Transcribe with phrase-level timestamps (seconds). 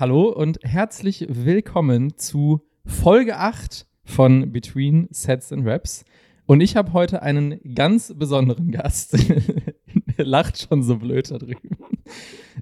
[0.00, 6.06] hallo und herzlich willkommen zu Folge 8 von Between Sets and Raps.
[6.46, 9.14] Und ich habe heute einen ganz besonderen Gast.
[10.16, 11.76] Er Lacht schon so blöd da drüben.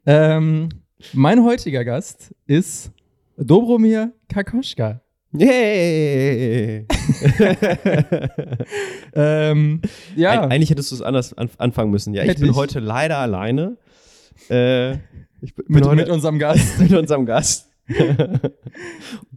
[0.05, 0.69] Ähm,
[1.13, 2.91] mein heutiger Gast ist
[3.37, 5.01] Dobromir Kakoschka.
[5.31, 6.87] Yay!
[9.15, 9.81] Ähm,
[10.17, 12.15] ja, Eig eigentlich hättest du es anders an anfangen müssen.
[12.15, 12.57] Ja, ich Hätte bin ich.
[12.57, 13.77] heute leider alleine.
[14.49, 14.99] Äh,
[15.41, 16.81] ich bin mit, heute mit unserem Gast.
[16.81, 17.69] mit unserem Gast.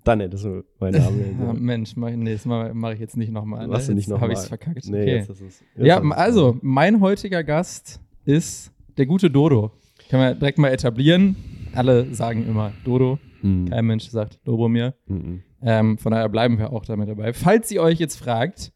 [0.03, 1.19] Dann hättest du meinen Namen.
[1.19, 3.67] Ja, nennen Mensch, mach, nee, das mache mach ich jetzt nicht nochmal.
[3.67, 4.85] Machst du nicht noch Habe ich es verkackt.
[4.87, 5.15] Nee, okay.
[5.15, 5.63] jetzt ist es.
[5.75, 9.71] Jetzt Ja, ist also, mein heutiger Gast ist der gute Dodo.
[10.09, 11.35] Können wir direkt mal etablieren.
[11.73, 13.19] Alle sagen immer Dodo.
[13.41, 13.69] Hm.
[13.69, 14.93] Kein Mensch sagt Dobromir.
[15.07, 15.41] Mhm.
[15.61, 17.33] Ähm, von daher bleiben wir auch damit dabei.
[17.33, 18.73] Falls ihr euch jetzt fragt,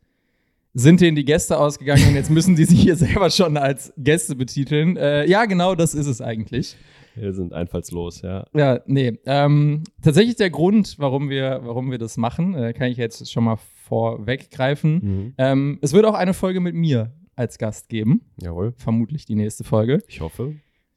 [0.73, 4.35] sind denen die Gäste ausgegangen und jetzt müssen die sich hier selber schon als Gäste
[4.35, 4.97] betiteln?
[4.97, 6.75] Äh, ja, genau das ist es eigentlich.
[7.15, 8.45] Wir sind einfallslos, ja.
[8.53, 9.19] Ja, nee.
[9.25, 13.43] Ähm, tatsächlich der Grund, warum wir, warum wir das machen, äh, kann ich jetzt schon
[13.45, 14.93] mal vorweggreifen.
[14.93, 15.33] Mhm.
[15.37, 18.21] Ähm, es wird auch eine Folge mit mir als Gast geben.
[18.41, 18.73] Jawohl.
[18.77, 20.01] Vermutlich die nächste Folge.
[20.07, 20.55] Ich hoffe.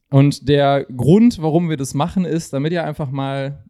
[0.09, 3.63] Und der Grund, warum wir das machen, ist, damit ihr einfach mal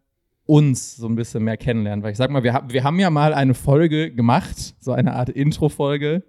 [0.45, 2.01] uns so ein bisschen mehr kennenlernt.
[2.01, 5.29] Weil ich sag mal, wir, wir haben ja mal eine Folge gemacht, so eine Art
[5.29, 6.23] Intro-Folge.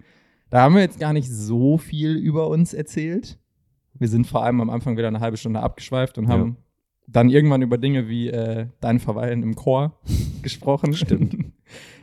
[0.51, 3.39] Da haben wir jetzt gar nicht so viel über uns erzählt.
[3.95, 6.57] Wir sind vor allem am Anfang wieder eine halbe Stunde abgeschweift und haben
[7.07, 9.99] dann irgendwann über Dinge wie äh, dein Verweilen im Chor
[10.43, 10.95] gesprochen.
[10.95, 11.35] Stimmt.
[11.35, 11.53] ähm,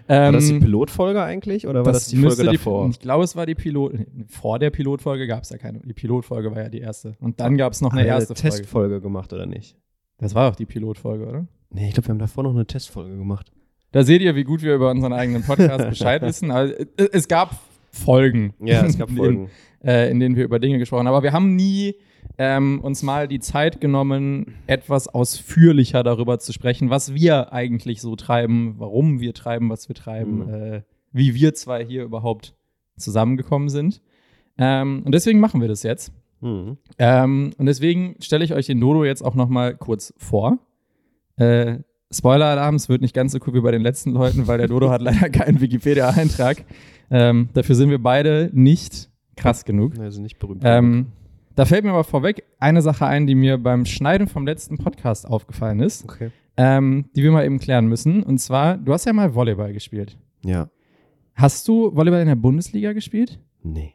[0.08, 2.90] War das die Pilotfolge eigentlich oder war das, die müsste Folge davor?
[2.90, 3.94] ich glaube, es war die Pilot.
[4.28, 5.80] Vor der Pilotfolge gab es ja keine.
[5.80, 7.16] Die Pilotfolge war ja die erste.
[7.20, 8.58] Und dann gab es noch eine Haben wir erste Folge.
[8.58, 9.78] Testfolge gemacht oder nicht?
[10.18, 11.48] Das war auch die Pilotfolge, oder?
[11.70, 13.52] Nee, ich glaube, wir haben davor noch eine Testfolge gemacht.
[13.92, 16.52] Da seht ihr, wie gut wir über unseren eigenen Podcast Bescheid wissen.
[16.52, 17.52] Also, es, es gab
[17.92, 19.50] Folgen, Ja, es gab in, Folgen.
[19.84, 21.14] äh, in denen wir über Dinge gesprochen haben.
[21.16, 21.96] Aber wir haben nie
[22.38, 28.16] ähm, uns mal die Zeit genommen, etwas ausführlicher darüber zu sprechen, was wir eigentlich so
[28.16, 30.54] treiben, warum wir treiben, was wir treiben, Mhm.
[30.54, 32.54] äh, wie wir zwei hier überhaupt
[32.98, 34.02] zusammengekommen sind.
[34.58, 36.12] Ähm, und deswegen machen wir das jetzt.
[36.42, 36.78] Mhm.
[37.00, 40.60] Ähm, und deswegen stelle ich euch den Dodo jetzt auch noch mal kurz vor.
[41.38, 41.80] Äh,
[42.12, 44.90] Spoiler-Alarm, es wird nicht ganz so cool wie bei den letzten Leuten, weil der Dodo
[44.90, 46.64] hat leider keinen Wikipedia-Eintrag.
[47.10, 49.98] Ähm, dafür sind wir beide nicht krass genug.
[50.00, 50.62] Also nicht berühmt.
[50.64, 51.08] Ähm,
[51.56, 55.28] da fällt mir aber vorweg eine Sache ein, die mir beim Schneiden vom letzten Podcast
[55.28, 56.32] aufgefallen ist, okay.
[56.56, 58.24] ähm, die wir mal eben klären müssen.
[58.24, 60.18] Und zwar, du hast ja mal Volleyball gespielt.
[60.46, 60.70] Ja.
[61.34, 63.40] Hast du Volleyball in der Bundesliga gespielt?
[63.64, 63.94] Nee.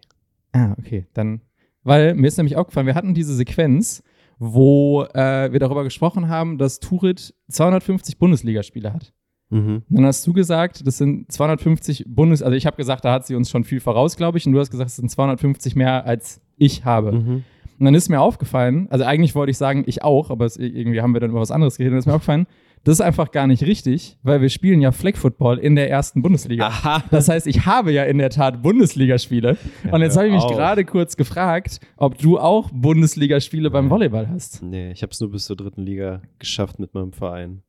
[0.52, 1.06] Ah, okay.
[1.14, 1.40] Dann,
[1.82, 4.02] weil mir ist nämlich aufgefallen, wir hatten diese Sequenz,
[4.38, 9.12] wo äh, wir darüber gesprochen haben, dass Turit 250 Bundesligaspiele hat.
[9.50, 9.82] Mhm.
[9.88, 13.26] Und dann hast du gesagt, das sind 250 Bundes, also ich habe gesagt, da hat
[13.26, 16.06] sie uns schon viel voraus, glaube ich, und du hast gesagt, es sind 250 mehr
[16.06, 17.12] als ich habe.
[17.12, 17.44] Mhm.
[17.78, 21.02] Und dann ist mir aufgefallen, also eigentlich wollte ich sagen, ich auch, aber es, irgendwie
[21.02, 22.46] haben wir dann über was anderes geredet, und ist mir aufgefallen,
[22.84, 26.20] das ist einfach gar nicht richtig, weil wir spielen ja Flag Football in der ersten
[26.22, 26.66] Bundesliga.
[26.66, 27.04] Aha.
[27.10, 29.56] Das heißt, ich habe ja in der Tat Bundesligaspiele.
[29.84, 34.28] Ja, und jetzt habe ich mich gerade kurz gefragt, ob du auch Bundesligaspiele beim Volleyball
[34.28, 34.62] hast.
[34.62, 37.62] Nee, ich habe es nur bis zur dritten Liga geschafft mit meinem Verein.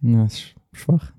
[0.00, 1.12] Na, ist sch- schwach.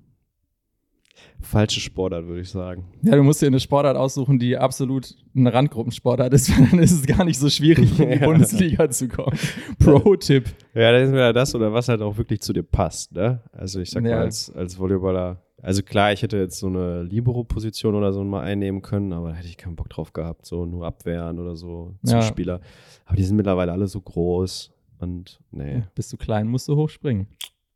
[1.41, 2.85] Falsche Sportart, würde ich sagen.
[3.01, 6.91] Ja, du musst dir eine Sportart aussuchen, die absolut eine Randgruppensportart ist, weil dann ist
[6.91, 8.25] es gar nicht so schwierig, in die Ja.
[8.25, 9.37] Bundesliga zu kommen.
[9.79, 10.45] Pro-Tipp.
[10.73, 13.41] Ja, das ist wieder das oder was halt auch wirklich zu dir passt, ne?
[13.51, 14.15] Also ich sag Ja.
[14.17, 18.41] mal, als, als Volleyballer, also klar, ich hätte jetzt so eine Libero-Position oder so mal
[18.41, 21.95] einnehmen können, aber da hätte ich keinen Bock drauf gehabt, so nur abwehren oder so,
[22.03, 22.21] Ja.
[22.21, 22.61] Zuspieler.
[23.05, 25.83] Aber die sind mittlerweile alle so groß und nee.
[25.95, 27.27] Bist du klein, musst du hochspringen.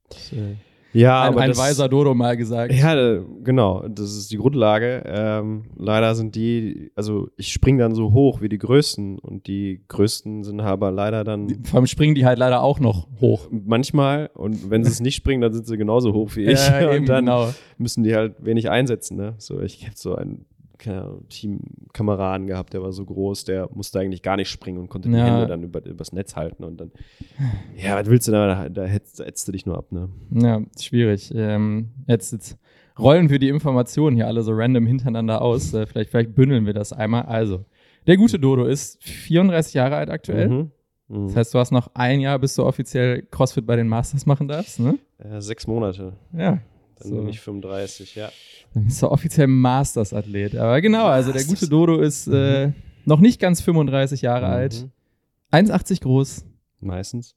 [0.10, 0.56] Das, äh,
[0.96, 2.74] Ja, ein aber ein das, weiser Dodo mal gesagt.
[2.74, 5.04] Ja, genau, das ist die Grundlage.
[5.06, 9.82] Ähm, leider sind die, also ich springe dann so hoch wie die Größten und die
[9.88, 13.48] Größten sind aber leider dann Vor allem springen die halt leider auch noch hoch.
[13.52, 16.82] manchmal und wenn sie es nicht springen, dann sind sie genauso hoch wie ich Ja,
[16.92, 17.50] eben, und dann genau.
[17.78, 19.18] müssen die halt wenig einsetzen.
[19.18, 19.36] Ne?
[19.38, 20.46] So, ich habe so einen
[20.78, 25.10] keine Teamkameraden gehabt, der war so groß, der musste eigentlich gar nicht springen und konnte
[25.10, 25.26] die Ja.
[25.26, 26.92] Hände dann über, übers Netz halten und dann,
[27.76, 30.10] ja, was willst du da, da, da hetzt, hetzt du dich nur ab, ne?
[30.32, 31.32] Ja, schwierig.
[31.36, 32.58] Ähm, jetzt, jetzt
[32.98, 35.74] rollen wir die Informationen hier alle so random hintereinander aus.
[35.74, 37.24] Äh, vielleicht, vielleicht bündeln wir das einmal.
[37.24, 37.66] Also,
[38.08, 40.48] der gute Dodo ist 34 Jahre alt aktuell.
[40.50, 40.72] Mhm.
[41.08, 41.28] Mhm.
[41.28, 44.48] Das heißt, du hast noch ein Jahr, bis du offiziell CrossFit bei den Masters machen
[44.48, 44.98] darfst, ne?
[45.20, 46.60] Äh, sechs Monate, Ja.
[47.00, 47.16] Dann So.
[47.18, 48.30] bin ich 35, ja.
[48.74, 50.56] Dann bist du offiziell Masters-Athlet.
[50.56, 52.72] Aber genau, also der gute Dodo ist äh,
[53.06, 54.84] noch nicht ganz 35 Jahre alt.
[55.52, 55.68] Mhm.
[55.72, 56.46] 1,80 groß,
[56.82, 57.36] Meistens.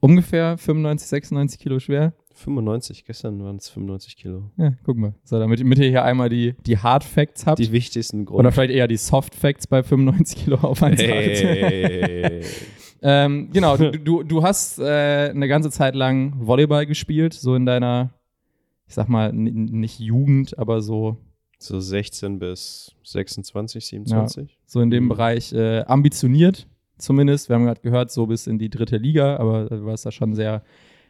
[0.00, 2.12] ungefähr 95, 96 Kilo schwer.
[2.34, 4.52] 95, gestern waren es 95 Kilo.
[4.56, 5.12] Ja, guck mal.
[5.24, 7.58] So, damit, damit ihr hier einmal die, die Hard Facts habt.
[7.58, 8.38] Die wichtigsten Gründe.
[8.38, 12.42] oder vielleicht eher die Soft Facts bei 95 Kilo auf 1 Hey.
[13.02, 17.66] ähm, Genau, du, du, du hast äh, eine ganze Zeit lang Volleyball gespielt, so in
[17.66, 18.10] deiner,
[18.88, 21.18] ich sag mal, nicht Jugend, aber so,
[21.58, 24.58] so 16 bis 26, 27.
[24.66, 25.08] so in dem Mhm.
[25.08, 26.66] Bereich äh, ambitioniert
[26.98, 27.48] zumindest.
[27.48, 30.34] Wir haben gerade gehört, so bis in die dritte Liga, aber du warst da schon
[30.34, 30.62] sehr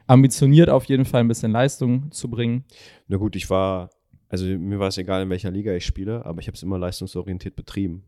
[0.07, 2.65] ambitioniert, auf jeden Fall ein bisschen Leistung zu bringen.
[3.09, 3.91] Na gut, ich war,
[4.29, 6.79] also mir war es egal, in welcher Liga ich spiele, aber ich habe es immer
[6.79, 8.05] leistungsorientiert betrieben.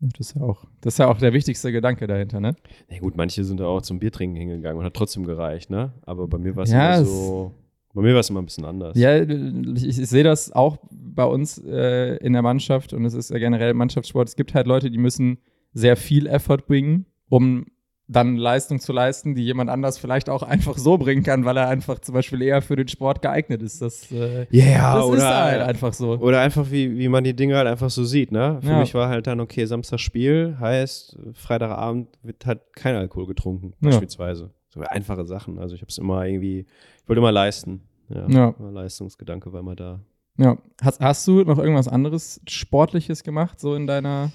[0.00, 2.56] Das ist ja auch, das ist ja auch der wichtigste Gedanke dahinter, ne?
[2.90, 5.92] Na gut, manche sind da auch zum Biertrinken hingegangen und hat trotzdem gereicht, ne?
[6.02, 7.52] Aber bei mir war es Ja, so,
[7.94, 8.96] bei mir war es immer ein bisschen anders.
[8.98, 13.30] Ja, ich, ich sehe das auch bei uns äh, in der Mannschaft und es ist
[13.30, 14.28] ja generell Mannschaftssport.
[14.28, 15.38] Es gibt halt Leute, die müssen
[15.72, 17.66] sehr viel Effort bringen, um
[18.06, 21.68] dann Leistung zu leisten, die jemand anders vielleicht auch einfach so bringen kann, weil er
[21.68, 23.80] einfach zum Beispiel eher für den Sport geeignet ist.
[23.80, 26.18] Das, äh, Ja, das oder, ist halt einfach so.
[26.18, 28.58] oder einfach, wie, wie man die Dinge halt einfach so sieht, ne?
[28.60, 28.78] Für Ja.
[28.80, 33.88] mich war halt dann, okay, Samstag Spiel heißt, Freitagabend wird halt kein Alkohol getrunken, Ja.
[33.88, 34.50] beispielsweise.
[34.74, 35.60] So einfache Sachen.
[35.60, 36.66] Also ich habe es immer irgendwie,
[37.02, 37.82] ich wollte immer leisten.
[38.08, 38.54] Ja, Ja.
[38.58, 40.00] Leistungsgedanke war immer da.
[40.36, 40.58] Ja.
[40.82, 44.32] Hast, hast du noch irgendwas anderes Sportliches gemacht, so in deiner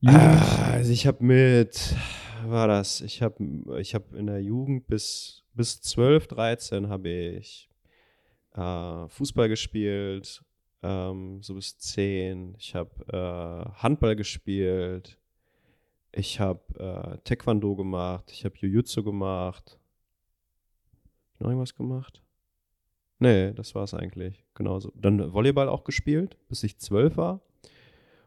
[0.00, 0.20] Jugend?
[0.20, 1.96] Ah, also ich habe mit,
[2.44, 3.36] war das, ich habe
[3.80, 7.70] ich hab in der Jugend bis, bis 12, 13 habe ich
[8.54, 10.42] äh, Fußball gespielt,
[10.82, 12.56] ähm, so bis 10.
[12.58, 15.18] Ich habe äh, Handball gespielt.
[16.12, 18.30] Ich habe äh, Taekwondo gemacht.
[18.30, 19.78] Ich habe Jiu-Jitsu gemacht.
[21.38, 22.22] Noch irgendwas gemacht?
[23.18, 24.44] Nee, das war es eigentlich.
[24.54, 24.92] Genauso.
[24.94, 27.40] Dann Volleyball auch gespielt, bis ich 12 war.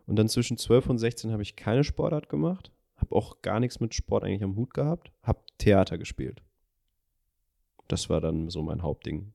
[0.07, 2.71] Und dann zwischen 12 und 16 habe ich keine Sportart gemacht.
[2.95, 5.11] Habe auch gar nichts mit Sport eigentlich am Hut gehabt.
[5.21, 6.41] Habe Theater gespielt.
[7.87, 9.33] Das war dann so mein Hauptding.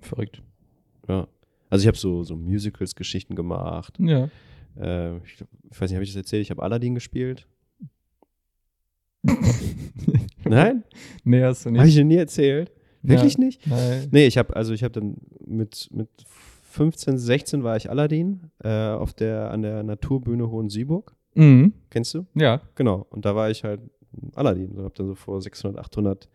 [0.00, 0.42] Verrückt.
[1.08, 1.28] Ja.
[1.70, 3.96] Also ich habe so, so Musicals-Geschichten gemacht.
[3.98, 4.28] Ja.
[4.80, 6.42] Äh, ich, ich weiß nicht, habe ich das erzählt?
[6.42, 7.46] Ich habe Aladdin gespielt.
[10.44, 10.84] Nein?
[11.24, 11.78] nee, hast du nicht.
[11.80, 12.72] Habe ich dir nie erzählt?
[13.02, 13.40] Wirklich Ja.
[13.44, 13.66] nicht?
[13.66, 14.08] Nein.
[14.10, 16.08] Nee, ich habe also ich habe dann mit, mit
[16.70, 21.14] 15, 16 war ich Aladdin äh, auf der, an der Naturbühne Hohensieburg.
[21.34, 21.72] Mhm.
[21.90, 22.26] Kennst du?
[22.34, 22.60] Ja.
[22.74, 23.06] Genau.
[23.10, 23.80] Und da war ich halt
[24.34, 24.74] Aladdin.
[24.74, 26.28] So habe dann so vor 600, 800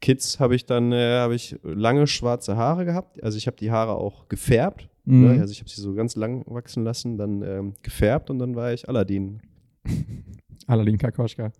[0.00, 3.22] Kids habe ich dann äh, habe ich lange schwarze Haare gehabt.
[3.22, 4.88] Also ich habe die Haare auch gefärbt.
[5.04, 5.34] Mhm.
[5.34, 5.40] Ne?
[5.40, 8.72] Also ich habe sie so ganz lang wachsen lassen, dann ähm, gefärbt und dann war
[8.72, 9.40] ich Aladdin.
[10.66, 11.52] Aladdin Kakoschka.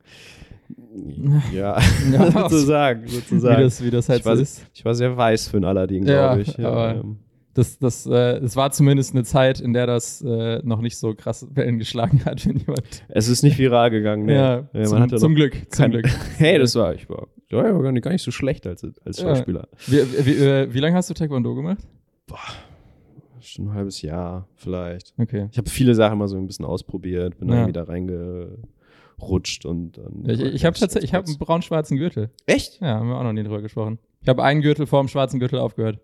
[1.53, 1.79] Ja,
[2.12, 3.62] Ja, sozusagen, Wie sozusagen.
[3.62, 4.67] das, wie das halt ich, so war, ist.
[4.75, 6.59] ich war sehr weiß für einen Aladdin, Ja, glaube ich.
[6.65, 7.17] aber- ähm,
[7.55, 11.12] Das, das, äh, es war zumindest eine Zeit, in der das äh, noch nicht so
[11.15, 13.05] krass Wellen geschlagen hat, wenn jemand.
[13.09, 14.25] es ist nicht viral gegangen.
[14.25, 14.35] Ne?
[14.73, 15.55] Ja, man zum, zum Glück.
[15.71, 16.06] Zum Glück.
[16.39, 18.83] Hey, das war, ich war, ja, ich war gar nicht, gar nicht so schlecht als,
[19.05, 19.25] als Ja.
[19.35, 19.69] Schauspieler.
[19.87, 21.85] Wie, wie, äh, wie lange hast du Taekwondo gemacht?
[23.53, 25.15] Schon ein halbes Jahr vielleicht.
[25.19, 25.49] Okay.
[25.51, 27.57] Ich habe viele Sachen mal so ein bisschen ausprobiert, bin Ja.
[27.57, 30.25] dann wieder reingerutscht und dann.
[30.29, 32.31] Ich, ich habe tatsächlich, ich habe einen braun-schwarzen Gürtel.
[32.47, 32.81] Echt?
[32.81, 33.99] Ja, haben wir auch noch nie drüber gesprochen.
[34.23, 35.99] Ich habe einen Gürtel vor dem schwarzen Gürtel aufgehört.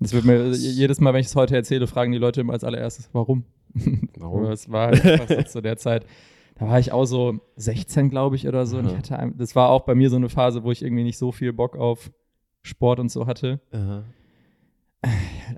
[0.00, 2.64] Das wird mir jedes Mal, wenn ich es heute erzähle, fragen die Leute immer als
[2.64, 3.44] allererstes, warum?
[4.18, 4.44] Warum?
[4.46, 6.06] Es war halt einfach so zu der Zeit.
[6.58, 8.78] Da war ich auch so 16, glaube ich, oder so.
[8.78, 11.02] Und ich hatte, ein- das war auch bei mir so eine Phase, wo ich irgendwie
[11.04, 12.10] nicht so viel Bock auf
[12.62, 13.60] Sport und so hatte.
[13.72, 14.04] Aha.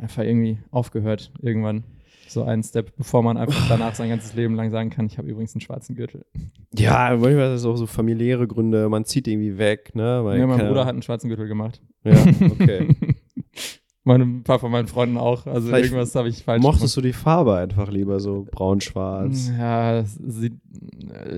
[0.01, 1.85] Einfach irgendwie aufgehört irgendwann.
[2.29, 5.29] So einen Step, bevor man einfach danach sein ganzes Leben lang sagen kann, ich habe
[5.29, 6.27] übrigens einen schwarzen Gürtel.
[6.77, 10.21] Ja, manchmal ist es auch so familiäre Gründe, man zieht irgendwie weg, ne?
[10.25, 11.81] Weil Ja, mein Bruder hat einen schwarzen Gürtel gemacht.
[12.05, 12.13] Ja,
[12.51, 12.95] okay.
[14.09, 15.45] Meine, ein paar von meinen Freunden auch.
[15.45, 19.53] Also Vielleicht irgendwas habe ich falsch Mochtest du die Farbe einfach lieber so braun-schwarz?
[19.59, 20.55] Ja, sieht,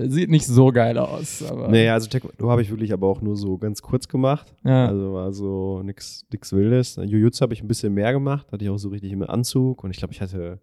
[0.07, 1.43] sieht nicht so geil aus.
[1.43, 4.53] Aber Nee, also Taekwondo habe ich wirklich aber auch nur so ganz kurz gemacht.
[4.63, 4.87] Ja.
[4.87, 6.95] Also war so nix Wildes.
[7.03, 8.51] Jujutsu habe ich ein bisschen mehr gemacht.
[8.51, 9.83] Hatte ich auch so richtig im Anzug.
[9.83, 10.59] Und ich glaube, ich hatte,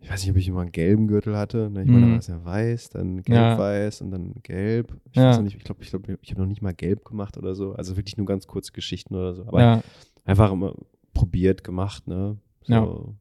[0.00, 1.70] ich weiß nicht, ob ich immer einen gelben Gürtel hatte.
[1.70, 1.82] Ne?
[1.82, 2.02] Ich meine, Mhm.
[2.06, 3.22] da war es ja weiß, dann Ja.
[3.56, 4.94] gelb-weiß und dann gelb.
[5.10, 5.30] Ich Ja.
[5.30, 7.72] weiß nicht, ich glaube, ich, glaub, ich habe noch nicht mal gelb gemacht oder so.
[7.72, 9.42] Also wirklich nur ganz kurze Geschichten oder so.
[9.46, 9.82] Aber ja,
[10.24, 10.74] einfach immer
[11.14, 12.36] probiert, gemacht, ne?
[12.62, 13.14] So.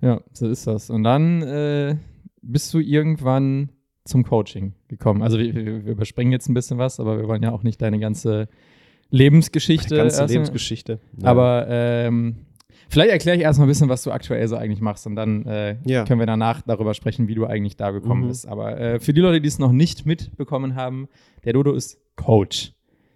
[0.00, 0.08] Ja.
[0.08, 0.90] ja, so ist das.
[0.90, 1.96] Und dann äh,
[2.42, 3.70] bist du irgendwann
[4.04, 5.22] zum Coaching gekommen.
[5.22, 7.80] Also wir, wir, wir überspringen jetzt ein bisschen was, aber wir wollen ja auch nicht
[7.80, 8.48] deine ganze
[9.10, 9.96] Lebensgeschichte.
[9.96, 11.00] Ganze erstmal- Lebensgeschichte.
[11.18, 11.28] Ja.
[11.28, 12.36] Aber ähm,
[12.88, 15.76] vielleicht erkläre ich erstmal ein bisschen, was du aktuell so eigentlich machst und dann äh,
[15.84, 16.04] Ja.
[16.04, 18.28] können wir danach darüber sprechen, wie du eigentlich da gekommen Mhm.
[18.28, 18.48] bist.
[18.48, 21.08] Aber äh, für die Leute, die es noch nicht mitbekommen haben,
[21.44, 22.72] der Dodo ist Coach.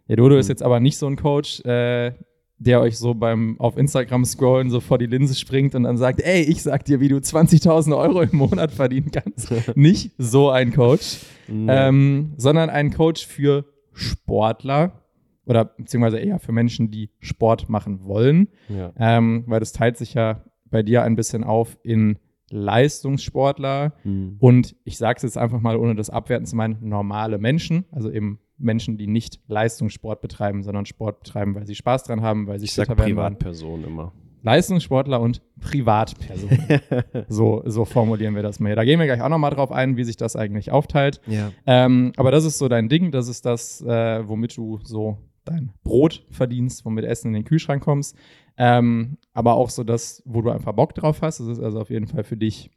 [0.09, 0.51] Der Dodo ist Mhm.
[0.53, 2.13] jetzt aber nicht so ein Coach, äh,
[2.59, 6.23] der euch so beim auf Instagram scrollen so vor die Linse springt und dann sagt,
[6.23, 9.53] ey, ich sag dir, wie du 20.000 Euro im Monat verdienen kannst.
[9.77, 15.03] Nicht so ein Coach, ähm, sondern ein Coach für Sportler
[15.45, 18.93] oder beziehungsweise eher für Menschen, die Sport machen wollen, Ja.
[18.99, 22.19] ähm, weil das teilt sich ja bei dir ein bisschen auf in
[22.51, 24.37] Leistungssportler Mhm.
[24.39, 28.11] und ich sage es jetzt einfach mal, ohne das abwerten zu meinen, normale Menschen, also
[28.11, 32.59] eben Menschen, die nicht Leistungssport betreiben, sondern Sport betreiben, weil sie Spaß dran haben, weil
[32.59, 33.39] sie Ich sag fitter werden wollen.
[33.39, 34.13] Privatperson immer.
[34.43, 36.81] Leistungssportler und Privatpersonen.
[37.29, 38.77] so, so formulieren wir das mal hier.
[38.77, 41.21] Da gehen wir gleich auch nochmal drauf ein, wie sich das eigentlich aufteilt.
[41.27, 41.51] Ja.
[41.67, 45.73] Ähm, aber das ist so dein Ding, das ist das, äh, womit du so dein
[45.83, 48.17] Brot verdienst, womit Essen in den Kühlschrank kommst.
[48.57, 51.41] Ähm, aber auch so das, wo du einfach Bock drauf hast.
[51.41, 52.71] Das ist also auf jeden Fall für dich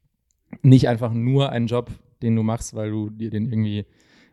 [0.62, 3.86] nicht einfach nur ein Job, den du machst, weil du dir den irgendwie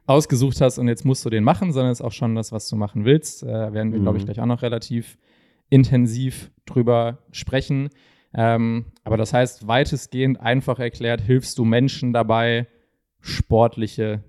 [0.06, 2.68] ausgesucht hast und jetzt musst du den machen, sondern es ist auch schon das, was
[2.68, 3.42] du machen willst.
[3.42, 4.26] Äh, werden wir, glaube ich, Mhm.
[4.26, 5.18] gleich auch noch relativ
[5.68, 7.88] intensiv drüber sprechen.
[8.34, 12.66] Ähm, aber das heißt, weitestgehend einfach erklärt, hilfst du Menschen dabei,
[13.20, 14.22] sportliche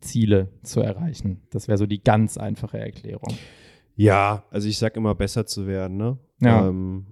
[0.00, 1.42] Ziele zu erreichen.
[1.50, 3.34] Das wäre so die ganz einfache Erklärung.
[3.94, 6.18] Ja, also ich sag immer, besser zu werden, ne?
[6.40, 6.68] Ja.
[6.68, 7.06] Ähm,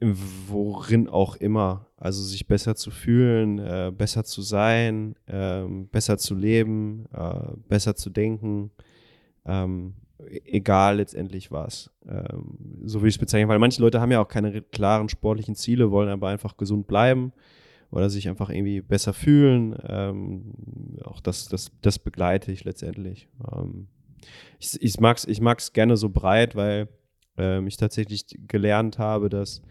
[0.00, 1.86] worin auch immer.
[1.96, 7.96] Also sich besser zu fühlen, äh, besser zu sein, ähm, besser zu leben, äh, besser
[7.96, 8.70] zu denken.
[9.44, 9.94] Ähm,
[10.44, 11.90] egal letztendlich was.
[12.08, 15.08] Ähm, so will ich es bezeichnen, weil manche Leute haben ja auch keine re- klaren
[15.08, 17.32] sportlichen Ziele, wollen aber einfach gesund bleiben
[17.90, 19.76] oder sich einfach irgendwie besser fühlen.
[19.86, 20.54] Ähm,
[21.04, 23.28] auch das, das, das begleite ich letztendlich.
[23.52, 23.88] Ähm,
[24.58, 26.88] ich, ich mag es ich mag's gerne so breit, weil
[27.36, 29.62] ähm, ich tatsächlich gelernt habe, dass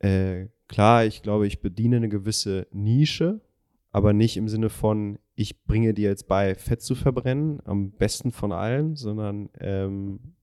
[0.00, 3.40] äh, klar, ich glaube, ich bediene eine gewisse Nische,
[3.92, 8.30] aber nicht im Sinne von, ich bringe dir jetzt bei, Fett zu verbrennen, am besten
[8.30, 10.34] von allen, sondern, ähm,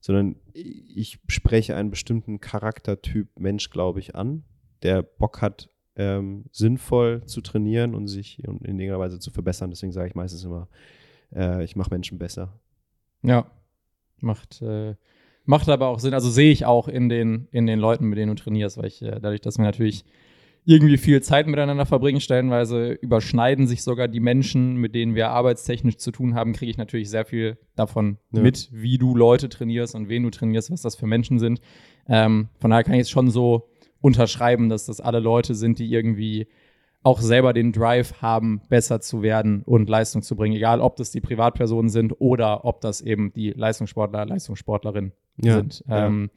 [0.00, 4.44] sondern ich spreche einen bestimmten Charaktertyp Mensch, glaube ich, an,
[4.82, 9.70] der Bock hat, ähm, sinnvoll zu trainieren und sich in irgendeiner Weise zu verbessern.
[9.70, 10.68] Deswegen sage ich meistens immer,
[11.34, 12.58] äh, ich mache Menschen besser.
[13.22, 13.50] Ja,
[14.20, 14.96] macht, äh,
[15.44, 16.14] macht aber auch Sinn.
[16.14, 19.02] Also sehe ich auch in den, in den Leuten, mit denen du trainierst, weil ich
[19.02, 20.04] äh, dadurch, dass wir natürlich
[20.66, 25.98] irgendwie viel Zeit miteinander verbringen, stellenweise überschneiden sich sogar die Menschen, mit denen wir arbeitstechnisch
[25.98, 28.40] zu tun haben, kriege ich natürlich sehr viel davon Ja.
[28.40, 31.60] mit, wie du Leute trainierst und wen du trainierst, was das für Menschen sind.
[32.08, 33.68] Ähm, von daher kann ich es schon so
[34.00, 36.46] unterschreiben, dass das alle Leute sind, die irgendwie
[37.02, 41.10] auch selber den Drive haben, besser zu werden und Leistung zu bringen, egal ob das
[41.10, 45.82] die Privatpersonen sind oder ob das eben die Leistungssportler, Leistungssportlerinnen Ja, sind.
[45.88, 46.06] ja.
[46.06, 46.30] Ähm,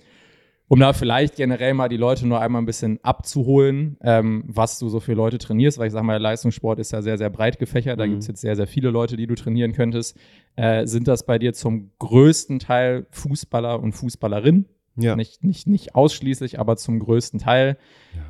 [0.70, 4.90] um da vielleicht generell mal die Leute nur einmal ein bisschen abzuholen, ähm, was du
[4.90, 7.58] so für Leute trainierst, weil ich sage mal, der Leistungssport ist ja sehr, sehr breit
[7.58, 7.98] gefächert.
[8.00, 8.10] Da Mhm.
[8.12, 10.18] gibt es jetzt sehr, sehr viele Leute, die du trainieren könntest.
[10.58, 14.66] Äh, sind das bei dir zum größten Teil Fußballer und Fußballerinnen?
[14.98, 15.16] Ja.
[15.16, 17.78] Nicht, nicht, nicht ausschließlich, aber zum größten Teil.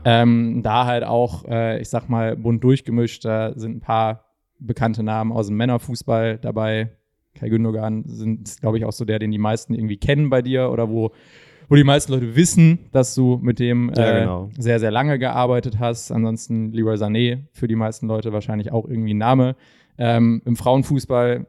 [0.05, 3.23] Ähm, da halt auch, äh, ich sag mal, bunt durchgemischt.
[3.25, 4.25] Da sind ein paar
[4.59, 6.91] bekannte Namen aus dem Männerfußball dabei.
[7.39, 10.69] Kai Gündogan sind, glaube ich, auch so der, den die meisten irgendwie kennen bei dir
[10.71, 11.11] oder wo,
[11.69, 14.49] wo die meisten Leute wissen, dass du mit dem Ja, äh, genau.
[14.57, 16.11] sehr, sehr lange gearbeitet hast.
[16.11, 19.55] Ansonsten Leroy Sané für die meisten Leute wahrscheinlich auch irgendwie ein Name.
[19.97, 21.47] Ähm, Im Frauenfußball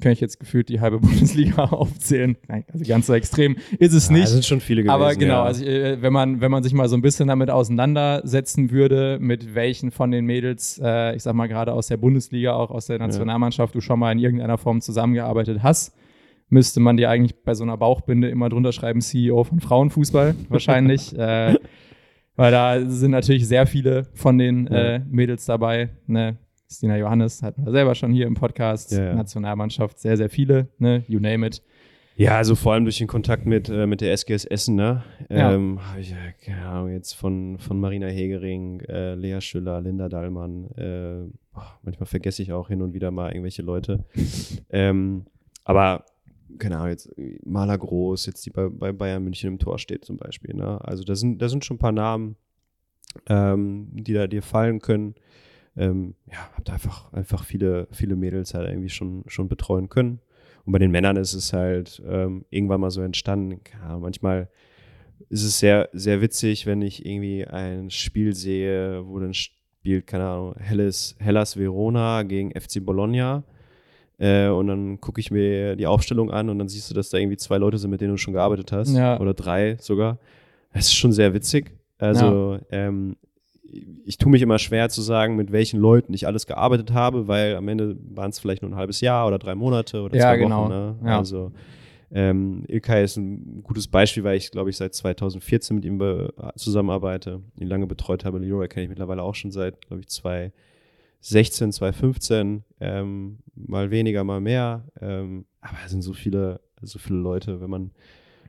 [0.00, 2.36] kann ich jetzt gefühlt die halbe Bundesliga aufzählen.
[2.48, 4.24] Nein, also ganz so extrem ist es Ja, nicht.
[4.24, 4.94] es sind schon viele gewesen.
[4.94, 5.44] Aber genau, ja.
[5.44, 9.54] also äh, wenn man, wenn man sich mal so ein bisschen damit auseinandersetzen würde, mit
[9.54, 12.98] welchen von den Mädels, äh, ich sag mal gerade aus der Bundesliga, auch aus der
[12.98, 15.94] Nationalmannschaft, du schon mal in irgendeiner Form zusammengearbeitet hast,
[16.48, 21.16] müsste man dir eigentlich bei so einer Bauchbinde immer drunter schreiben, CEO von Frauenfußball wahrscheinlich.
[21.18, 21.54] äh,
[22.36, 25.88] weil da sind natürlich sehr viele von den äh, Mädels dabei.
[26.06, 26.36] Ne?
[26.70, 28.92] Stina Johannes hatten wir selber schon hier im Podcast.
[28.92, 29.14] Ja, ja.
[29.14, 31.04] Nationalmannschaft, sehr, sehr viele, ne?
[31.08, 31.62] You name it.
[32.16, 35.04] Ja, also vor allem durch den Kontakt mit, äh, mit der SGS Essen, ne?
[35.28, 35.52] Ja.
[35.52, 40.08] Ähm, hab ich, äh, keine Ahnung, jetzt von, von Marina Hegering, äh, Lea Schüller, Linda
[40.08, 44.04] Dahlmann, äh, manchmal vergesse ich auch hin und wieder mal irgendwelche Leute.
[44.70, 45.26] ähm,
[45.64, 46.06] aber,
[46.58, 50.06] keine Ahnung, jetzt äh, Maler Groß, jetzt die bei, bei Bayern München im Tor steht
[50.06, 50.80] zum Beispiel, ne?
[50.82, 52.36] Also da sind, da sind schon ein paar Namen,
[53.28, 55.16] ähm, die da dir fallen können.
[55.76, 60.20] Ähm, ja, hab da einfach, einfach viele, viele Mädels halt irgendwie schon, schon betreuen können.
[60.64, 63.60] Und bei den Männern ist es halt ähm, irgendwann mal so entstanden.
[63.86, 64.48] Ahnung, manchmal
[65.28, 70.24] ist es sehr, sehr witzig, wenn ich irgendwie ein Spiel sehe, wo dann spielt, keine
[70.24, 73.44] Ahnung, Hellas, Hellas Verona gegen FC Bologna.
[74.18, 77.18] Äh, und dann gucke ich mir die Aufstellung an und dann siehst du, dass da
[77.18, 78.94] irgendwie zwei Leute sind, mit denen du schon gearbeitet hast.
[78.94, 79.20] Ja.
[79.20, 80.18] Oder drei sogar.
[80.72, 81.72] Das ist schon sehr witzig.
[81.98, 83.16] Also, ähm,
[84.04, 87.56] ich tue mich immer schwer zu sagen, mit welchen Leuten ich alles gearbeitet habe, weil
[87.56, 90.38] am Ende waren es vielleicht nur ein halbes Jahr oder drei Monate oder Ja, zwei
[90.38, 90.62] genau.
[90.64, 90.70] Wochen.
[90.72, 90.96] Ne?
[91.04, 91.18] Ja.
[91.18, 91.52] Also
[92.12, 96.00] Ähm, Ilkay ist ein gutes Beispiel, weil ich, glaube ich, seit 2014 mit ihm
[96.54, 98.38] zusammenarbeite, ihn lange betreut habe.
[98.38, 100.08] Leroy kenne ich mittlerweile auch schon seit, glaube ich,
[101.20, 102.62] 2016, 2015.
[102.80, 104.84] Ähm, mal weniger, mal mehr.
[105.00, 107.60] Ähm, aber es sind so viele, so viele Leute.
[107.60, 107.90] Wenn man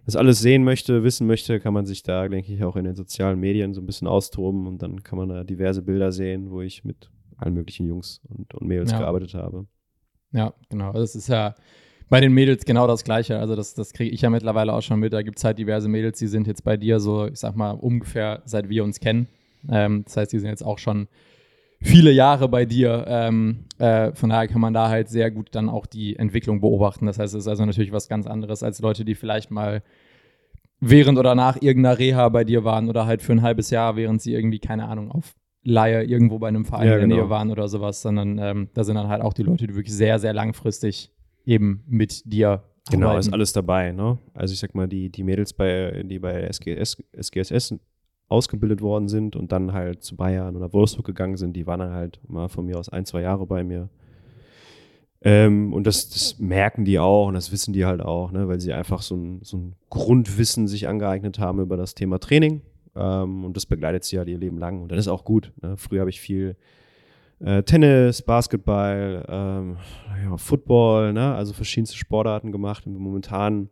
[0.08, 2.96] das alles sehen möchte, wissen möchte, kann man sich da, denke ich, auch in den
[2.96, 6.62] sozialen Medien so ein bisschen austoben und dann kann man da diverse Bilder sehen, wo
[6.62, 9.00] ich mit allen möglichen Jungs und, und Mädels ja.
[9.00, 9.68] gearbeitet habe.
[10.32, 10.94] Ja, genau.
[10.94, 11.56] Das ist ja
[12.08, 13.38] bei den Mädels genau das Gleiche.
[13.38, 15.12] Also das, das kriege ich ja mittlerweile auch schon mit.
[15.12, 17.72] Da gibt es halt diverse Mädels, die sind jetzt bei dir so, ich sag mal,
[17.72, 19.28] ungefähr seit wir uns kennen.
[19.70, 21.10] Ähm, das heißt, die sind jetzt auch schon
[21.82, 23.06] viele Jahre bei dir.
[23.08, 27.06] Ähm, äh, von daher kann man da halt sehr gut dann auch die Entwicklung beobachten.
[27.06, 29.84] Das heißt, es ist also natürlich was ganz anderes als Leute, die vielleicht mal
[30.80, 34.22] während oder nach irgendeiner Reha bei dir waren oder halt für ein halbes Jahr, während
[34.22, 37.22] sie irgendwie, keine Ahnung, auf Laie irgendwo bei einem Verein ja, in der genau.
[37.24, 39.94] Nähe waren oder sowas, sondern ähm, da sind dann halt auch die Leute, die wirklich
[39.94, 41.12] sehr, sehr langfristig
[41.46, 43.28] eben mit dir Genau, arbeiten.
[43.28, 43.92] ist alles dabei.
[43.92, 44.18] Ne?
[44.34, 47.76] Also ich sag mal, die, die Mädels, bei, die bei SGS, SGSS
[48.30, 51.94] ausgebildet worden sind und dann halt zu Bayern oder Wolfsburg gegangen sind, die waren dann
[51.94, 53.90] halt mal von mir aus ein, zwei Jahre bei mir.
[55.22, 58.48] Ähm, und das, das, merken die auch und das wissen die halt auch, ne?
[58.48, 62.62] weil sie einfach so ein, so ein Grundwissen sich angeeignet haben über das Thema Training.
[62.96, 64.82] Ähm, und das begleitet sie halt ihr Leben lang.
[64.82, 65.52] Und das ist auch gut.
[65.62, 65.76] Ne?
[65.76, 66.56] Früher habe ich viel
[67.40, 69.78] äh, Tennis, Basketball, ähm,
[70.24, 71.34] ja, Football, ne?
[71.34, 72.86] also verschiedenste Sportarten gemacht.
[72.86, 73.70] Und momentan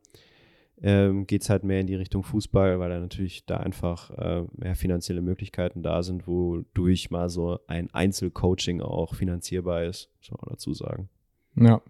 [0.82, 4.44] ähm, geht es halt mehr in die Richtung Fußball, weil da natürlich da einfach äh,
[4.54, 10.50] mehr finanzielle Möglichkeiten da sind, wodurch mal so ein Einzelcoaching auch finanzierbar ist, muss man
[10.50, 11.10] dazu sagen.
[11.56, 11.82] Ja.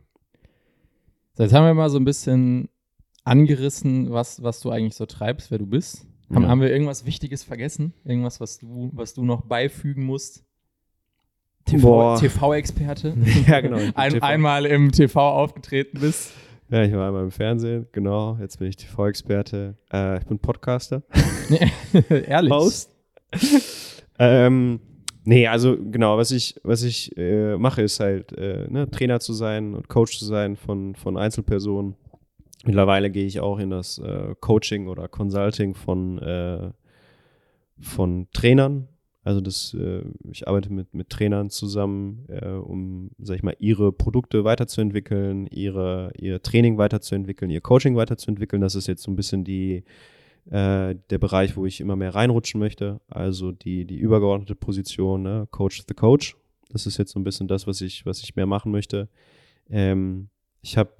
[1.33, 2.69] So, jetzt haben wir mal so ein bisschen
[3.23, 6.07] angerissen, was, was du eigentlich so treibst, wer du bist.
[6.33, 6.49] Haben, ja.
[6.49, 7.93] haben wir irgendwas Wichtiges vergessen?
[8.03, 10.43] Irgendwas, was du, was du noch beifügen musst?
[11.65, 13.15] TV-Experte.
[13.15, 13.77] TV ja, genau.
[13.95, 14.25] Ein, TV.
[14.25, 16.31] Einmal im TV aufgetreten bist.
[16.69, 18.37] Ja, ich war einmal im Fernsehen, genau.
[18.41, 19.75] Jetzt bin ich TV-Experte.
[19.93, 21.03] Äh, ich bin Podcaster.
[22.09, 22.51] Ehrlich.
[22.51, 22.91] Host.
[24.17, 24.79] ähm,
[25.23, 29.33] nee, also genau, was ich, was ich äh, mache, ist halt äh, ne, Trainer zu
[29.33, 31.95] sein und Coach zu sein von, von Einzelpersonen.
[32.65, 36.71] Mittlerweile gehe ich auch in das äh, Coaching oder Consulting von, äh,
[37.79, 38.87] von Trainern,
[39.25, 43.91] also das, äh, ich arbeite mit, mit Trainern zusammen, äh, um, sag ich mal, ihre
[43.91, 48.61] Produkte weiterzuentwickeln, ihre, ihr Training weiterzuentwickeln, ihr Coaching weiterzuentwickeln.
[48.61, 49.83] Das ist jetzt so ein bisschen die,
[50.51, 53.01] äh, der Bereich, wo ich immer mehr reinrutschen möchte.
[53.07, 55.47] Also die, die übergeordnete Position, ne?
[55.49, 56.37] Coach the Coach.
[56.69, 59.09] Das ist jetzt so ein bisschen das, was ich, was ich mehr machen möchte.
[59.71, 60.29] Ähm,
[60.61, 60.97] ich habe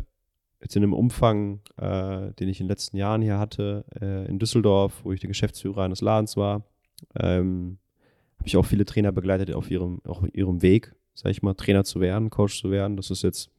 [0.62, 4.40] jetzt in einem Umfang, äh, den ich in den letzten Jahren hier hatte, äh, in
[4.40, 6.64] Düsseldorf, wo ich der Geschäftsführer eines Ladens war,
[7.20, 7.78] ähm,
[8.38, 11.84] habe ich auch viele Trainer begleitet auf ihrem, auf ihrem Weg, sage ich mal, Trainer
[11.84, 12.98] zu werden, Coach zu werden.
[12.98, 13.50] Das ist jetzt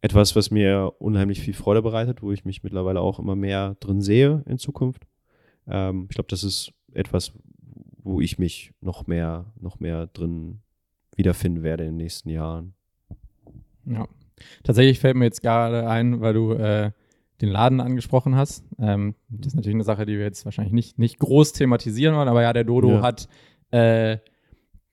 [0.00, 4.00] etwas, was mir unheimlich viel Freude bereitet, wo ich mich mittlerweile auch immer mehr drin
[4.00, 5.06] sehe in Zukunft.
[5.66, 7.32] Ähm, ich glaube, das ist etwas,
[8.02, 10.60] wo ich mich noch mehr, noch mehr drin
[11.16, 12.74] wiederfinden werde in den nächsten Jahren.
[13.84, 14.06] Ja,
[14.62, 16.92] tatsächlich fällt mir jetzt gerade ein, weil du äh,
[17.40, 18.64] den Laden angesprochen hast.
[18.78, 22.28] Ähm, das ist natürlich eine Sache, die wir jetzt wahrscheinlich nicht, nicht groß thematisieren wollen,
[22.28, 23.02] aber ja, der Dodo ja.
[23.02, 23.28] hat
[23.70, 24.18] äh,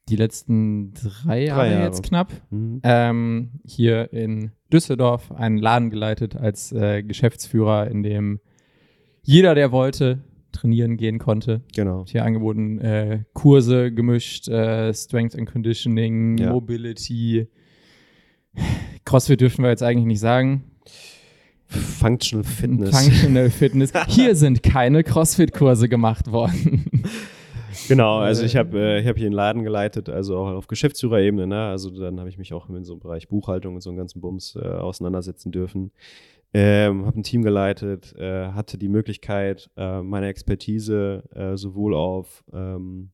[0.10, 1.84] die letzten drei Jahre, drei Jahre.
[1.84, 2.82] jetzt knapp mhm.
[2.84, 8.40] ähm, hier in Düsseldorf einen Laden geleitet als äh, Geschäftsführer, in dem
[9.24, 10.20] jeder, der wollte,
[10.52, 11.62] trainieren gehen konnte.
[11.76, 12.06] Genau.
[12.08, 16.52] Hier angeboten äh, Kurse gemischt, äh, Strength and Conditioning, ja.
[16.52, 17.48] Mobility.
[19.04, 20.64] CrossFit dürfen wir jetzt eigentlich nicht sagen.
[21.66, 22.92] Functional Fitness.
[22.92, 23.92] Functional Fitness.
[24.08, 26.86] Hier sind keine CrossFit-Kurse gemacht worden.
[27.88, 31.48] Genau, also ich habe äh, hab hier einen Laden geleitet, also auch auf Geschäftsführerebene.
[31.48, 31.66] Ne?
[31.66, 34.22] Also dann habe ich mich auch in so einem Bereich Buchhaltung und so einen ganzen
[34.22, 35.92] Bums äh, auseinandersetzen dürfen.
[36.54, 42.44] Ähm, habe ein Team geleitet, äh, hatte die Möglichkeit, äh, meine Expertise äh, sowohl auf
[42.54, 43.10] ähm,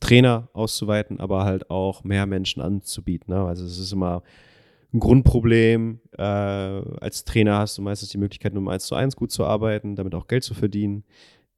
[0.00, 3.34] Trainer auszuweiten, aber halt auch mehr Menschen anzubieten.
[3.34, 3.42] Ne?
[3.42, 4.22] Also es ist immer
[4.92, 6.00] ein Grundproblem.
[6.16, 9.44] Äh, als Trainer hast du meistens die Möglichkeit, nur um eins zu eins gut zu
[9.44, 11.04] arbeiten, damit auch Geld zu verdienen.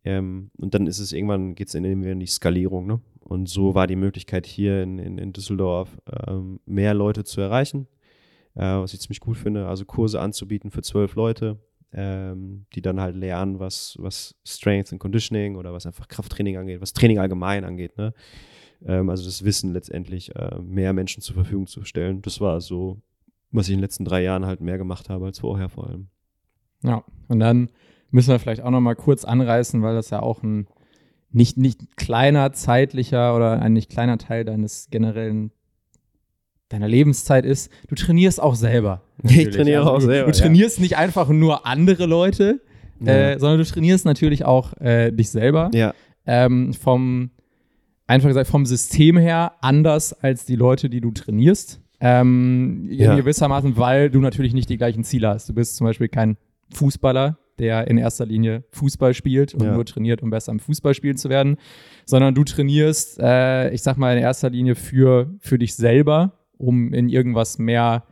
[0.05, 2.87] Ähm, und dann ist es irgendwann, geht es in die Skalierung.
[2.87, 3.01] Ne?
[3.21, 7.87] Und so war die Möglichkeit hier in, in, in Düsseldorf ähm, mehr Leute zu erreichen,
[8.55, 9.67] äh, was ich ziemlich cool finde.
[9.67, 11.59] Also Kurse anzubieten für zwölf Leute,
[11.93, 16.81] ähm, die dann halt lernen, was, was Strength and Conditioning oder was einfach Krafttraining angeht,
[16.81, 17.99] was Training allgemein angeht.
[17.99, 18.15] Ne?
[18.85, 22.23] Ähm, also das Wissen letztendlich äh, mehr Menschen zur Verfügung zu stellen.
[22.23, 23.03] Das war so,
[23.51, 26.09] was ich in den letzten drei Jahren halt mehr gemacht habe als vorher vor allem.
[26.83, 27.69] Ja, und dann
[28.11, 30.67] müssen wir vielleicht auch noch mal kurz anreißen, weil das ja auch ein
[31.33, 35.53] nicht, nicht kleiner zeitlicher oder ein nicht kleiner Teil deines generellen
[36.71, 39.03] deiner Lebenszeit ist, du trainierst auch selber.
[39.23, 40.31] Ich trainiere also, auch selber.
[40.31, 40.83] Du trainierst ja.
[40.83, 42.61] nicht einfach nur andere Leute,
[43.01, 43.33] ja.
[43.33, 45.71] äh, sondern du trainierst natürlich auch äh, dich selber.
[45.75, 45.93] Ja.
[46.27, 47.31] Ähm, vom,
[48.07, 51.81] einfach gesagt, vom System her anders als die Leute, die du trainierst.
[52.01, 53.13] Ähm, ja.
[53.13, 55.49] In gewissermaßen, weil du natürlich nicht die gleichen Ziele hast.
[55.49, 56.37] Du bist zum Beispiel kein
[56.73, 59.75] Fußballer, der in erster Linie Fußball spielt und ja.
[59.75, 61.59] nur trainiert, um besser im Fußballspielen zu werden,
[62.07, 66.93] sondern du trainierst, äh, ich sag mal, in erster Linie für, für dich selber, um
[66.93, 68.05] in irgendwas mehr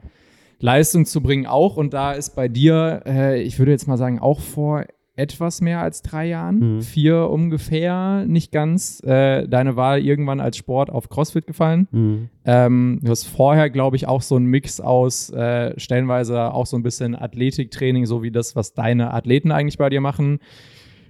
[0.60, 1.76] Leistung zu bringen auch.
[1.76, 4.84] Und da ist bei dir, äh, ich würde jetzt mal sagen, auch vor
[5.18, 6.82] etwas mehr als drei Jahren, mhm.
[6.82, 11.88] vier ungefähr, nicht ganz, äh, deine Wahl irgendwann als Sport auf CrossFit gefallen.
[11.90, 12.28] Mhm.
[12.44, 16.76] Ähm, du hast vorher, glaube ich, auch so einen Mix aus äh, stellenweise auch so
[16.76, 20.38] ein bisschen Athletiktraining, so wie das, was deine Athleten eigentlich bei dir machen.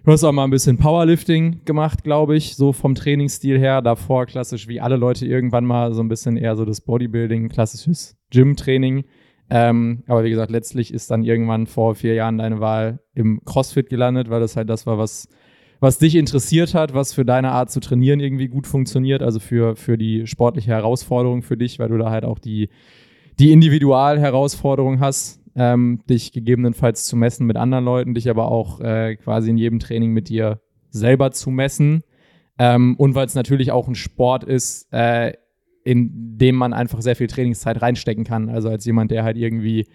[0.04, 3.82] Du hast auch mal ein bisschen Powerlifting gemacht, glaube ich, so vom Trainingsstil her.
[3.82, 8.16] Davor klassisch wie alle Leute irgendwann mal so ein bisschen eher so das Bodybuilding, klassisches
[8.30, 9.04] Gym-Training.
[9.50, 13.88] Ähm, aber wie gesagt, letztlich ist dann irgendwann vor vier Jahren deine Wahl im CrossFit
[13.88, 15.28] gelandet, weil das halt das war, was,
[15.80, 19.76] was dich interessiert hat, was für deine Art zu trainieren irgendwie gut funktioniert, also für,
[19.76, 22.68] für die sportliche Herausforderung für dich, weil du da halt auch die,
[23.38, 29.16] die Individualherausforderung hast, ähm, dich gegebenenfalls zu messen mit anderen Leuten, dich aber auch äh,
[29.16, 32.02] quasi in jedem Training mit dir selber zu messen.
[32.58, 35.32] Ähm, und weil es natürlich auch ein Sport ist, äh,
[35.88, 38.50] in dem man einfach sehr viel Trainingszeit reinstecken kann.
[38.50, 39.86] Also als jemand, der halt irgendwie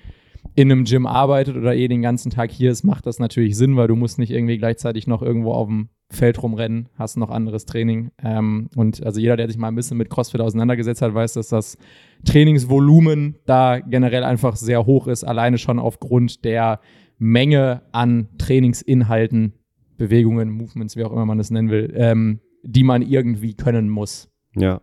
[0.55, 3.77] in einem Gym arbeitet oder eh den ganzen Tag hier ist, macht das natürlich Sinn,
[3.77, 7.67] weil du musst nicht irgendwie gleichzeitig noch irgendwo auf dem Feld rumrennen, hast noch anderes
[7.67, 8.09] Training.
[8.23, 11.49] Ähm, und also jeder, der sich mal ein bisschen mit CrossFit auseinandergesetzt hat, weiß, dass
[11.49, 11.77] das
[12.25, 16.79] Trainingsvolumen da generell einfach sehr hoch ist, alleine schon aufgrund der
[17.19, 19.53] Menge an Trainingsinhalten,
[19.97, 24.31] Bewegungen, Movements, wie auch immer man es nennen will, ähm, die man irgendwie können muss.
[24.55, 24.81] Ja,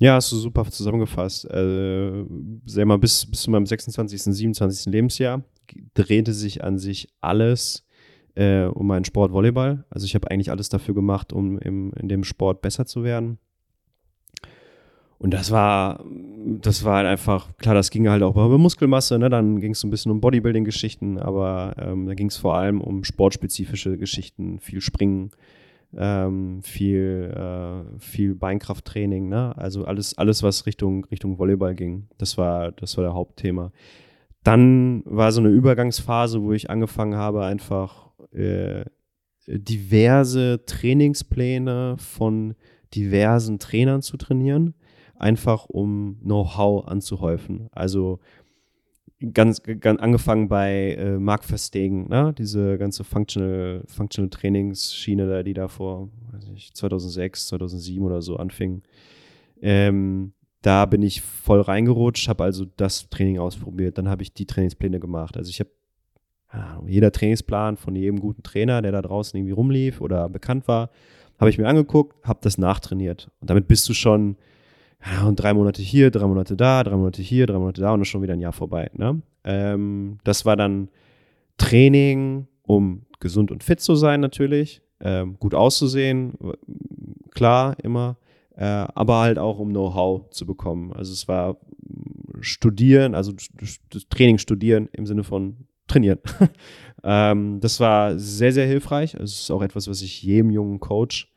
[0.00, 1.44] ja, hast du super zusammengefasst.
[1.44, 2.24] Äh,
[2.64, 4.90] sag mal, bis, bis zu meinem 26., 27.
[4.90, 5.44] Lebensjahr
[5.92, 7.86] drehte sich an sich alles
[8.34, 9.84] äh, um meinen Sport Volleyball.
[9.90, 13.38] Also ich habe eigentlich alles dafür gemacht, um im, in dem Sport besser zu werden.
[15.18, 16.02] Und das war,
[16.62, 19.28] das war halt einfach, klar, das ging halt auch über Muskelmasse, ne?
[19.28, 22.80] dann ging es so ein bisschen um Bodybuilding-Geschichten, aber ähm, da ging es vor allem
[22.80, 25.30] um sportspezifische Geschichten, viel Springen,
[25.96, 29.56] ähm, viel, äh, viel Beinkrafttraining, ne?
[29.56, 32.08] Also alles, alles, was Richtung, Richtung Volleyball ging.
[32.18, 33.72] Das war, das war der Hauptthema.
[34.44, 38.84] Dann war so eine Übergangsphase, wo ich angefangen habe, einfach äh,
[39.46, 42.54] diverse Trainingspläne von
[42.94, 44.74] diversen Trainern zu trainieren,
[45.16, 47.68] einfach um Know-how anzuhäufen.
[47.72, 48.20] Also
[49.32, 52.34] ganz, ganz angefangen bei äh, Mark Verstegen, ne?
[52.36, 56.08] diese ganze Functional, Functional Trainingsschiene, da, die da vor
[56.54, 58.82] ich, 2006, 2007 oder so anfing.
[59.60, 64.46] Ähm, da bin ich voll reingerutscht, habe also das Training ausprobiert, dann habe ich die
[64.46, 65.36] Trainingspläne gemacht.
[65.36, 65.70] Also ich habe
[66.86, 70.90] jeder Trainingsplan von jedem guten Trainer, der da draußen irgendwie rumlief oder bekannt war,
[71.38, 73.30] habe ich mir angeguckt, habe das nachtrainiert.
[73.40, 74.36] Und damit bist du schon
[75.04, 78.00] ja, und drei Monate hier, drei Monate da, drei Monate hier, drei Monate da und
[78.00, 78.90] dann schon wieder ein Jahr vorbei.
[78.94, 79.22] Ne?
[79.44, 80.88] Ähm, das war dann
[81.56, 86.34] Training, um gesund und fit zu sein natürlich, ähm, gut auszusehen,
[87.30, 88.16] klar immer,
[88.56, 90.92] äh, aber halt auch um Know-how zu bekommen.
[90.92, 91.56] Also es war
[92.40, 93.32] Studieren, also
[94.08, 96.18] Training studieren im Sinne von trainieren.
[97.04, 99.14] ähm, das war sehr, sehr hilfreich.
[99.14, 101.30] Also es ist auch etwas, was ich jedem jungen Coach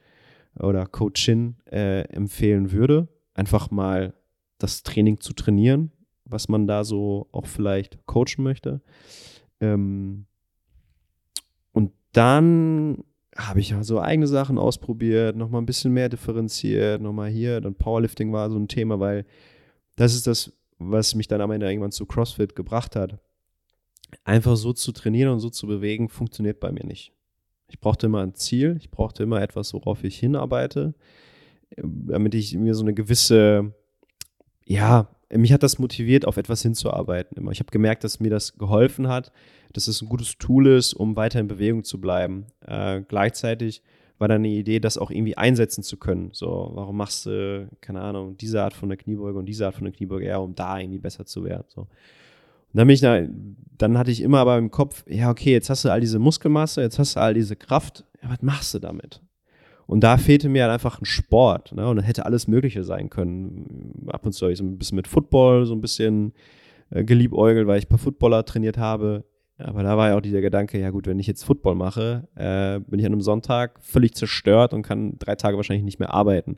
[0.60, 4.14] oder Coachin äh, empfehlen würde einfach mal
[4.58, 5.92] das Training zu trainieren,
[6.26, 8.82] was man da so auch vielleicht coachen möchte.
[9.60, 10.26] Ähm,
[11.72, 13.04] und dann
[13.36, 18.32] habe ich so eigene Sachen ausprobiert, nochmal ein bisschen mehr differenziert, nochmal hier, dann Powerlifting
[18.32, 19.26] war so ein Thema, weil
[19.96, 23.20] das ist das, was mich dann am Ende irgendwann zu CrossFit gebracht hat.
[24.24, 27.14] Einfach so zu trainieren und so zu bewegen, funktioniert bei mir nicht.
[27.68, 30.94] Ich brauchte immer ein Ziel, ich brauchte immer etwas, worauf ich hinarbeite
[31.78, 33.74] damit ich mir so eine gewisse,
[34.66, 37.52] ja, mich hat das motiviert, auf etwas hinzuarbeiten immer.
[37.52, 39.32] Ich habe gemerkt, dass mir das geholfen hat,
[39.74, 42.46] dass es ein gutes Tool ist, um weiter in Bewegung zu bleiben.
[42.66, 43.82] Äh, gleichzeitig
[44.20, 46.30] war dann eine Idee, das auch irgendwie einsetzen zu können.
[46.34, 49.86] So, warum machst du, keine Ahnung, diese Art von der Kniebeuge und diese Art von
[49.86, 51.66] der Kniebeuge eher, um da irgendwie besser zu werden.
[51.68, 51.82] So.
[51.82, 51.88] Und
[52.74, 53.22] dann, bin ich da,
[53.78, 56.82] dann hatte ich immer aber im Kopf, ja, okay, jetzt hast du all diese Muskelmasse,
[56.82, 59.22] jetzt hast du all diese Kraft, ja, was machst du damit?
[59.86, 61.74] Und da fehlte mir halt einfach ein Sport.
[61.74, 61.88] Ne?
[61.88, 64.08] Und dann hätte alles Mögliche sein können.
[64.08, 66.34] Ab und zu habe ich so ein bisschen mit Football so ein bisschen
[66.90, 69.26] äh, geliebäugelt, weil ich ein paar Footballer trainiert habe.
[69.60, 72.80] Aber da war ja auch dieser Gedanke, ja gut, wenn ich jetzt Football mache, äh,
[72.90, 76.58] bin ich an einem Sonntag völlig zerstört und kann drei Tage wahrscheinlich nicht mehr arbeiten.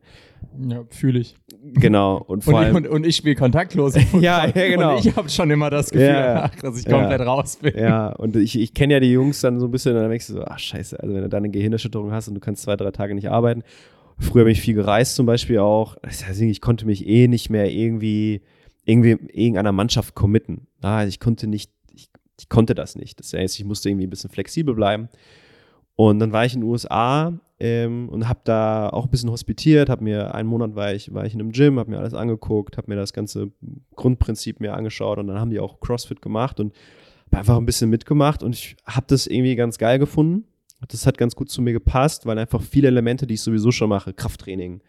[0.68, 1.36] Ja, fühle ich.
[1.74, 2.18] Genau.
[2.18, 3.96] Und vor Und, allem, und, und ich spiele kontaktlos.
[4.14, 4.96] Ja, ja, genau.
[4.96, 6.44] Und ich habe schon immer das Gefühl, Ja, ja.
[6.52, 6.92] ach, dass ich Ja.
[7.00, 7.74] komplett raus bin.
[7.78, 10.28] ja, und ich, ich kenne ja die Jungs dann so ein bisschen, und dann denkst
[10.28, 12.78] du so, ach scheiße, also wenn du dann eine Gehirnerschütterung hast und du kannst zwei,
[12.78, 13.64] drei Tage nicht arbeiten.
[14.20, 15.98] Früher bin ich viel gereist zum Beispiel auch.
[16.06, 18.42] Heißt, ich konnte mich eh nicht mehr irgendwie,
[18.86, 20.68] irgendwie irgendeiner Mannschaft committen.
[20.82, 21.72] Ah, ich konnte nicht,
[22.40, 23.20] ich, konnte das nicht.
[23.20, 25.10] Das heißt, ich musste irgendwie ein bisschen flexibel bleiben.
[25.96, 29.90] Und dann war ich in den USA ähm, und habe da auch ein bisschen hospitiert,
[29.90, 32.78] habe mir einen Monat war ich, war ich in einem Gym, habe mir alles angeguckt,
[32.78, 33.52] habe mir das ganze
[33.96, 36.74] Grundprinzip mir angeschaut und dann haben die auch CrossFit gemacht und
[37.28, 40.46] habe einfach ein bisschen mitgemacht und ich habe das irgendwie ganz geil gefunden.
[40.90, 43.90] Das hat ganz gut zu mir gepasst, weil einfach viele Elemente, die ich sowieso schon
[43.90, 44.82] mache, Krafttraining,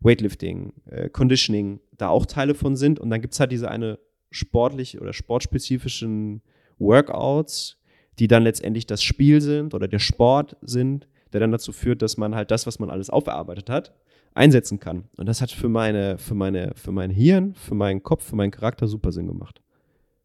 [0.00, 2.98] Weightlifting, äh, Conditioning, da auch Teile von sind.
[2.98, 3.98] Und dann gibt es halt diese eine
[4.30, 6.42] sportlich oder sportspezifischen
[6.78, 7.78] Workouts,
[8.18, 12.16] die dann letztendlich das Spiel sind oder der Sport sind, der dann dazu führt, dass
[12.16, 13.92] man halt das, was man alles aufgearbeitet hat,
[14.34, 15.04] einsetzen kann.
[15.16, 18.50] Und das hat für meine, für meine, für mein Hirn, für meinen Kopf, für meinen
[18.50, 19.60] Charakter super Sinn gemacht.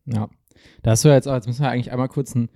[0.06, 0.30] Ja.
[0.84, 2.50] Da hast du jetzt auch, jetzt müssen wir eigentlich einmal kurz einen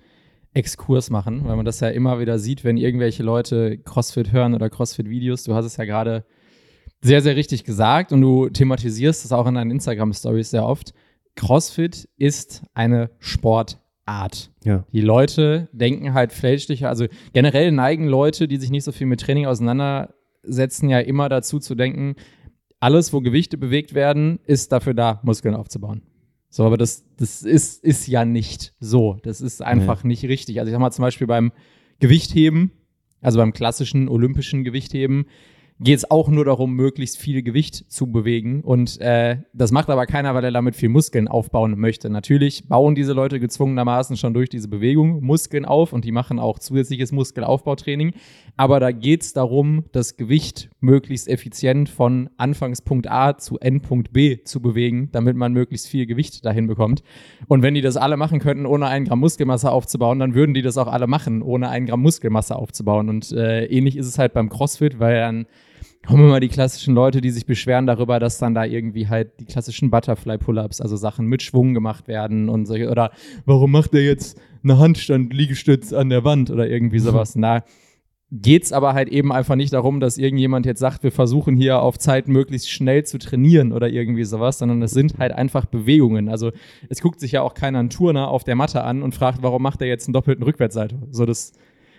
[0.52, 4.70] Exkurs machen, weil man das ja immer wieder sieht, wenn irgendwelche Leute CrossFit hören oder
[4.70, 5.44] CrossFit-Videos.
[5.44, 6.24] Du hast es ja gerade
[7.02, 10.94] sehr, sehr richtig gesagt und du thematisierst es auch in deinen Instagram-Stories sehr oft.
[11.34, 13.10] CrossFit ist eine
[14.04, 14.50] Sportart.
[14.64, 14.84] Ja.
[14.92, 19.20] Die Leute denken halt fälschlicher, also generell neigen Leute, die sich nicht so viel mit
[19.20, 22.14] Training auseinandersetzen, ja immer dazu zu denken,
[22.80, 26.02] alles, wo Gewichte bewegt werden, ist dafür da, Muskeln aufzubauen.
[26.50, 29.18] So, aber das, das ist, ist ja nicht so.
[29.22, 30.60] Das ist einfach nicht richtig.
[30.60, 31.52] Also ich sag mal zum Beispiel beim
[31.98, 32.72] Gewichtheben,
[33.22, 35.26] also beim klassischen olympischen Gewichtheben,
[35.84, 38.62] geht es auch nur darum, möglichst viel Gewicht zu bewegen.
[38.62, 42.08] Und äh, das macht aber keiner, weil er damit viel Muskeln aufbauen möchte.
[42.08, 46.58] Natürlich bauen diese Leute gezwungenermaßen schon durch diese Bewegung Muskeln auf und die machen auch
[46.58, 48.14] zusätzliches Muskelaufbautraining.
[48.56, 54.42] Aber da geht es darum, das Gewicht möglichst effizient von Anfangspunkt A zu Endpunkt B
[54.42, 57.02] zu bewegen, damit man möglichst viel Gewicht dahin bekommt.
[57.46, 60.62] Und wenn die das alle machen könnten, ohne ein Gramm Muskelmasse aufzubauen, dann würden die
[60.62, 63.10] das auch alle machen, ohne ein Gramm Muskelmasse aufzubauen.
[63.10, 65.46] Und äh, ähnlich ist es halt beim CrossFit, weil dann
[66.06, 69.44] kommen immer die klassischen Leute, die sich beschweren darüber, dass dann da irgendwie halt die
[69.44, 73.10] klassischen Butterfly-Pull-Ups, also Sachen mit Schwung gemacht werden und solche, oder
[73.44, 77.36] warum macht der jetzt eine Handstand-Liegestütz an der Wand oder irgendwie sowas.
[77.36, 77.62] Na,
[78.30, 81.98] geht's aber halt eben einfach nicht darum, dass irgendjemand jetzt sagt, wir versuchen hier auf
[81.98, 86.28] Zeit möglichst schnell zu trainieren oder irgendwie sowas, sondern es sind halt einfach Bewegungen.
[86.28, 86.50] Also
[86.88, 89.62] es guckt sich ja auch keiner einen Turner auf der Matte an und fragt, warum
[89.62, 90.96] macht er jetzt einen doppelten Rückwärtssalto?
[91.10, 91.52] So das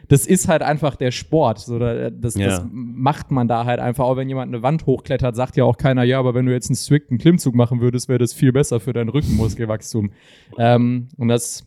[0.07, 1.59] das ist halt einfach der Sport.
[1.59, 2.47] So, da- das, Ja.
[2.47, 4.05] das macht man da halt einfach.
[4.05, 6.69] Auch wenn jemand eine Wand hochklettert, sagt ja auch keiner, ja, aber wenn du jetzt
[6.69, 10.11] einen strikten Klimmzug machen würdest, wäre das viel besser für dein Rückenmuskelwachstum.
[10.57, 11.63] ähm, und das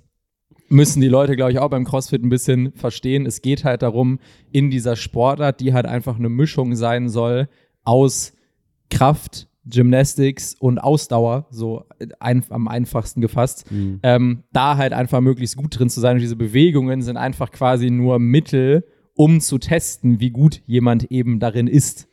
[0.70, 3.24] müssen die Leute, glaube ich, auch beim CrossFit ein bisschen verstehen.
[3.24, 4.18] Es geht halt darum,
[4.52, 7.48] in dieser Sportart, die halt einfach eine Mischung sein soll
[7.84, 8.34] aus
[8.90, 11.84] Kraft, Gymnastics und Ausdauer, so
[12.20, 13.64] ein, am einfachsten gefasst,
[14.02, 16.16] ähm, da halt einfach möglichst gut drin zu sein.
[16.16, 21.40] Und diese Bewegungen sind einfach quasi nur Mittel, um zu testen, wie gut jemand eben
[21.40, 22.08] darin ist.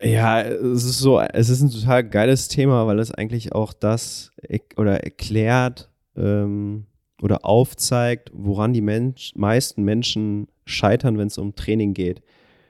[0.00, 4.30] Ja, es ist so, es ist ein total geiles Thema, weil es eigentlich auch das
[4.42, 6.84] er- oder erklärt ähm,
[7.22, 12.20] oder aufzeigt, woran die Mensch, meisten Menschen scheitern, wenn es um Training geht.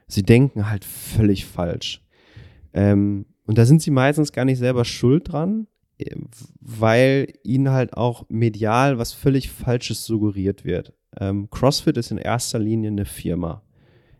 [0.06, 2.00] Sie denken halt völlig falsch.
[2.72, 5.66] Ähm, und da sind sie meistens gar nicht selber schuld dran,
[5.98, 6.14] äh,
[6.60, 10.92] weil ihnen halt auch medial was völlig Falsches suggeriert wird.
[11.18, 13.62] Ähm, CrossFit ist in erster Linie eine Firma.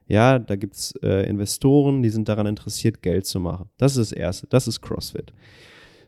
[0.08, 3.68] Ja, da gibt es äh, Investoren, die sind daran interessiert, Geld zu machen.
[3.76, 4.46] Das ist das Erste.
[4.46, 5.32] Das ist CrossFit.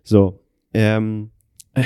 [0.04, 0.40] So.
[0.72, 1.30] Ähm,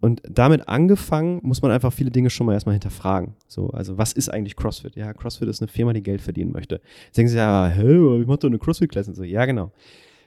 [0.00, 3.34] und damit angefangen muss man einfach viele Dinge schon mal erstmal hinterfragen.
[3.48, 4.94] So, also was ist eigentlich CrossFit?
[4.94, 6.80] Ja, CrossFit ist eine Firma, die Geld verdienen möchte.
[7.06, 9.14] Jetzt denken sie ja, hä, ich mach doch eine CrossFit-Klasse.
[9.14, 9.72] So, ja, genau.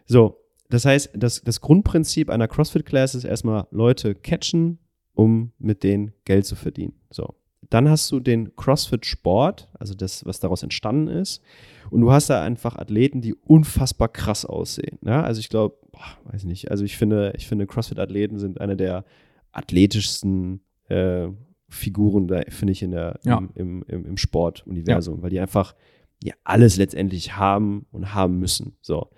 [0.06, 0.38] So,
[0.70, 4.80] das heißt, das, das Grundprinzip einer CrossFit-Class ist erstmal Leute catchen,
[5.14, 6.94] um mit denen Geld zu verdienen.
[7.10, 7.36] So.
[7.70, 11.42] Dann hast du den CrossFit-Sport, also das, was daraus entstanden ist.
[11.90, 15.00] Und du hast da einfach Athleten, die unfassbar krass aussehen.
[15.04, 15.24] Ja?
[15.24, 15.78] Also ich glaube,
[16.26, 19.06] weiß nicht, also ich finde, ich finde, CrossFit-Athleten sind eine der
[19.52, 21.28] athletischsten äh,
[21.68, 23.38] Figuren, da finde ich, in der, Ja.
[23.56, 25.76] im, im, im, Sportuniversum, weil die einfach
[26.24, 28.76] ja alles letztendlich haben und haben müssen.
[28.82, 29.10] So.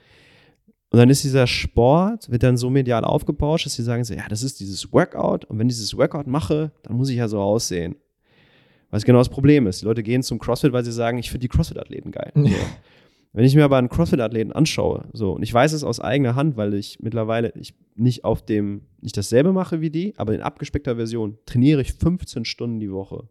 [0.92, 4.28] Und dann ist dieser Sport, wird dann so medial aufgebauscht, dass sie sagen so, ja,
[4.28, 7.40] das ist dieses Workout und wenn ich dieses Workout mache, dann muss ich ja so
[7.40, 7.96] aussehen.
[8.90, 9.82] Was genau das Problem ist.
[9.82, 12.32] Die Leute gehen zum CrossFit, weil sie sagen, ich finde die CrossFit-Athleten geil.
[12.44, 12.50] So.
[13.34, 16.58] Wenn ich mir aber einen CrossFit-Athleten anschaue, so, und ich weiß es aus eigener Hand,
[16.58, 20.98] weil ich mittlerweile ich nicht auf dem, nicht dasselbe mache wie die, aber in abgespeckter
[20.98, 23.30] Version trainiere ich 15 Stunden die Woche,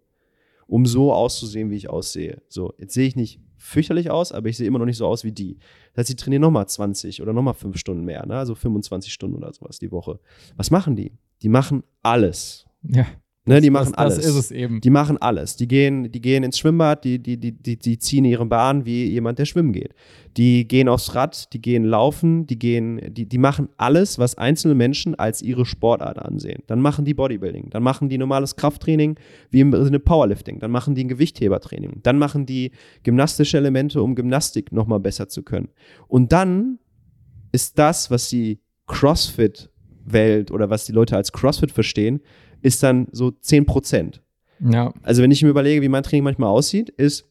[0.70, 2.42] um so auszusehen, wie ich aussehe.
[2.48, 5.24] So, jetzt sehe ich nicht fürchterlich aus, aber ich sehe immer noch nicht so aus
[5.24, 5.58] wie die.
[5.92, 8.36] Das heißt, die trainieren nochmal 20 oder nochmal 5 Stunden mehr, ne?
[8.36, 10.20] also 25 Stunden oder sowas die Woche.
[10.56, 11.12] Was machen die?
[11.42, 12.66] Die machen alles.
[12.82, 13.06] Ja.
[13.46, 14.16] Ne, die machen das, alles.
[14.16, 14.82] Das ist es eben.
[14.82, 15.56] Die machen alles.
[15.56, 19.06] Die gehen, die gehen ins Schwimmbad, die, die, die, die, die ziehen ihre Bahn wie
[19.06, 19.94] jemand, der schwimmen geht.
[20.36, 24.74] Die gehen aufs Rad, die gehen laufen, die gehen, die, die machen alles, was einzelne
[24.74, 26.62] Menschen als ihre Sportart ansehen.
[26.66, 29.18] Dann machen die Bodybuilding, dann machen die normales Krafttraining
[29.50, 32.72] wie im Sinne Powerlifting, dann machen die ein Gewichthebertraining, dann machen die
[33.04, 35.70] gymnastische Elemente, um Gymnastik nochmal besser zu können.
[36.08, 36.78] Und dann
[37.52, 42.20] ist das, was die CrossFit-Welt oder was die Leute als CrossFit verstehen,
[42.62, 44.22] ist dann so 10 Prozent.
[44.60, 44.92] Ja.
[45.02, 47.28] Also wenn ich mir überlege, wie mein Training manchmal aussieht, ist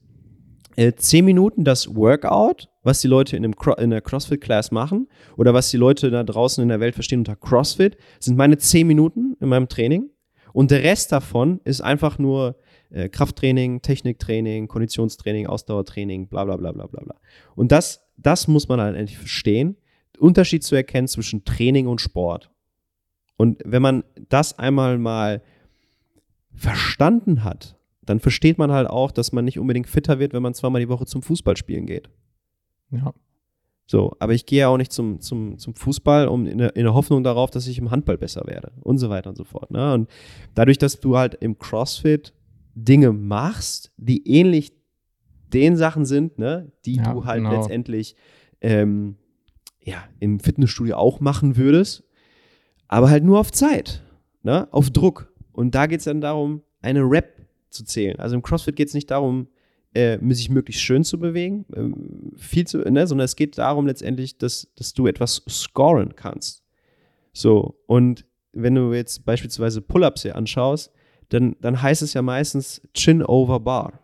[0.75, 5.07] äh, 10 Minuten das Workout, was die Leute in, einem Cro in der CrossFit-Class machen
[5.37, 8.87] oder was die Leute da draußen in der Welt verstehen unter CrossFit, sind meine 10
[8.87, 10.09] Minuten in meinem Training.
[10.53, 12.55] Und der Rest davon ist einfach nur
[12.89, 17.15] äh, Krafttraining, Techniktraining, Konditionstraining, Ausdauertraining, bla bla bla bla bla bla.
[17.55, 19.77] Und das, das muss man halt endlich verstehen.
[20.17, 22.49] Unterschied zu erkennen zwischen Training und Sport.
[23.39, 25.41] Und wenn man das einmal mal
[26.54, 30.54] verstanden hat, dann versteht man halt auch, dass man nicht unbedingt fitter wird, wenn man
[30.54, 32.10] zweimal die Woche zum Fußballspielen geht.
[32.91, 33.13] Ja.
[33.86, 36.84] So, aber ich gehe ja auch nicht zum, zum, zum Fußball um in, der, in
[36.84, 39.71] der Hoffnung darauf, dass ich im Handball besser werde und so weiter und so fort.
[39.71, 39.93] Ne?
[39.93, 40.10] Und
[40.54, 42.34] dadurch, dass du halt im CrossFit
[42.75, 44.73] Dinge machst, die ähnlich
[45.54, 47.56] den Sachen sind, ne, die Ja, du halt genau.
[47.56, 48.17] letztendlich
[48.60, 49.15] ähm,
[49.82, 52.04] ja, im Fitnessstudio auch machen würdest,
[52.89, 54.04] aber halt nur auf Zeit,
[54.43, 55.32] ne, auf Druck.
[55.54, 58.19] Und da geht es dann darum, eine Rep zu zählen.
[58.19, 59.47] Also im CrossFit geht es nicht darum,
[59.93, 64.38] äh, sich möglichst schön zu bewegen, ähm, viel zu, ne, sondern es geht darum letztendlich,
[64.38, 66.63] dass, dass du etwas scoren kannst.
[67.32, 70.91] So, und wenn du jetzt beispielsweise Pull-Ups hier anschaust,
[71.30, 73.99] dann, dann heißt es ja meistens Chin over Bar.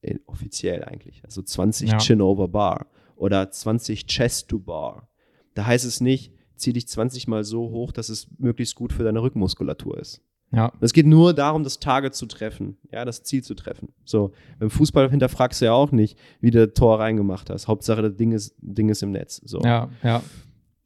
[0.00, 1.22] Äh, offiziell eigentlich.
[1.24, 1.98] Also 20 Ja.
[1.98, 5.08] Chin over Bar oder 20 Chest to Bar.
[5.52, 9.04] Da heißt es nicht, zieh dich 20 mal so hoch, dass es möglichst gut für
[9.04, 10.22] deine Rückenmuskulatur ist.
[10.50, 10.72] Ja.
[10.80, 13.92] Es geht nur darum, das Target zu treffen, ja, das Ziel zu treffen.
[14.04, 17.68] So, beim Fußball hinterfragst du ja auch nicht, wie du das Tor reingemacht hast.
[17.68, 19.42] Hauptsache, das Ding ist, Ding ist im Netz.
[19.44, 19.60] So.
[19.60, 20.22] Ja, ja.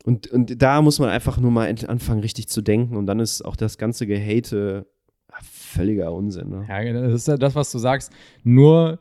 [0.04, 2.96] Und, und da muss man einfach nur mal anfangen, richtig zu denken.
[2.96, 4.86] Und dann ist auch das ganze Gehate
[5.28, 6.48] ah, völliger Unsinn.
[6.48, 6.66] Ne?
[6.68, 8.12] Ja, das ist ja das, was du sagst.
[8.42, 8.98] Nur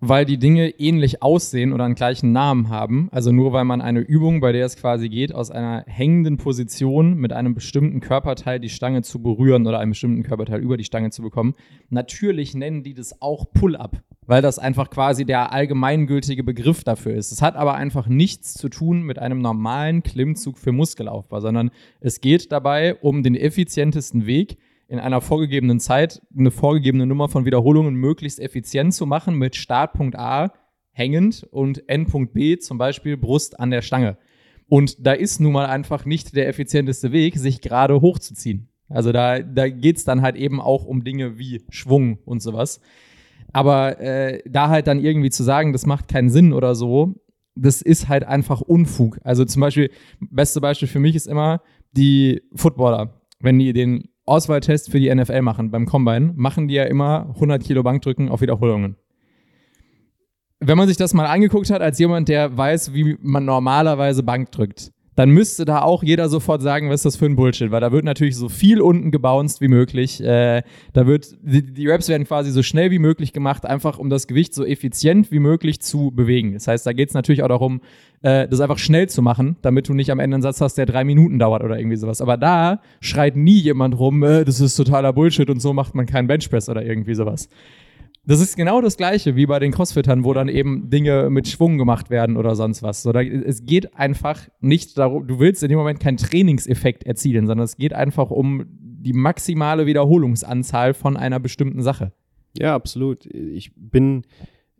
[0.00, 4.00] weil die Dinge ähnlich aussehen oder einen gleichen Namen haben, also nur weil man eine
[4.00, 8.68] Übung, bei der es quasi geht, aus einer hängenden Position mit einem bestimmten Körperteil die
[8.68, 11.54] Stange zu berühren oder einem bestimmten Körperteil über die Stange zu bekommen,
[11.90, 17.32] natürlich nennen die das auch Pull-up, weil das einfach quasi der allgemeingültige Begriff dafür ist.
[17.32, 22.20] Es hat aber einfach nichts zu tun mit einem normalen Klimmzug für Muskelaufbau, sondern es
[22.20, 24.58] geht dabei um den effizientesten Weg,
[24.88, 30.16] in einer vorgegebenen Zeit eine vorgegebene Nummer von Wiederholungen möglichst effizient zu machen mit Startpunkt
[30.16, 30.52] A
[30.90, 34.16] hängend und Endpunkt B zum Beispiel Brust an der Stange.
[34.66, 38.68] Und da ist nun mal einfach nicht der effizienteste Weg, sich gerade hochzuziehen.
[38.88, 42.80] Also da, da geht es dann halt eben auch um Dinge wie Schwung und sowas.
[43.52, 47.14] Aber äh, da halt dann irgendwie zu sagen, das macht keinen Sinn oder so,
[47.54, 49.18] das ist halt einfach Unfug.
[49.24, 53.20] Also zum Beispiel, beste Beispiel für mich ist immer die Footballer.
[53.40, 57.62] Wenn die den Auswahltest für die NFL machen beim Combine, machen die ja immer 100
[57.62, 58.96] Kilo Bankdrücken auf Wiederholungen.
[60.60, 64.50] Wenn man sich das mal angeguckt hat, als jemand, der weiß, wie man normalerweise Bank
[64.50, 67.80] drückt, dann müsste da auch jeder sofort sagen, was ist das für ein Bullshit, weil
[67.80, 70.22] da wird natürlich so viel unten gebounced wie möglich.
[70.22, 74.10] Äh, da wird, die, die Raps werden quasi so schnell wie möglich gemacht, einfach um
[74.10, 76.52] das Gewicht so effizient wie möglich zu bewegen.
[76.52, 77.80] Das heißt, da geht es natürlich auch darum,
[78.22, 80.86] äh, das einfach schnell zu machen, damit du nicht am Ende einen Satz hast, der
[80.86, 82.20] drei Minuten dauert oder irgendwie sowas.
[82.20, 86.06] Aber da schreit nie jemand rum, äh, das ist totaler Bullshit und so macht man
[86.06, 87.48] keinen Benchpress oder irgendwie sowas.
[88.24, 91.78] Das ist genau das Gleiche wie bei den Crossfittern, wo dann eben Dinge mit Schwung
[91.78, 93.02] gemacht werden oder sonst was.
[93.02, 97.46] So, da, es geht einfach nicht darum, du willst in dem Moment keinen Trainingseffekt erzielen,
[97.46, 102.12] sondern es geht einfach um die maximale Wiederholungsanzahl von einer bestimmten Sache.
[102.58, 103.24] Ja, absolut.
[103.26, 104.24] Ich bin,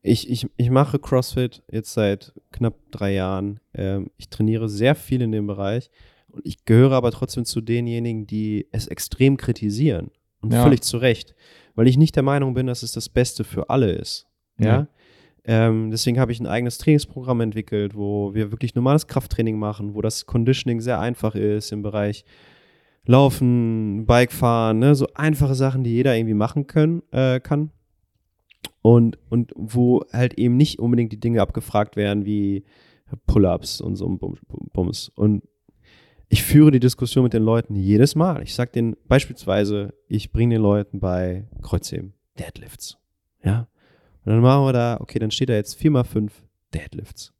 [0.02, 3.60] ich, ich, ich mache CrossFit jetzt seit knapp drei Jahren.
[3.72, 5.90] Ähm, ich trainiere sehr viel in dem Bereich
[6.30, 10.10] und ich gehöre aber trotzdem zu denjenigen, die es extrem kritisieren.
[10.40, 10.62] Und Ja.
[10.62, 11.34] völlig zu Recht.
[11.78, 14.26] Weil ich nicht der Meinung bin, dass es das Beste für alle ist.
[14.58, 14.66] Ja.
[14.66, 14.88] Ja.
[15.44, 20.02] Ähm, deswegen habe ich ein eigenes Trainingsprogramm entwickelt, wo wir wirklich normales Krafttraining machen, wo
[20.02, 22.24] das Conditioning sehr einfach ist im Bereich
[23.06, 24.96] Laufen, Bikefahren, ne?
[24.96, 27.70] so einfache Sachen, die jeder irgendwie machen können, äh, kann.
[28.82, 32.64] und, und wo halt eben nicht unbedingt die Dinge abgefragt werden wie
[33.28, 35.10] Pull-ups und so ein Bums.
[35.10, 35.44] Und
[36.28, 38.42] ich führe die Diskussion mit den Leuten jedes Mal.
[38.42, 42.98] Ich sage denen beispielsweise, ich bringe den Leuten bei Kreuzheben Deadlifts.
[43.42, 43.68] Ja.
[44.24, 46.30] Und dann machen wir da, okay, dann steht da jetzt 4x5
[46.74, 47.32] Deadlifts.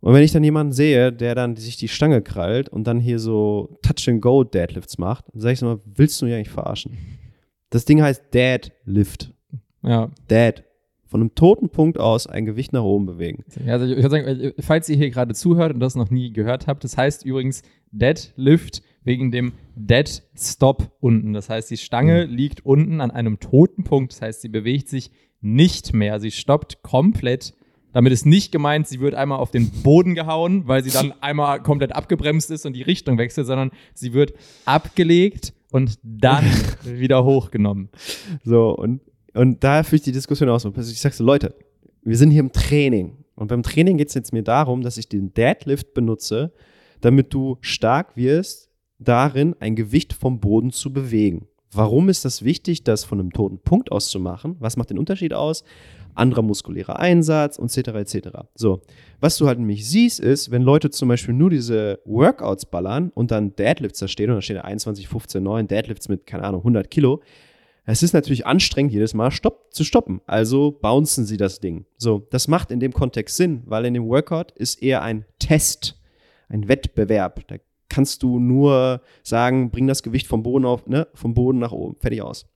[0.00, 3.18] Und wenn ich dann jemanden sehe, der dann sich die Stange krallt und dann hier
[3.18, 6.96] so Touch-and-Go Deadlifts macht, dann sage ich so mal, willst du mich eigentlich verarschen?
[7.68, 9.32] Das Ding heißt Deadlift.
[9.82, 10.10] Ja.
[10.30, 10.64] Dead.
[11.10, 13.44] Von einem toten Punkt aus ein Gewicht nach oben bewegen.
[13.66, 16.84] Also ich würde sagen, falls ihr hier gerade zuhört und das noch nie gehört habt,
[16.84, 21.32] das heißt übrigens Deadlift wegen dem Dead Stop unten.
[21.32, 22.34] Das heißt, die Stange mhm.
[22.34, 24.12] liegt unten an einem toten Punkt.
[24.12, 26.20] Das heißt, sie bewegt sich nicht mehr.
[26.20, 27.54] Sie stoppt komplett.
[27.92, 31.60] Damit ist nicht gemeint, sie wird einmal auf den Boden gehauen, weil sie dann einmal
[31.60, 34.34] komplett abgebremst ist und die Richtung wechselt, sondern sie wird
[34.64, 36.44] abgelegt und dann
[36.84, 37.88] wieder hochgenommen.
[38.44, 39.00] So, und
[39.34, 40.64] und da ich die Diskussion aus.
[40.64, 41.54] Ich sage so, Leute,
[42.02, 43.24] wir sind hier im Training.
[43.34, 46.52] Und beim Training geht es jetzt mir darum, dass ich den Deadlift benutze,
[47.00, 51.46] damit du stark wirst, darin ein Gewicht vom Boden zu bewegen.
[51.72, 54.56] Warum ist das wichtig, das von einem toten Punkt aus zu machen?
[54.58, 55.64] Was macht den Unterschied aus?
[56.14, 57.88] Anderer muskulärer Einsatz und etc.
[57.90, 58.28] etc.
[58.56, 58.82] So,
[59.20, 63.30] was du halt nämlich siehst, ist, wenn Leute zum Beispiel nur diese Workouts ballern und
[63.30, 66.90] dann Deadlifts da stehen und da steht 21, 15, 9 Deadlifts mit, keine Ahnung, 100
[66.90, 67.22] Kilo,
[67.90, 70.20] es ist natürlich anstrengend, jedes Mal stopp, zu stoppen.
[70.26, 71.86] Also bouncen sie das Ding.
[71.96, 76.00] So, das macht in dem Kontext Sinn, weil in dem Workout ist eher ein Test,
[76.48, 77.46] ein Wettbewerb.
[77.48, 77.56] Da
[77.88, 81.96] kannst du nur sagen, bring das Gewicht vom Boden auf, ne, vom Boden nach oben,
[81.96, 82.46] fertig aus.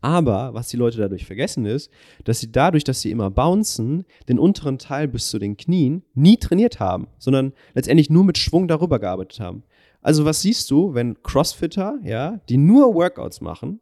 [0.00, 1.90] Aber was die Leute dadurch vergessen ist,
[2.24, 6.36] dass sie dadurch, dass sie immer bouncen, den unteren Teil bis zu den Knien nie
[6.36, 9.62] trainiert haben, sondern letztendlich nur mit Schwung darüber gearbeitet haben.
[10.00, 13.80] Also was siehst du, wenn Crossfitter, ja, die nur Workouts machen,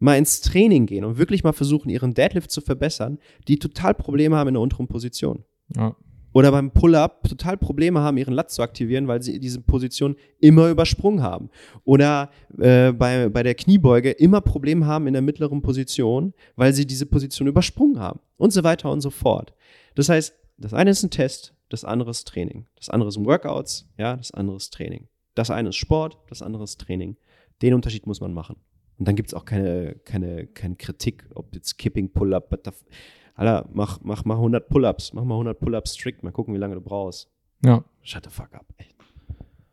[0.00, 4.36] mal ins Training gehen und wirklich mal versuchen, ihren Deadlift zu verbessern, die total Probleme
[4.36, 5.44] haben in der unteren Position.
[5.76, 5.94] Ja.
[6.32, 10.68] Oder beim Pull-up total Probleme haben, ihren Lat zu aktivieren, weil sie diese Position immer
[10.68, 11.50] übersprungen haben.
[11.84, 16.86] Oder äh, bei, bei der Kniebeuge immer Probleme haben in der mittleren Position, weil sie
[16.86, 18.20] diese Position übersprungen haben.
[18.36, 19.54] Und so weiter und so fort.
[19.96, 22.66] Das heißt, das eine ist ein Test, das andere ist Training.
[22.76, 25.08] Das andere sind Workouts, ja, das andere ist Training.
[25.34, 27.16] Das eine ist Sport, das andere ist Training.
[27.60, 28.56] Den Unterschied muss man machen.
[29.00, 32.54] Und dann gibt es auch keine, keine, keine Kritik, ob jetzt Kipping, Pull-Up,
[33.34, 36.74] Alter, mach, mach mal 100 Pull-Ups, mach mal 100 Pull-Ups strikt, mal gucken, wie lange
[36.74, 37.30] du brauchst.
[37.64, 37.82] Ja.
[38.02, 38.94] Shut the fuck up, echt.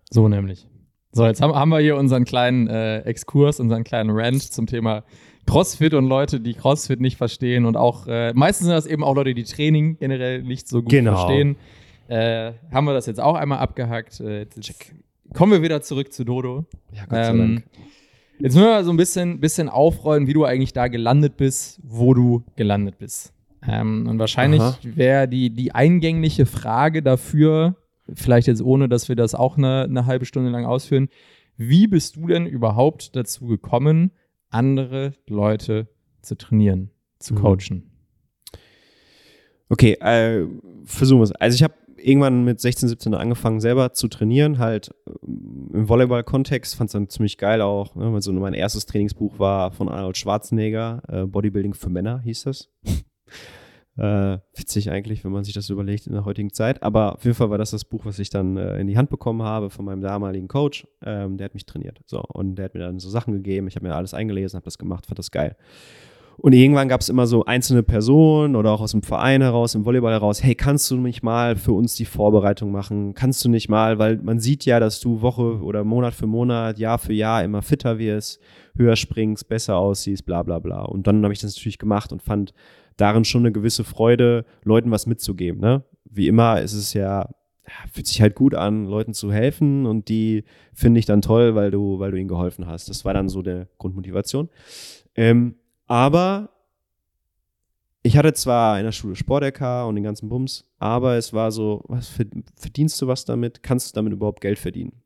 [0.09, 0.65] So nämlich.
[1.11, 5.03] So, jetzt haben, haben wir hier unseren kleinen äh, Exkurs, unseren kleinen Rant zum Thema
[5.45, 9.15] CrossFit und Leute, die CrossFit nicht verstehen und auch, äh, meistens sind das eben auch
[9.15, 11.17] Leute, die Training generell nicht so gut genau.
[11.17, 11.57] verstehen.
[12.07, 14.21] Äh, haben wir das jetzt auch einmal abgehackt.
[14.21, 14.45] Äh,
[15.33, 16.65] kommen wir wieder zurück zu Dodo.
[16.93, 17.63] Ja, Gott sei ähm, Dank.
[18.39, 22.13] Jetzt müssen wir so ein bisschen, bisschen aufrollen, wie du eigentlich da gelandet bist, wo
[22.13, 23.33] du gelandet bist.
[23.67, 27.75] Ähm, und wahrscheinlich wäre die, die eingängliche Frage dafür,
[28.13, 31.09] vielleicht jetzt ohne, dass wir das auch eine, eine halbe Stunde lang ausführen,
[31.57, 34.11] wie bist du denn überhaupt dazu gekommen,
[34.49, 35.87] andere Leute
[36.21, 37.37] zu trainieren, zu mhm.
[37.39, 37.91] coachen?
[39.69, 40.45] Okay, äh,
[40.85, 41.31] versuchen wir es.
[41.31, 46.75] Also ich habe irgendwann mit 16, 17 angefangen, selber zu trainieren, halt ähm, im Volleyball-Kontext,
[46.75, 50.17] fand es dann ziemlich geil auch, ne, weil so mein erstes Trainingsbuch war von Arnold
[50.17, 52.69] Schwarzenegger, äh, Bodybuilding für Männer hieß das.
[53.97, 57.35] äh, witzig eigentlich, wenn man sich das überlegt in der heutigen Zeit, aber auf jeden
[57.35, 59.85] Fall war das das Buch, was ich dann äh, in die Hand bekommen habe von
[59.85, 63.09] meinem damaligen Coach, ähm, der hat mich trainiert, so, und der hat mir dann so
[63.09, 65.55] Sachen gegeben, ich habe mir alles eingelesen, habe das gemacht, fand das geil.
[66.39, 69.85] Und irgendwann gab es immer so einzelne Personen oder auch aus dem Verein heraus, im
[69.85, 73.15] Volleyball heraus, hey, kannst du nicht mal für uns die Vorbereitung machen?
[73.15, 76.77] Kannst du nicht mal, weil man sieht ja, dass du Woche oder Monat für Monat,
[76.77, 78.39] Jahr für Jahr immer fitter wirst,
[78.77, 80.83] höher springst, besser aussiehst, bla bla bla.
[80.83, 82.53] Und dann habe ich das natürlich gemacht und fand
[82.97, 85.59] darin schon eine gewisse Freude, Leuten was mitzugeben.
[85.59, 85.83] Ne?
[86.05, 87.29] Wie immer ist es ja,
[87.91, 91.71] fühlt sich halt gut an, Leuten zu helfen und die finde ich dann toll, weil
[91.71, 92.89] du, weil du ihnen geholfen hast.
[92.89, 94.49] Das war dann so der Grundmotivation.
[95.15, 95.55] Ähm,
[95.87, 96.49] aber
[98.03, 101.83] ich hatte zwar in der Schule Sport-LK und den ganzen Bums, aber es war so,
[101.87, 102.07] was
[102.55, 103.63] verdienst du was damit?
[103.63, 105.01] Kannst du damit überhaupt Geld verdienen?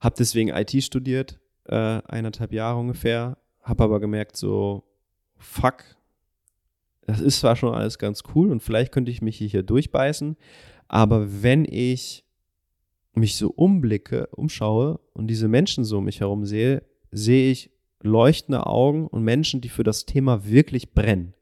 [0.00, 4.84] Hab deswegen IT studiert, äh, eineinhalb Jahre ungefähr, hab aber gemerkt so,
[5.36, 5.84] fuck,
[7.06, 10.36] das ist zwar schon alles ganz cool und vielleicht könnte ich mich hier durchbeißen,
[10.88, 12.24] aber wenn ich
[13.14, 17.70] mich so umblicke, umschaue und diese Menschen so um mich herum sehe, sehe ich
[18.02, 21.34] leuchtende Augen und Menschen, die für das Thema wirklich brennen.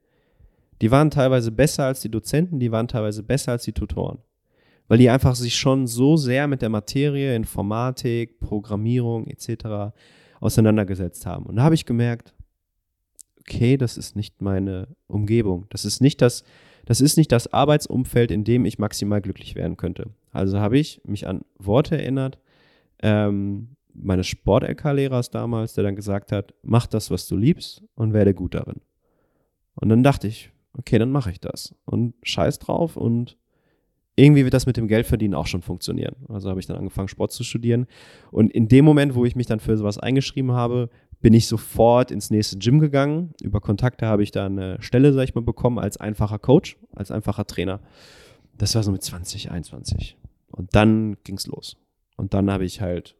[0.80, 4.18] Die waren teilweise besser als die Dozenten, die waren teilweise besser als die Tutoren.
[4.86, 9.92] Weil die einfach sich schon so sehr mit der Materie, Informatik, Programmierung etc.
[10.40, 11.46] auseinandergesetzt haben.
[11.46, 12.34] Und da habe ich gemerkt,
[13.40, 15.66] okay, das ist nicht meine Umgebung.
[15.70, 16.44] Das ist nicht das,
[16.86, 20.10] das ist nicht das Arbeitsumfeld, in dem ich maximal glücklich werden könnte.
[20.32, 22.38] Also habe ich mich an Worte erinnert,
[23.02, 28.34] ähm, meines Sport-LK-Lehrers damals, der dann gesagt hat, mach das, was du liebst und werde
[28.34, 28.80] gut darin.
[29.74, 33.36] Und dann dachte ich, okay, dann mache ich das und scheiß drauf und
[34.16, 36.16] irgendwie wird das mit dem Geldverdienen auch schon funktionieren.
[36.28, 37.86] Also habe ich dann angefangen, Sport zu studieren.
[38.32, 40.90] Und in dem Moment, wo ich mich dann für sowas eingeschrieben habe,
[41.20, 43.32] bin ich sofort ins nächste Gym gegangen.
[43.40, 47.12] Über Kontakte habe ich da eine Stelle, sag ich mal, bekommen als einfacher Coach, als
[47.12, 47.80] einfacher Trainer.
[48.56, 50.16] Das war so mit 20, 21.
[50.50, 51.76] Und dann ging es los.
[52.16, 53.14] Und dann habe ich halt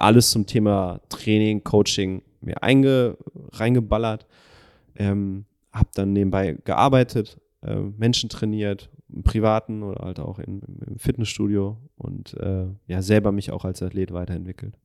[0.00, 3.16] alles zum Thema Training, Coaching mir einge,
[3.52, 4.26] reingeballert.
[4.96, 10.98] Ähm, habe dann nebenbei gearbeitet, äh, Menschen trainiert, im privaten oder halt auch in, im
[10.98, 14.78] Fitnessstudio und äh, ja, selber mich auch als Athlet weiterentwickelt.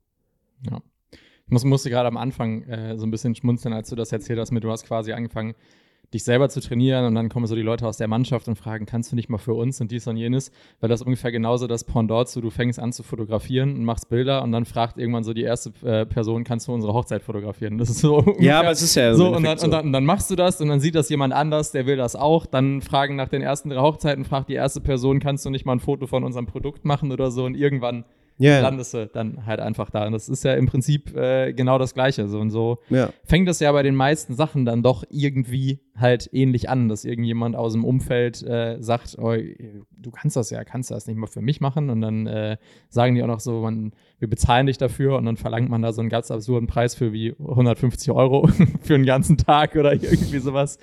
[0.70, 0.82] Ja.
[1.48, 4.52] Ich musste gerade am Anfang äh, so ein bisschen schmunzeln, als du das erzählt hast,
[4.52, 5.54] mit du hast quasi angefangen,
[6.16, 8.86] dich selber zu trainieren und dann kommen so die Leute aus der Mannschaft und fragen,
[8.86, 11.84] kannst du nicht mal für uns und dies und jenes, weil das ungefähr genauso das
[11.84, 15.34] Pendant zu, du fängst an zu fotografieren und machst Bilder und dann fragt irgendwann so
[15.34, 17.78] die erste äh, Person, kannst du unsere Hochzeit fotografieren?
[17.78, 19.66] Das ist so Ja, aber es ist ja so und dann, so.
[19.66, 21.98] Und, dann, und dann machst du das und dann sieht das jemand anders, der will
[21.98, 25.50] das auch, dann fragen nach den ersten drei Hochzeiten, fragt die erste Person, kannst du
[25.50, 28.06] nicht mal ein Foto von unserem Produkt machen oder so und irgendwann
[28.40, 28.62] yeah.
[28.62, 30.06] landest du dann halt einfach da.
[30.06, 32.28] Und das ist ja im Prinzip äh, genau das Gleiche.
[32.28, 33.10] So und so ja.
[33.24, 37.56] fängt es ja bei den meisten Sachen dann doch irgendwie halt ähnlich an, dass irgendjemand
[37.56, 41.42] aus dem Umfeld äh, sagt, oh, du kannst das ja, kannst das nicht mal für
[41.42, 41.90] mich machen.
[41.90, 42.58] Und dann äh,
[42.90, 45.94] sagen die auch noch so, man, wir bezahlen dich dafür und dann verlangt man da
[45.94, 48.48] so einen ganz absurden Preis für wie 150 Euro
[48.82, 50.78] für einen ganzen Tag oder irgendwie sowas.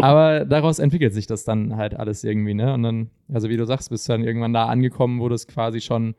[0.00, 2.74] Aber daraus entwickelt sich das dann halt alles irgendwie, ne?
[2.74, 5.80] Und dann, also wie du sagst, bist du dann irgendwann da angekommen, wo das quasi
[5.80, 6.14] schon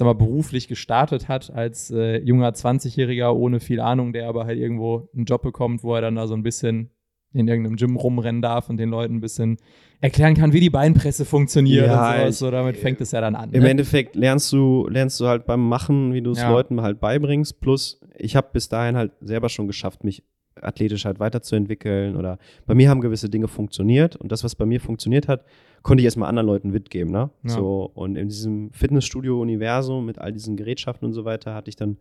[0.00, 4.58] sag mal, beruflich gestartet hat als äh, junger 20-Jähriger ohne viel Ahnung, der aber halt
[4.58, 6.88] irgendwo einen Job bekommt, wo er dann da so ein bisschen
[7.34, 9.58] in irgendeinem Gym rumrennen darf und den Leuten ein bisschen
[10.00, 12.38] erklären kann, wie die Beinpresse funktioniert ja, und sowas.
[12.38, 13.52] So, damit fängt es ja dann an.
[13.52, 13.68] Im ne?
[13.68, 16.50] Endeffekt lernst du, lernst du halt beim Machen, wie du es ja.
[16.50, 17.60] Leuten halt beibringst.
[17.60, 20.24] Plus, ich habe bis dahin halt selber schon geschafft, mich
[20.62, 24.80] athletisch halt weiterzuentwickeln oder bei mir haben gewisse Dinge funktioniert und das, was bei mir
[24.80, 25.44] funktioniert hat,
[25.82, 27.30] konnte ich erstmal anderen Leuten mitgeben, ne?
[27.42, 27.50] Ja.
[27.50, 31.96] So, und in diesem Fitnessstudio-Universum mit all diesen Gerätschaften und so weiter hatte ich dann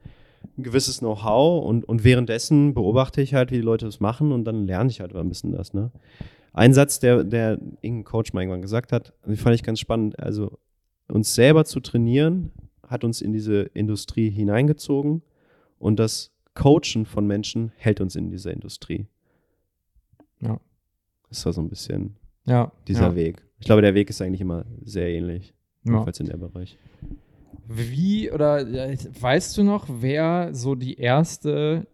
[0.57, 4.45] ein gewisses Know-how und, und währenddessen beobachte ich halt, wie die Leute das machen und
[4.45, 5.91] dann lerne ich halt ein bisschen das, ne?
[6.51, 10.19] Ein Satz, der, der irgendein Coach mal irgendwann gesagt hat, den fand ich ganz spannend,
[10.19, 10.57] also
[11.07, 12.51] uns selber zu trainieren,
[12.87, 15.21] hat uns in diese Industrie hineingezogen
[15.77, 19.07] und das Coachen von Menschen hält uns in dieser Industrie.
[20.41, 20.59] Ja.
[21.29, 22.15] Das war so ein bisschen
[22.45, 23.15] ja, dieser ja.
[23.15, 23.43] Weg.
[23.59, 25.53] Ich glaube, der Weg ist eigentlich immer sehr ähnlich.
[25.83, 25.93] Ja.
[25.93, 26.77] Jedenfalls in dem Bereich.
[27.67, 31.87] Wie oder weißt du noch, wer so die erste,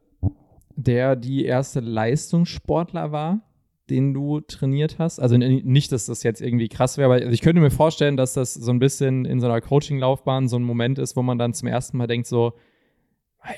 [0.75, 3.41] der die erste Leistungssportler war,
[3.89, 5.19] den du trainiert hast?
[5.19, 8.53] Also nicht, dass das jetzt irgendwie krass wäre, aber ich könnte mir vorstellen, dass das
[8.53, 11.67] so ein bisschen in so einer Coaching-Laufbahn so ein Moment ist, wo man dann zum
[11.67, 12.53] ersten Mal denkt, so,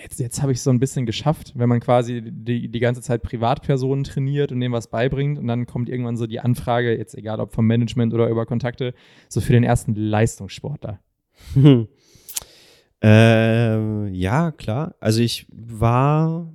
[0.01, 3.01] jetzt, jetzt habe ich es so ein bisschen geschafft, wenn man quasi die, die ganze
[3.01, 7.15] Zeit Privatpersonen trainiert und denen was beibringt und dann kommt irgendwann so die Anfrage, jetzt
[7.15, 8.93] egal ob vom Management oder über Kontakte,
[9.29, 10.99] so für den ersten Leistungssportler.
[11.53, 11.87] Hm.
[13.03, 14.95] Äh, ja, klar.
[14.99, 16.51] Also ich war,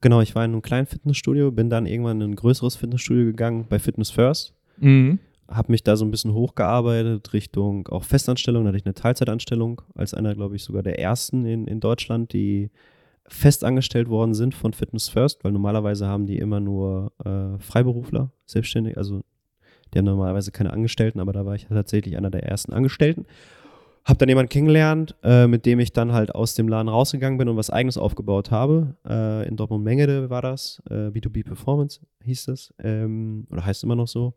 [0.00, 3.66] genau, ich war in einem kleinen Fitnessstudio, bin dann irgendwann in ein größeres Fitnessstudio gegangen
[3.68, 4.54] bei Fitness First.
[4.78, 5.18] Mhm
[5.48, 8.64] habe mich da so ein bisschen hochgearbeitet Richtung auch Festanstellung.
[8.64, 12.32] Da hatte ich eine Teilzeitanstellung als einer, glaube ich, sogar der ersten in, in Deutschland,
[12.32, 12.70] die
[13.26, 18.96] festangestellt worden sind von Fitness First, weil normalerweise haben die immer nur äh, Freiberufler, selbstständig,
[18.96, 19.22] also
[19.92, 23.26] die haben normalerweise keine Angestellten, aber da war ich tatsächlich einer der ersten Angestellten.
[24.04, 27.48] Hab dann jemanden kennengelernt, äh, mit dem ich dann halt aus dem Laden rausgegangen bin
[27.48, 28.96] und was Eigenes aufgebaut habe.
[29.08, 34.08] Äh, in Dortmund-Mengede war das, B2B äh, Performance hieß das, ähm, oder heißt immer noch
[34.08, 34.34] so.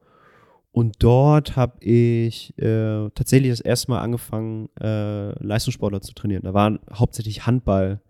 [0.76, 6.44] Und dort habe ich äh, tatsächlich das erste Mal angefangen, äh, Leistungssportler zu trainieren.
[6.44, 8.02] Da waren hauptsächlich Handball.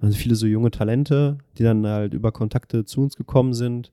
[0.00, 3.90] Waren viele so junge Talente, die dann halt über Kontakte zu uns gekommen sind.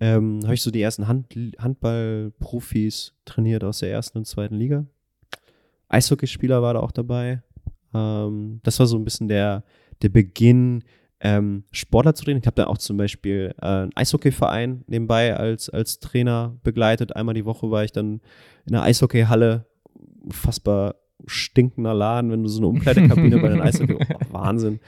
[0.00, 4.84] Ähm, habe ich so die ersten Hand Handball-Profis trainiert aus der ersten und zweiten Liga.
[5.88, 7.40] Eishockeyspieler war da auch dabei.
[7.94, 9.64] Ähm, das war so ein bisschen der,
[10.02, 10.84] der Beginn
[11.22, 12.42] ähm, Sportler zu trainieren.
[12.42, 17.14] Ich habe da auch zum Beispiel äh, einen Eishockeyverein nebenbei als, als Trainer begleitet.
[17.14, 18.20] Einmal die Woche war ich dann
[18.66, 19.66] in der Eishockeyhalle.
[20.24, 20.96] Unfassbar
[21.26, 23.96] stinkender Laden, wenn du so eine Umkleidekabine bei den Eishockey.
[24.12, 24.80] Oh, Wahnsinn.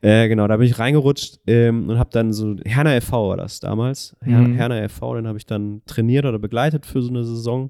[0.00, 3.30] Äh, genau, da bin ich reingerutscht ähm, und habe dann so, Herner e.V.
[3.30, 4.16] war das damals.
[4.22, 4.54] Her mhm.
[4.54, 7.68] Herner e.V., den habe ich dann trainiert oder begleitet für so eine Saison.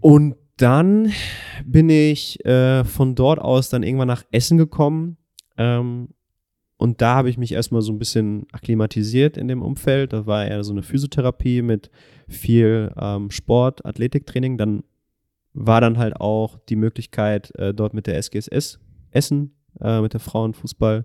[0.00, 1.12] Und dann
[1.64, 5.16] bin ich äh, von dort aus dann irgendwann nach Essen gekommen
[5.56, 6.08] ähm,
[6.76, 10.12] und da habe ich mich erstmal so ein bisschen akklimatisiert in dem Umfeld.
[10.12, 11.90] Da war eher so eine Physiotherapie mit
[12.28, 14.58] viel ähm, Sport, Athletiktraining.
[14.58, 14.82] Dann
[15.52, 18.80] war dann halt auch die Möglichkeit, äh, dort mit der SGSS
[19.12, 21.04] Essen, äh, mit der Frauenfußball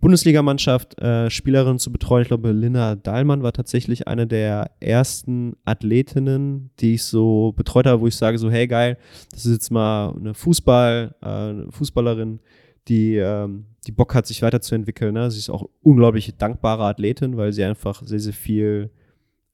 [0.00, 2.22] Bundesligamannschaft äh, Spielerinnen zu betreuen.
[2.22, 8.02] Ich glaube, Linda Dahlmann war tatsächlich eine der ersten Athletinnen, die ich so betreut habe,
[8.02, 8.98] wo ich sage so, hey geil,
[9.30, 12.40] das ist jetzt mal eine Fußball, äh, eine Fußballerin,
[12.88, 15.14] die, ähm, die Bock hat, sich weiterzuentwickeln.
[15.14, 15.30] Ne?
[15.30, 18.90] Sie ist auch unglaublich dankbare Athletin, weil sie einfach sehr, sehr viel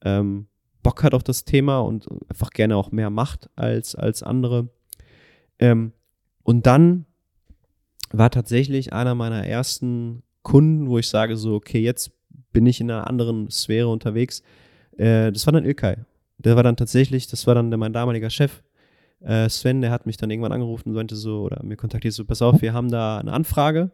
[0.03, 0.47] ähm,
[0.83, 4.69] Bock hat auf das Thema und einfach gerne auch mehr macht als, als andere.
[5.59, 5.93] Ähm,
[6.43, 7.05] und dann
[8.11, 12.11] war tatsächlich einer meiner ersten Kunden, wo ich sage so, okay, jetzt
[12.51, 14.41] bin ich in einer anderen Sphäre unterwegs.
[14.97, 15.97] Äh, das war dann Ilkay.
[16.39, 18.63] Der war dann tatsächlich, das war dann mein damaliger Chef,
[19.23, 22.25] äh, Sven, der hat mich dann irgendwann angerufen und meinte so, oder mir kontaktiert so,
[22.25, 23.91] pass auf, wir haben da eine Anfrage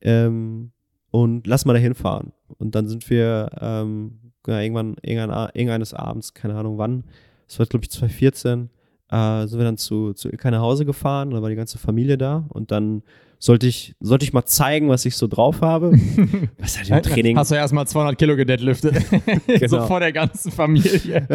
[0.00, 0.72] ähm,
[1.10, 2.32] und lass mal da hinfahren.
[2.58, 7.04] Und dann sind wir ähm, ja, irgendwann, irgendein, irgendeines Abends, keine Ahnung wann,
[7.46, 8.70] das war glaube ich 2014,
[9.10, 12.18] äh, sind wir dann zu, zu Ilkay nach Hause gefahren, da war die ganze Familie
[12.18, 13.02] da und dann
[13.38, 15.92] sollte ich, sollte ich mal zeigen, was ich so drauf habe.
[16.58, 17.36] Was halt im Training.
[17.36, 19.04] Hast du erstmal 200 Kilo gedeadliftet.
[19.46, 19.68] genau.
[19.68, 21.26] so vor der ganzen Familie.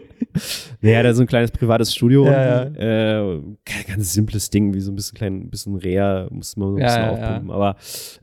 [0.80, 2.26] naja, da so ein kleines privates Studio.
[2.26, 3.34] Ja, ja.
[3.34, 3.40] Äh,
[3.86, 7.02] ganz simples Ding, wie so ein bisschen klein, bisschen Reha, muss man so ein bisschen
[7.02, 7.50] ja, aufpumpen.
[7.50, 7.76] Aber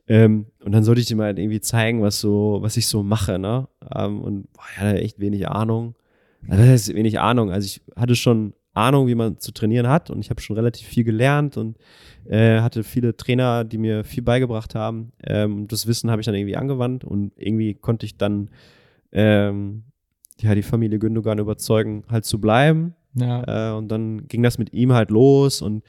[0.08, 3.04] ähm, und dann sollte ich dir mal halt irgendwie zeigen, was so, was ich so
[3.04, 3.68] mache, ne?
[3.94, 5.96] Ähm, und boah, ich hatte echt wenig Ahnung.
[6.48, 7.52] Also, das heißt wenig Ahnung.
[7.52, 10.88] Also ich hatte schon Ahnung, wie man zu trainieren hat und ich habe schon relativ
[10.88, 11.78] viel gelernt und
[12.26, 15.12] äh, hatte viele Trainer, die mir viel beigebracht haben.
[15.24, 18.50] Ähm, das Wissen habe ich dann irgendwie angewandt und irgendwie konnte ich dann
[19.12, 19.84] ähm,
[20.40, 22.96] ja, die Familie Gündogan überzeugen, halt zu bleiben.
[23.14, 23.72] Ja.
[23.72, 25.84] Äh, und dann ging das mit ihm halt los und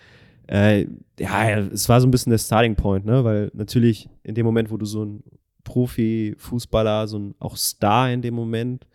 [0.49, 0.87] äh,
[1.19, 3.25] ja, es war so ein bisschen der Starting Point, ne?
[3.25, 5.25] Weil natürlich in dem Moment, wo du so ein
[5.65, 8.87] Profi-Fußballer, so ein auch Star in dem Moment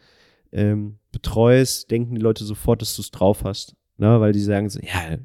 [0.53, 3.75] ähm, betreust, denken die Leute sofort, dass du es drauf hast.
[3.97, 4.19] Ne?
[4.19, 5.17] Weil die sagen so, ja,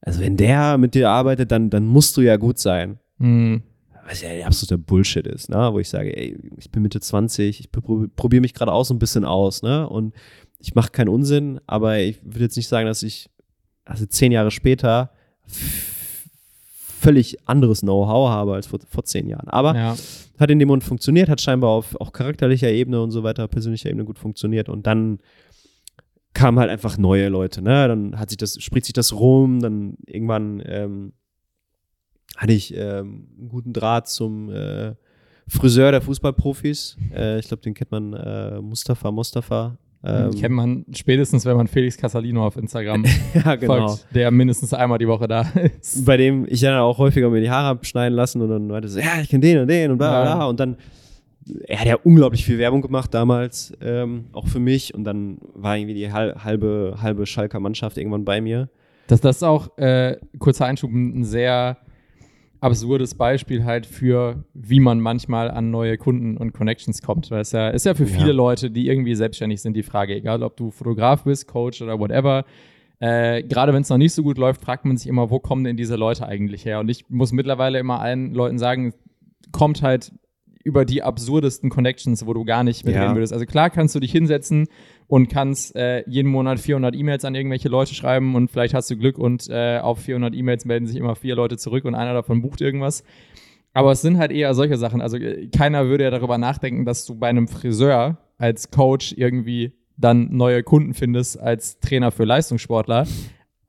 [0.00, 2.98] also wenn der mit dir arbeitet, dann, dann musst du ja gut sein.
[3.18, 3.62] Mhm.
[4.06, 5.72] Was ja absoluter Bullshit ist, ne?
[5.72, 8.98] Wo ich sage, ey, ich bin Mitte 20, ich probiere mich gerade auch so ein
[8.98, 9.88] bisschen aus, ne?
[9.88, 10.14] Und
[10.58, 13.30] ich mache keinen Unsinn, aber ich würde jetzt nicht sagen, dass ich,
[13.84, 15.12] also zehn Jahre später,
[17.00, 19.48] völlig anderes Know-how habe als vor, vor zehn Jahren.
[19.48, 19.96] Aber ja.
[20.38, 23.90] hat in dem Moment funktioniert, hat scheinbar auf auch charakterlicher Ebene und so weiter, persönlicher
[23.90, 24.68] Ebene gut funktioniert.
[24.68, 25.18] Und dann
[26.34, 27.88] kamen halt einfach neue Leute, ne?
[27.88, 31.12] Dann hat sich das, spricht sich das rum, dann irgendwann ähm,
[32.36, 34.94] hatte ich ähm, einen guten Draht zum äh,
[35.48, 36.96] Friseur der Fußballprofis.
[37.14, 39.76] Äh, ich glaube, den kennt man, äh, Mustafa Mustafa.
[40.02, 43.04] Ähm, kennt man spätestens, wenn man Felix Casalino auf Instagram
[43.34, 43.88] ja, genau.
[43.88, 45.42] folgt, der mindestens einmal die Woche da
[45.78, 46.06] ist.
[46.06, 48.98] Bei dem ich dann auch häufiger mir die Haare abschneiden lassen und dann meinte so,
[48.98, 50.38] ja, ich kenne den und den und bla bla.
[50.38, 50.44] Ja.
[50.46, 50.76] Und dann
[51.66, 54.94] er hat ja unglaublich viel Werbung gemacht damals, ähm, auch für mich.
[54.94, 58.68] Und dann war irgendwie die halbe, halbe Schalker Mannschaft irgendwann bei mir.
[59.06, 61.78] Das, das ist auch, äh, kurzer Einschub, ein sehr
[62.60, 67.30] absurdes Beispiel halt für, wie man manchmal an neue Kunden und Connections kommt.
[67.30, 68.34] Weil es ja, ist ja für viele ja.
[68.34, 72.44] Leute, die irgendwie selbstständig sind, die Frage, egal ob du Fotograf bist, Coach oder whatever.
[72.98, 75.64] Äh, Gerade wenn es noch nicht so gut läuft, fragt man sich immer, wo kommen
[75.64, 76.80] denn diese Leute eigentlich her?
[76.80, 78.92] Und ich muss mittlerweile immer allen Leuten sagen,
[79.52, 80.12] kommt halt
[80.62, 83.14] über die absurdesten Connections, wo du gar nicht mitreden ja.
[83.14, 83.32] würdest.
[83.32, 84.68] Also klar kannst du dich hinsetzen
[85.06, 88.96] und kannst äh, jeden Monat 400 E-Mails an irgendwelche Leute schreiben und vielleicht hast du
[88.96, 92.42] Glück und äh, auf 400 E-Mails melden sich immer vier Leute zurück und einer davon
[92.42, 93.04] bucht irgendwas.
[93.72, 95.00] Aber es sind halt eher solche Sachen.
[95.00, 99.72] Also äh, keiner würde ja darüber nachdenken, dass du bei einem Friseur als Coach irgendwie
[99.96, 103.06] dann neue Kunden findest als Trainer für Leistungssportler.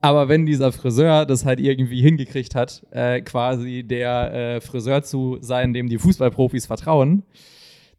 [0.01, 5.37] Aber wenn dieser Friseur das halt irgendwie hingekriegt hat, äh, quasi der äh, Friseur zu
[5.41, 7.23] sein, dem die Fußballprofis vertrauen,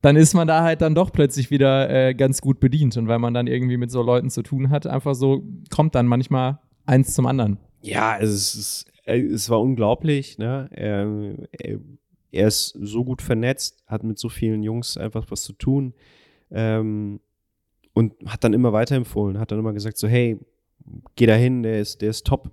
[0.00, 2.96] dann ist man da halt dann doch plötzlich wieder äh, ganz gut bedient.
[2.96, 6.08] Und weil man dann irgendwie mit so Leuten zu tun hat, einfach so kommt dann
[6.08, 7.58] manchmal eins zum anderen.
[7.82, 10.38] Ja, es, ist, äh, es war unglaublich.
[10.38, 10.68] Ne?
[10.72, 11.06] Er,
[12.32, 15.94] er, ist so gut vernetzt, hat mit so vielen Jungs einfach was zu tun.
[16.50, 17.20] Ähm,
[17.94, 20.38] und hat dann immer weiterempfohlen, hat dann immer gesagt so, hey,
[21.16, 22.50] geh dahin, der ist, der ist top.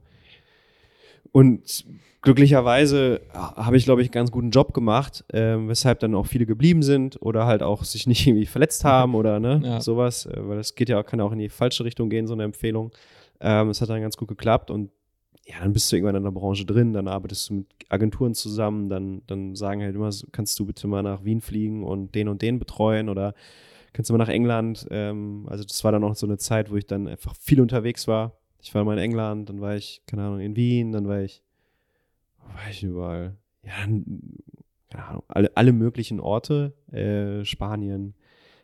[1.32, 1.86] Und
[2.22, 6.46] glücklicherweise habe ich, glaube ich, einen ganz guten Job gemacht, äh, weshalb dann auch viele
[6.46, 9.82] geblieben sind oder halt auch sich nicht irgendwie verletzt haben oder ne, ja.
[9.82, 12.34] sowas, äh, weil das geht ja kann ja auch in die falsche Richtung gehen, so
[12.34, 12.92] eine Empfehlung.
[13.40, 14.92] Ähm, es hat dann ganz gut geklappt und
[15.46, 18.88] ja, dann bist du irgendwann in der Branche drin, dann arbeitest du mit Agenturen zusammen,
[18.88, 22.42] dann, dann sagen halt immer, kannst du bitte mal nach Wien fliegen und den und
[22.44, 23.34] den betreuen oder
[23.94, 24.88] kannst du mal nach England.
[24.92, 28.08] Ähm, also das war dann auch so eine Zeit, wo ich dann einfach viel unterwegs
[28.08, 28.38] war.
[28.62, 31.44] Ich war mal in England, dann war ich, keine Ahnung, in Wien, dann war ich,
[32.40, 33.38] war ich überall?
[33.64, 33.86] Ja,
[34.90, 38.16] keine Ahnung, alle, alle möglichen Orte, äh, Spanien,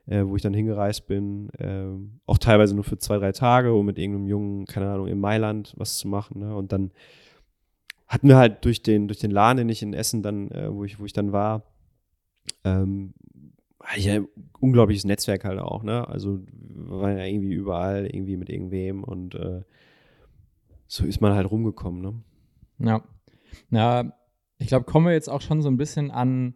[0.08, 1.86] äh, wo ich dann hingereist bin, äh,
[2.26, 5.74] auch teilweise nur für zwei, drei Tage, um mit irgendeinem Jungen, keine Ahnung, in Mailand
[5.78, 6.40] was zu machen.
[6.40, 6.56] Ne?
[6.56, 6.92] Und dann
[8.08, 10.84] hatten wir halt durch den, durch den Laden, den ich in Essen dann, äh, wo,
[10.84, 11.64] ich, wo ich dann war,
[12.64, 13.14] ähm,
[13.98, 14.28] ja, ein
[14.60, 16.08] unglaubliches Netzwerk halt auch, ne?
[16.08, 19.62] Also wir waren ja irgendwie überall, irgendwie mit irgendwem und äh,
[20.88, 22.24] so ist man halt rumgekommen, ne?
[22.80, 23.04] Ja.
[23.72, 24.14] Ja,
[24.58, 26.56] ich glaube, kommen wir jetzt auch schon so ein bisschen an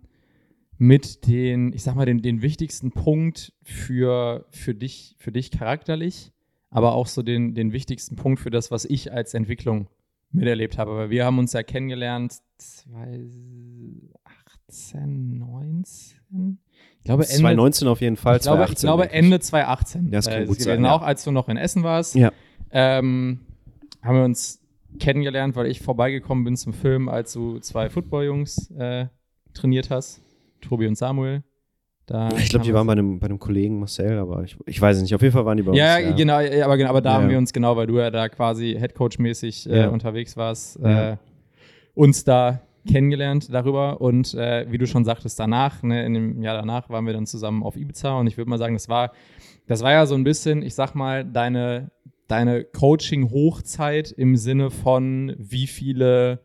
[0.78, 6.32] mit den, ich sag mal, den, den wichtigsten Punkt für, für dich, für dich charakterlich,
[6.70, 9.90] aber auch so den, den wichtigsten Punkt für das, was ich als Entwicklung
[10.32, 10.96] miterlebt habe.
[10.96, 16.60] Weil wir haben uns ja kennengelernt 2018, 19.
[17.00, 18.38] Ich glaube Ende 2019 auf jeden Fall.
[18.38, 20.06] Ich glaube, 2018, ich glaube Ende 2018.
[20.06, 20.84] Ja, das kann äh, gut sein.
[20.84, 20.91] Ja.
[20.91, 22.32] Auch als du noch in Essen warst, ja.
[22.72, 23.39] ähm,
[24.04, 24.62] haben wir uns
[25.00, 29.06] kennengelernt, weil ich vorbeigekommen bin zum Film, als du zwei Football-Jungs äh,
[29.54, 30.22] trainiert hast.
[30.62, 31.43] Tobi und Samuel.
[32.06, 34.97] Da ich glaube, die waren bei einem, bei einem Kollegen Marcel, aber ich, ich weiß
[34.97, 35.14] es nicht.
[35.14, 36.06] Auf jeden Fall waren die bei ja, uns.
[36.06, 37.16] Ja, genau, aber, genau, aber da ja.
[37.18, 41.18] haben wir uns genau, weil du ja da quasi Headcoach-mäßig äh, unterwegs warst, äh,
[41.93, 46.58] uns da kennengelernt darüber und äh, wie du schon sagtest, danach, ne, in dem Jahr
[46.58, 49.12] danach waren wir dann zusammen auf Ibiza und ich würde mal sagen, das war,
[49.68, 51.92] das war ja so ein bisschen, ich sag mal, deine,
[52.28, 56.42] deine Coaching-Hochzeit im Sinne von, wie viele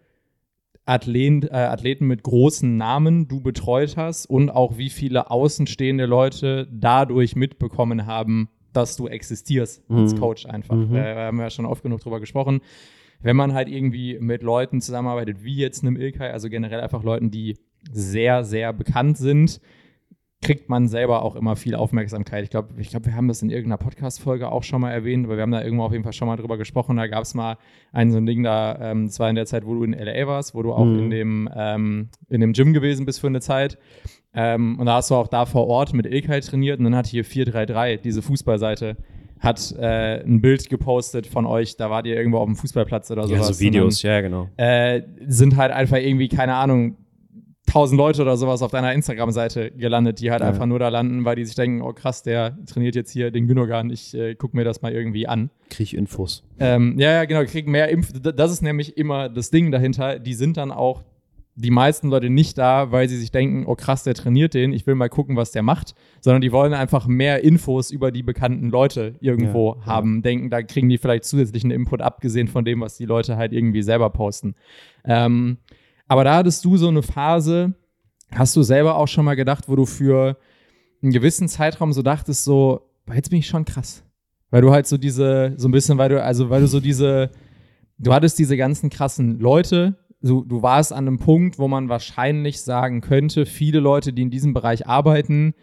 [0.86, 6.68] Athleten, äh, Athleten mit großen Namen du betreut hast und auch wie viele außenstehende Leute
[6.70, 9.99] dadurch mitbekommen haben, dass du existierst mhm.
[9.99, 10.76] als Coach einfach.
[10.76, 10.95] Mhm.
[10.95, 12.61] Äh, haben wir ja schon oft genug drüber gesprochen.
[13.20, 17.30] Wenn man halt irgendwie mit Leuten zusammenarbeitet, wie jetzt einem Ilkay, also generell einfach Leuten,
[17.30, 17.56] die
[17.90, 19.60] sehr, sehr bekannt sind,
[20.44, 22.44] kriegt man selber auch immer viel Aufmerksamkeit.
[22.44, 25.36] Ich glaube, ich glaub, wir haben das in irgendeiner Podcast-Folge auch schon mal erwähnt, aber
[25.36, 26.96] wir haben da irgendwo auf jeden Fall schon mal drüber gesprochen.
[26.96, 27.56] Da gab es mal
[27.92, 30.26] ein so ein Ding da, ähm, das war in der Zeit, wo du in LA
[30.26, 30.98] warst, wo du auch mhm.
[30.98, 33.78] in, dem, ähm, in dem Gym gewesen bist für eine Zeit.
[34.34, 37.06] Ähm, und da hast du auch da vor Ort mit Ilkay trainiert und dann hat
[37.06, 38.96] hier 433, diese Fußballseite,
[39.45, 43.26] hat äh, ein Bild gepostet von euch, da wart ihr irgendwo auf dem Fußballplatz oder
[43.26, 43.49] sowas.
[43.49, 44.49] Ja, so Videos, dann, ja, genau.
[44.57, 46.97] Äh, sind halt einfach irgendwie, keine Ahnung,
[47.66, 50.49] tausend Leute oder sowas auf deiner Instagram-Seite gelandet, die halt ja.
[50.49, 53.47] einfach nur da landen, weil die sich denken, oh krass, der trainiert jetzt hier den
[53.47, 55.51] Gündogan, ich äh, gucke mir das mal irgendwie an.
[55.70, 56.45] Krieg Infos.
[56.59, 58.20] Ähm, ja, ja, genau, krieg mehr Infos.
[58.20, 60.18] Das ist nämlich immer das Ding dahinter.
[60.18, 61.03] Die sind dann auch
[61.57, 64.86] die meisten Leute nicht da, weil sie sich denken, oh krass, der trainiert den, ich
[64.86, 68.70] will mal gucken, was der macht, sondern die wollen einfach mehr Infos über die bekannten
[68.70, 70.22] Leute irgendwo ja, haben, ja.
[70.22, 73.82] denken, da kriegen die vielleicht zusätzlichen Input, abgesehen von dem, was die Leute halt irgendwie
[73.82, 74.55] selber posten.
[75.05, 75.59] Ähm,
[76.09, 77.74] aber da hattest du so eine Phase,
[78.32, 80.36] hast du selber auch schon mal gedacht, wo du für
[81.02, 84.05] einen gewissen Zeitraum so dachtest, so, jetzt bin ich schon krass.
[84.50, 87.30] Weil du halt so diese, so ein bisschen, weil du, also weil du so diese,
[87.98, 92.62] du hattest diese ganzen krassen Leute, du, du warst an einem Punkt, wo man wahrscheinlich
[92.62, 95.55] sagen könnte, viele Leute, die in diesem Bereich arbeiten,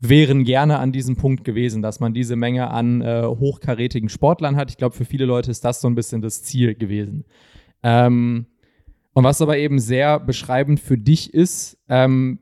[0.00, 4.70] wären gerne an diesem Punkt gewesen, dass man diese Menge an äh, hochkarätigen Sportlern hat.
[4.70, 7.24] Ich glaube, für viele Leute ist das so ein bisschen das Ziel gewesen.
[7.82, 8.46] Ähm,
[9.12, 12.38] und was aber eben sehr beschreibend für dich ist, ähm,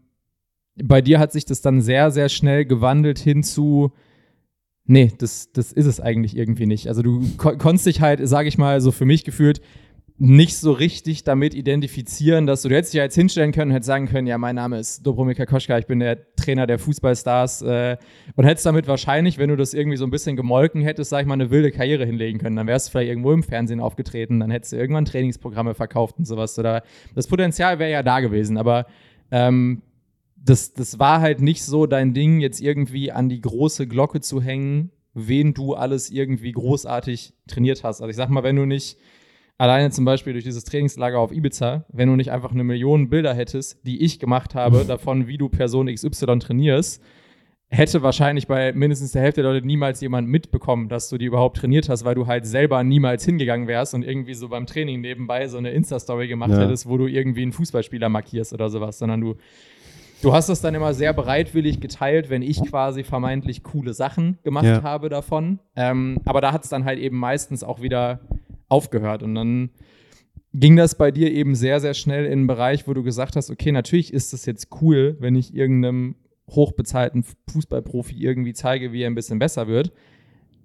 [0.82, 3.92] bei dir hat sich das dann sehr, sehr schnell gewandelt hin zu,
[4.84, 6.88] nee, das, das ist es eigentlich irgendwie nicht.
[6.88, 9.60] Also du kon konntest dich halt, sage ich mal, so für mich gefühlt,
[10.18, 13.86] nicht so richtig damit identifizieren, dass du, du hättest dich jetzt hinstellen können und hättest
[13.86, 17.96] sagen können, ja, mein Name ist Dobromir Kakoschka, ich bin der Trainer der Fußballstars äh,
[18.36, 21.26] und hättest damit wahrscheinlich, wenn du das irgendwie so ein bisschen gemolken hättest, sag ich
[21.26, 22.56] mal, eine wilde Karriere hinlegen können.
[22.56, 26.26] Dann wärst du vielleicht irgendwo im Fernsehen aufgetreten, dann hättest du irgendwann Trainingsprogramme verkauft und
[26.26, 26.58] sowas.
[26.58, 26.82] Oder
[27.14, 28.86] das Potenzial wäre ja da gewesen, aber
[29.30, 29.82] ähm,
[30.36, 34.42] das, das war halt nicht so dein Ding, jetzt irgendwie an die große Glocke zu
[34.42, 38.00] hängen, wen du alles irgendwie großartig trainiert hast.
[38.00, 38.98] Also ich sag mal, wenn du nicht
[39.62, 43.32] alleine zum Beispiel durch dieses Trainingslager auf Ibiza, wenn du nicht einfach eine Million Bilder
[43.32, 47.00] hättest, die ich gemacht habe, davon, wie du Person XY trainierst,
[47.68, 51.58] hätte wahrscheinlich bei mindestens der Hälfte der Leute niemals jemand mitbekommen, dass du die überhaupt
[51.58, 55.46] trainiert hast, weil du halt selber niemals hingegangen wärst und irgendwie so beim Training nebenbei
[55.46, 56.58] so eine Insta-Story gemacht ja.
[56.58, 59.36] hättest, wo du irgendwie einen Fußballspieler markierst oder sowas, sondern du,
[60.22, 64.64] du hast das dann immer sehr bereitwillig geteilt, wenn ich quasi vermeintlich coole Sachen gemacht
[64.64, 64.82] ja.
[64.82, 65.60] habe davon.
[65.76, 68.18] Ähm, aber da hat es dann halt eben meistens auch wieder
[68.72, 69.22] aufgehört.
[69.22, 69.70] Und dann
[70.54, 73.50] ging das bei dir eben sehr, sehr schnell in einen Bereich, wo du gesagt hast,
[73.50, 76.16] okay, natürlich ist es jetzt cool, wenn ich irgendeinem
[76.50, 79.92] hochbezahlten Fußballprofi irgendwie zeige, wie er ein bisschen besser wird.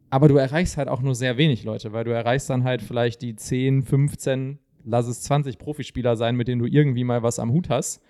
[0.10, 3.22] Aber du erreichst halt auch nur sehr wenig Leute, weil du erreichst dann halt vielleicht
[3.22, 7.52] die 10, 15, lass es 20 Profispieler sein, mit denen du irgendwie mal was am
[7.52, 8.02] Hut hast.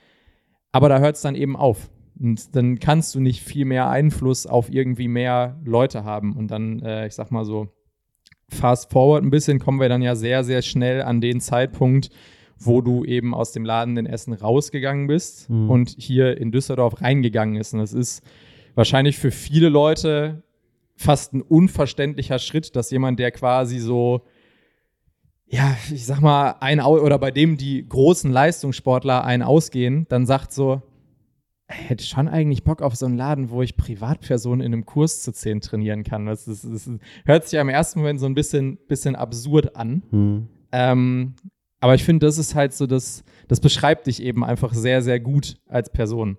[0.71, 1.89] Aber da hört es dann eben auf.
[2.19, 6.35] Und dann kannst du nicht viel mehr Einfluss auf irgendwie mehr Leute haben.
[6.35, 7.67] Und dann, äh, ich sag mal so,
[8.49, 12.09] fast forward ein bisschen, kommen wir dann ja sehr, sehr schnell an den Zeitpunkt,
[12.59, 15.69] wo du eben aus dem Laden in Essen rausgegangen bist Mhm.
[15.69, 17.73] und hier in Düsseldorf reingegangen ist.
[17.73, 18.23] Und das ist
[18.75, 20.43] wahrscheinlich für viele Leute
[20.95, 24.21] fast ein unverständlicher Schritt, dass jemand, der quasi so,
[25.45, 30.25] ja, ich sag mal, ein Au oder bei dem die großen Leistungssportler ein ausgehen, dann
[30.25, 30.81] sagt so,
[31.67, 35.33] hätte schon eigentlich Bock auf so einen Laden, wo ich Privatpersonen in einem Kurs zu
[35.33, 36.25] 10 trainieren kann.
[36.25, 36.89] Das, ist, das
[37.25, 40.03] hört sich am ersten Moment so ein bisschen, bisschen absurd an.
[40.11, 40.47] Hm.
[40.71, 41.33] Ähm,
[41.79, 45.19] aber ich finde, das ist halt so, das, das beschreibt dich eben einfach sehr, sehr
[45.19, 46.37] gut als Person.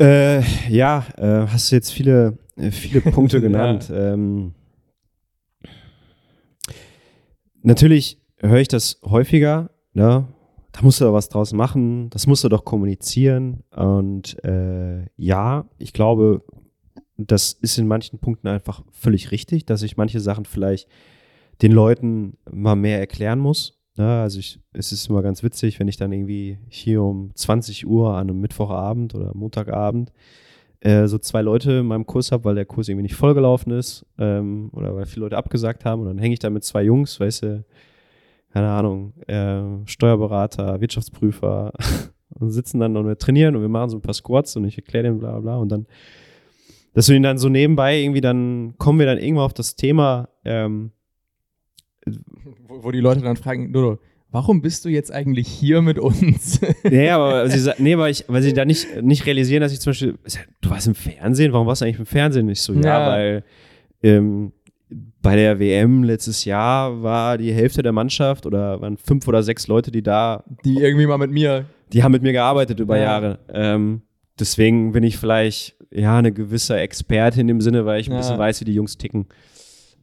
[0.00, 3.42] Äh, ja, äh, hast du jetzt viele, äh, viele Punkte Ja.
[3.42, 3.92] genannt.
[3.94, 4.54] ähm,
[7.62, 10.26] natürlich höre ich das häufiger, ne?
[10.72, 13.64] Da musst du doch was draus machen, das musst du doch kommunizieren.
[13.74, 16.42] Und äh, ja, ich glaube,
[17.16, 20.88] das ist in manchen Punkten einfach völlig richtig, dass ich manche Sachen vielleicht
[21.62, 23.78] den Leuten mal mehr erklären muss.
[23.96, 24.20] Ne?
[24.20, 28.14] Also ich, es ist immer ganz witzig, wenn ich dann irgendwie hier um 20 Uhr
[28.14, 30.12] an einem Mittwochabend oder Montagabend
[30.80, 34.06] äh, so zwei Leute in meinem Kurs habe, weil der Kurs irgendwie nicht vollgelaufen ist
[34.18, 36.02] ähm, oder weil viele Leute abgesagt haben.
[36.02, 37.64] Und dann hänge ich da mit zwei Jungs, weißt du,
[38.52, 41.72] keine Ahnung, äh, Steuerberater, Wirtschaftsprüfer
[42.30, 44.76] und sitzen dann und wir trainieren und wir machen so ein paar Squats und ich
[44.76, 45.86] erkläre denen bla bla und dann,
[46.94, 50.28] dass wir ihn dann so nebenbei irgendwie dann, kommen wir dann irgendwann auf das Thema,
[50.44, 50.90] ähm,
[52.66, 53.98] Wo, wo die Leute dann fragen, Dodo,
[54.30, 56.60] warum bist du jetzt eigentlich hier mit uns?
[56.82, 59.90] Nee, aber sie, nee, weil, ich, weil sie da nicht, nicht realisieren, dass ich zum
[59.90, 60.18] Beispiel,
[60.60, 62.48] du warst im Fernsehen, warum warst du eigentlich im Fernsehen?
[62.48, 63.06] Ich so, ja, Ja.
[63.08, 63.44] weil
[64.02, 64.52] ähm,
[65.22, 69.66] bei der WM letztes Jahr war die Hälfte der Mannschaft oder waren fünf oder sechs
[69.66, 71.66] Leute, die da, die irgendwie mal mit mir.
[71.92, 73.02] die haben mit mir gearbeitet über Ja.
[73.04, 73.38] Jahre.
[73.52, 74.02] Ähm,
[74.38, 78.18] deswegen bin ich vielleicht, ja, eine gewisse Experte in dem Sinne, weil ich ein Ja.
[78.18, 79.26] bisschen weiß, wie die Jungs ticken.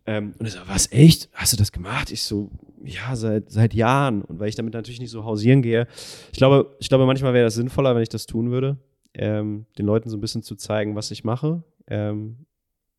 [0.06, 1.30] Ähm, und ich so, was, echt?
[1.34, 2.12] Hast du das gemacht?
[2.12, 2.50] Ich so,
[2.84, 4.22] ja, seit, seit Jahren.
[4.22, 5.88] Und weil ich damit natürlich nicht so hausieren gehe.
[6.32, 8.78] Ich glaube, ich glaube manchmal wäre das sinnvoller, wenn ich das tun würde,
[9.14, 11.64] ähm, den Leuten so ein bisschen zu zeigen, was ich mache.
[11.90, 12.46] Ähm,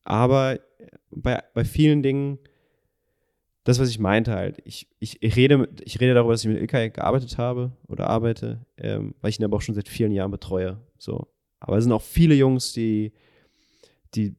[0.09, 0.59] aber
[1.11, 2.39] bei, bei vielen Dingen,
[3.65, 6.59] das, was ich meinte halt, ich, ich, ich, rede, ich rede darüber, dass ich mit
[6.59, 10.31] Ilkay gearbeitet habe oder arbeite, ähm, weil ich ihn aber auch schon seit vielen Jahren
[10.31, 10.79] betreue.
[10.97, 11.29] So.
[11.61, 13.13] Aber es sind auch viele Jungs, die,
[14.15, 14.35] die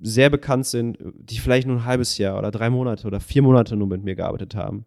[0.00, 3.76] sehr bekannt sind, die vielleicht nur ein halbes Jahr oder drei Monate oder vier Monate
[3.76, 4.86] nur mit mir gearbeitet haben.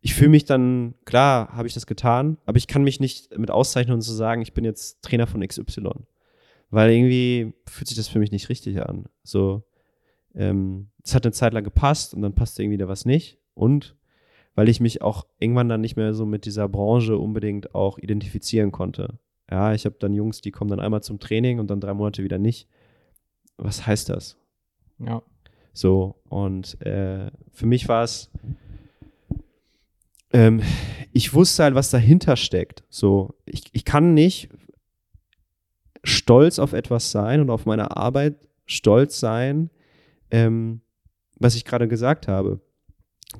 [0.00, 3.52] Ich fühle mich dann, klar, habe ich das getan, aber ich kann mich nicht mit
[3.52, 5.90] auszeichnen und zu sagen, ich bin jetzt Trainer von XY.
[6.70, 9.06] Weil irgendwie fühlt sich das für mich nicht richtig an.
[9.22, 9.62] So,
[10.36, 13.38] ähm, es hat eine Zeit lang gepasst und dann passte irgendwie da was nicht.
[13.54, 13.96] Und
[14.54, 18.72] weil ich mich auch irgendwann dann nicht mehr so mit dieser Branche unbedingt auch identifizieren
[18.72, 19.18] konnte.
[19.50, 22.24] Ja, ich habe dann Jungs, die kommen dann einmal zum Training und dann drei Monate
[22.24, 22.68] wieder nicht.
[23.58, 24.36] Was heißt das?
[24.98, 25.22] Ja.
[25.72, 28.30] So, und äh, für mich war es,
[30.32, 30.62] ähm,
[31.12, 32.82] ich wusste halt, was dahinter steckt.
[32.88, 34.48] So, ich, ich kann nicht
[36.02, 39.70] stolz auf etwas sein und auf meine Arbeit stolz sein,
[40.30, 40.80] ähm,
[41.38, 42.60] was ich gerade gesagt habe.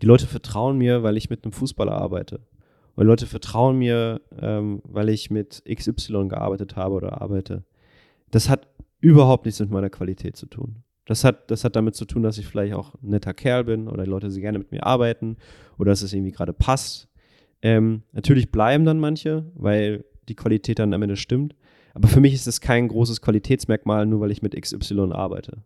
[0.03, 2.41] Die Leute vertrauen mir, weil ich mit einem Fußballer arbeite.
[2.95, 7.65] Und die Leute vertrauen mir, ähm, weil ich mit XY gearbeitet habe oder arbeite.
[8.31, 8.67] Das hat
[9.01, 10.83] überhaupt nichts mit meiner Qualität zu tun.
[11.05, 13.89] Das hat, das hat damit zu tun, dass ich vielleicht auch ein netter Kerl bin
[13.89, 15.37] oder die Leute sehr gerne mit mir arbeiten
[15.79, 17.09] oder dass es irgendwie gerade passt.
[17.63, 21.55] Ähm, natürlich bleiben dann manche, weil die Qualität dann am Ende stimmt.
[21.95, 25.63] Aber für mich ist das kein großes Qualitätsmerkmal, nur weil ich mit XY arbeite.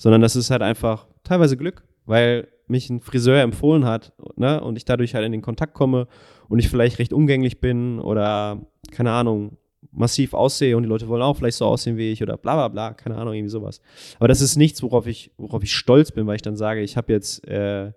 [0.00, 4.76] Sondern das ist halt einfach teilweise Glück, weil mich ein Friseur empfohlen hat ne, und
[4.76, 6.06] ich dadurch halt in den Kontakt komme
[6.48, 9.58] und ich vielleicht recht umgänglich bin oder, keine Ahnung,
[9.92, 12.68] massiv aussehe und die Leute wollen auch vielleicht so aussehen wie ich oder bla bla
[12.68, 13.82] bla, keine Ahnung, irgendwie sowas.
[14.18, 16.96] Aber das ist nichts, worauf ich, worauf ich stolz bin, weil ich dann sage, ich
[16.96, 17.92] habe jetzt äh,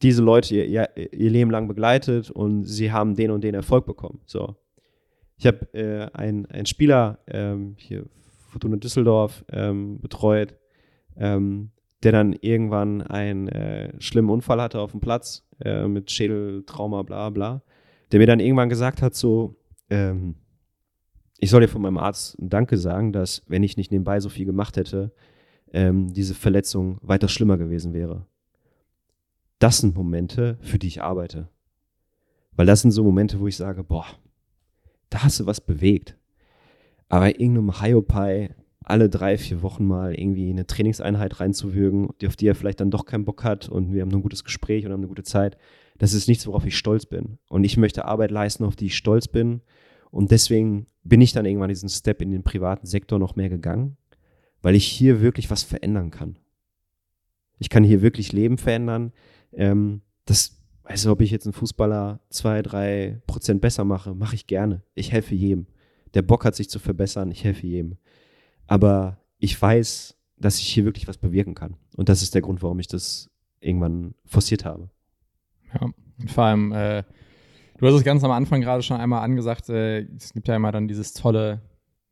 [0.00, 3.84] diese Leute ihr, ihr, ihr Leben lang begleitet und sie haben den und den Erfolg
[3.84, 4.22] bekommen.
[4.24, 4.56] So.
[5.36, 8.06] Ich habe äh, einen, Spieler ähm, hier,
[8.48, 10.54] Fortuna Düsseldorf, ähm, betreut,
[11.18, 11.70] ähm,
[12.02, 17.30] der dann irgendwann einen äh, schlimmen Unfall hatte auf dem Platz äh, mit Schädeltrauma, bla
[17.30, 17.62] bla,
[18.12, 19.56] der mir dann irgendwann gesagt hat, so,
[19.90, 20.36] ähm,
[21.38, 24.46] ich soll dir von meinem Arzt Danke sagen, dass, wenn ich nicht nebenbei so viel
[24.46, 25.12] gemacht hätte,
[25.72, 28.26] ähm, diese Verletzung weiter schlimmer gewesen wäre.
[29.58, 31.48] Das sind Momente, für die ich arbeite.
[32.52, 34.06] Weil das sind so Momente, wo ich sage, boah,
[35.10, 36.16] da hast du was bewegt.
[37.08, 38.54] Aber irgendeinem Hiopai
[38.88, 43.06] alle drei, vier Wochen mal irgendwie eine Trainingseinheit reinzuwürgen, auf die er vielleicht dann doch
[43.06, 45.56] keinen Bock hat und wir haben ein gutes Gespräch und haben eine gute Zeit,
[45.98, 47.38] das ist nichts, worauf ich stolz bin.
[47.48, 49.62] Und ich möchte Arbeit leisten, auf die ich stolz bin.
[50.10, 53.96] Und deswegen bin ich dann irgendwann diesen Step in den privaten Sektor noch mehr gegangen,
[54.62, 56.38] weil ich hier wirklich was verändern kann.
[57.58, 59.12] Ich kann hier wirklich Leben verändern.
[59.52, 60.58] Ähm, das
[60.88, 64.82] also ob ich jetzt einen Fußballer zwei, drei Prozent besser mache, mache ich gerne.
[64.94, 65.66] Ich helfe jedem.
[66.14, 67.98] Der Bock hat sich zu verbessern, ich helfe jedem.
[68.68, 71.76] Aber ich weiß, dass ich hier wirklich was bewirken kann.
[71.96, 73.28] Und das ist der Grund, warum ich das
[73.60, 74.88] irgendwann forciert habe.
[75.74, 75.90] Ja,
[76.26, 77.02] vor allem, äh,
[77.78, 80.70] du hast es ganz am Anfang gerade schon einmal angesagt, äh, es gibt ja immer
[80.70, 81.60] dann dieses tolle,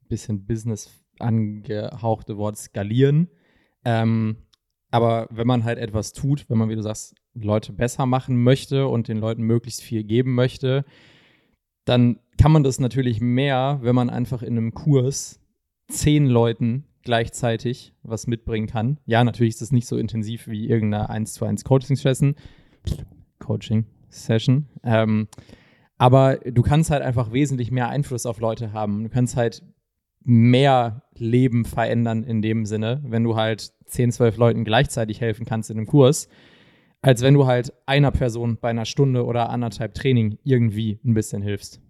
[0.08, 3.28] bisschen Business angehauchte Wort skalieren.
[3.84, 4.36] Ähm,
[4.90, 8.86] aber wenn man halt etwas tut, wenn man, wie du sagst, Leute besser machen möchte
[8.86, 10.84] und den Leuten möglichst viel geben möchte,
[11.84, 15.40] dann kann man das natürlich mehr, wenn man einfach in einem Kurs
[15.88, 18.98] zehn Leuten gleichzeitig was mitbringen kann.
[19.06, 22.34] Ja, natürlich ist das nicht so intensiv wie irgendeine 1 zu 1 Coaching-Session.
[23.38, 24.66] Coaching-Session.
[24.82, 25.28] Ähm,
[25.98, 29.04] aber du kannst halt einfach wesentlich mehr Einfluss auf Leute haben.
[29.04, 29.62] Du kannst halt
[30.24, 35.70] mehr Leben verändern in dem Sinne, wenn du halt 10, 12 Leuten gleichzeitig helfen kannst
[35.70, 36.28] in einem Kurs,
[37.00, 41.42] als wenn du halt einer Person bei einer Stunde oder anderthalb Training irgendwie ein bisschen
[41.42, 41.80] hilfst.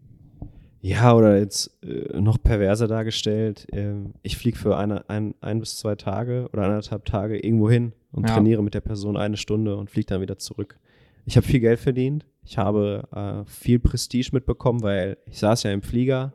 [0.87, 5.78] Ja, oder jetzt äh, noch perverser dargestellt, äh, ich fliege für eine, ein, ein bis
[5.78, 8.34] zwei Tage oder anderthalb Tage irgendwo hin und ja.
[8.34, 10.78] trainiere mit der Person eine Stunde und fliege dann wieder zurück.
[11.24, 15.72] Ich habe viel Geld verdient, ich habe äh, viel Prestige mitbekommen, weil ich saß ja
[15.72, 16.32] im Flieger,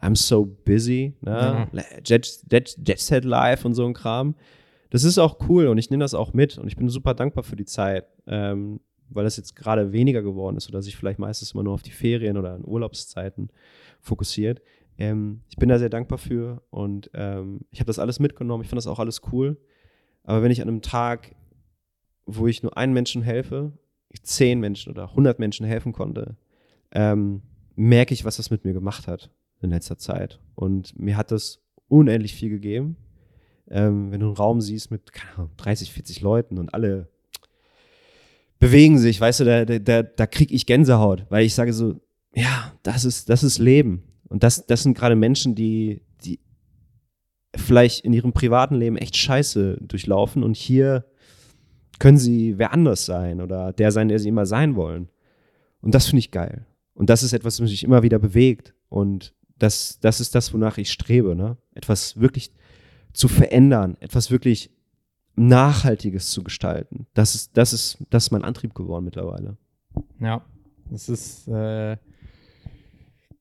[0.00, 1.68] I'm so busy, ne?
[1.72, 1.82] Ja.
[2.04, 4.34] Jet, Jet, Jet Set Live und so ein Kram.
[4.90, 7.44] Das ist auch cool und ich nehme das auch mit und ich bin super dankbar
[7.44, 8.80] für die Zeit, ähm,
[9.10, 11.92] weil das jetzt gerade weniger geworden ist oder sich vielleicht meistens immer nur auf die
[11.92, 13.50] Ferien oder an Urlaubszeiten
[14.02, 14.60] fokussiert.
[14.98, 18.62] Ähm, ich bin da sehr dankbar für und ähm, ich habe das alles mitgenommen.
[18.62, 19.56] Ich fand das auch alles cool.
[20.24, 21.34] Aber wenn ich an einem Tag,
[22.26, 23.72] wo ich nur einen Menschen helfe,
[24.22, 26.36] zehn Menschen oder hundert Menschen helfen konnte,
[26.92, 27.42] ähm,
[27.74, 29.30] merke ich, was das mit mir gemacht hat
[29.62, 30.40] in letzter Zeit.
[30.54, 32.96] Und mir hat das unendlich viel gegeben.
[33.70, 37.08] Ähm, wenn du einen Raum siehst mit Ahnung, 30, 40 Leuten und alle
[38.58, 42.00] bewegen sich, weißt du, da, da, da kriege ich Gänsehaut, weil ich sage so,
[42.34, 44.02] ja, das ist, das ist Leben.
[44.28, 46.40] Und das, das sind gerade Menschen, die, die
[47.54, 51.04] vielleicht in ihrem privaten Leben echt Scheiße durchlaufen und hier
[51.98, 55.08] können sie wer anders sein oder der sein, der sie immer sein wollen.
[55.82, 56.66] Und das finde ich geil.
[56.94, 58.74] Und das ist etwas, was mich immer wieder bewegt.
[58.88, 61.56] Und das, das ist das, wonach ich strebe, ne?
[61.74, 62.52] Etwas wirklich
[63.12, 64.70] zu verändern, etwas wirklich
[65.36, 67.06] Nachhaltiges zu gestalten.
[67.14, 69.56] Das ist, das ist, das ist mein Antrieb geworden mittlerweile.
[70.20, 70.44] Ja,
[70.90, 71.96] das ist, äh,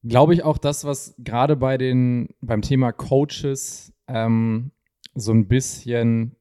[0.03, 4.71] glaube ich, auch das, was gerade bei den, beim Thema Coaches ähm,
[5.15, 6.35] so ein bisschen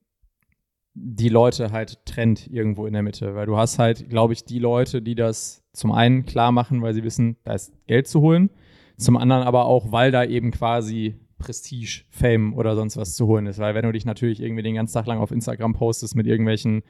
[0.95, 3.35] die Leute halt trennt irgendwo in der Mitte.
[3.35, 6.95] Weil du hast halt, glaube ich, die Leute, die das zum einen klar machen, weil
[6.95, 8.51] sie wissen, da ist Geld zu holen.
[8.97, 13.47] Zum anderen aber auch, weil da eben quasi Prestige, Fame oder sonst was zu holen
[13.47, 13.59] ist.
[13.59, 16.83] Weil wenn du dich natürlich irgendwie den ganzen Tag lang auf Instagram postest mit irgendwelchen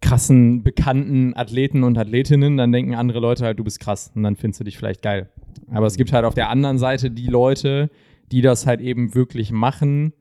[0.00, 4.36] krassen, bekannten Athleten und Athletinnen, dann denken andere Leute halt, du bist krass und dann
[4.36, 5.28] findest du dich vielleicht geil.
[5.70, 7.90] Aber es gibt halt auf der anderen Seite die Leute,
[8.30, 10.12] die das halt eben wirklich machen,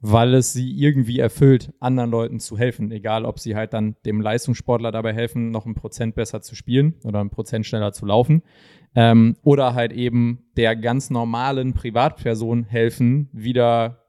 [0.00, 2.90] weil es sie irgendwie erfüllt, anderen Leuten zu helfen.
[2.92, 6.94] Egal, ob sie halt dann dem Leistungssportler dabei helfen, noch ein Prozent besser zu spielen
[7.04, 8.42] oder ein Prozent schneller zu laufen.
[8.94, 14.05] Ähm, oder halt eben der ganz normalen Privatperson helfen, wieder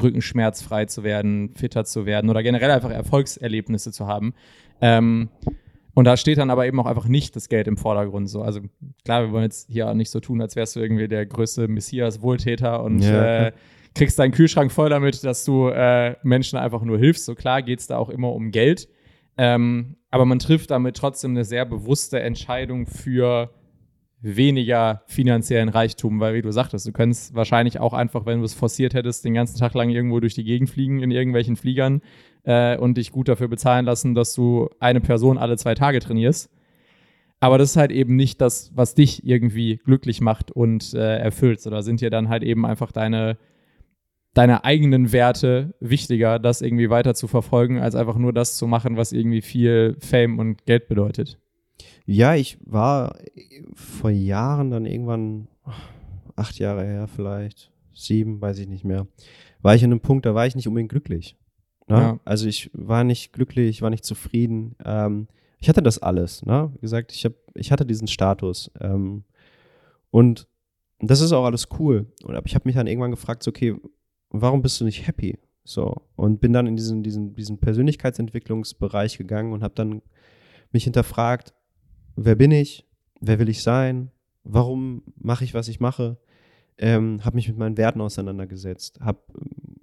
[0.00, 4.34] rückenschmerzfrei zu werden, fitter zu werden oder generell einfach Erfolgserlebnisse zu haben.
[4.80, 5.28] Ähm,
[5.94, 8.28] und da steht dann aber eben auch einfach nicht das Geld im Vordergrund.
[8.28, 8.42] So.
[8.42, 8.60] Also
[9.04, 11.68] klar, wir wollen jetzt hier auch nicht so tun, als wärst du irgendwie der größte
[11.68, 13.48] Messias-Wohltäter und ja.
[13.48, 13.52] äh,
[13.94, 17.26] kriegst deinen Kühlschrank voll damit, dass du äh, Menschen einfach nur hilfst.
[17.26, 18.88] So klar geht es da auch immer um Geld.
[19.36, 23.50] Ähm, aber man trifft damit trotzdem eine sehr bewusste Entscheidung für
[24.22, 28.54] weniger finanziellen Reichtum, weil wie du sagtest, du könntest wahrscheinlich auch einfach, wenn du es
[28.54, 32.00] forciert hättest, den ganzen Tag lang irgendwo durch die Gegend fliegen in irgendwelchen Fliegern
[32.44, 36.50] äh, und dich gut dafür bezahlen lassen, dass du eine Person alle zwei Tage trainierst.
[37.40, 41.66] Aber das ist halt eben nicht das, was dich irgendwie glücklich macht und äh, erfüllt.
[41.66, 43.36] Oder sind dir dann halt eben einfach deine,
[44.32, 48.96] deine eigenen Werte wichtiger, das irgendwie weiter zu verfolgen, als einfach nur das zu machen,
[48.96, 51.41] was irgendwie viel Fame und Geld bedeutet.
[52.06, 53.16] Ja, ich war
[53.74, 55.48] vor Jahren dann irgendwann,
[56.36, 59.06] acht Jahre her vielleicht, sieben, weiß ich nicht mehr,
[59.60, 61.36] war ich an einem Punkt, da war ich nicht unbedingt glücklich.
[61.88, 61.96] Ne?
[61.96, 62.20] Ja.
[62.24, 64.76] Also ich war nicht glücklich, ich war nicht zufrieden.
[64.84, 65.28] Ähm,
[65.58, 66.72] ich hatte das alles, ne?
[66.74, 68.70] Wie gesagt, ich, hab, ich hatte diesen Status.
[68.80, 69.24] Ähm,
[70.10, 70.48] und
[70.98, 72.06] das ist auch alles cool.
[72.24, 73.76] Und, aber ich habe mich dann irgendwann gefragt, so, okay,
[74.30, 75.38] warum bist du nicht happy?
[75.64, 76.02] So.
[76.16, 80.02] Und bin dann in diesen, diesen, diesen Persönlichkeitsentwicklungsbereich gegangen und habe dann
[80.72, 81.54] mich hinterfragt,
[82.16, 82.86] wer bin ich,
[83.20, 84.10] wer will ich sein,
[84.44, 86.18] warum mache ich, was ich mache,
[86.78, 89.20] ähm, habe mich mit meinen Werten auseinandergesetzt, habe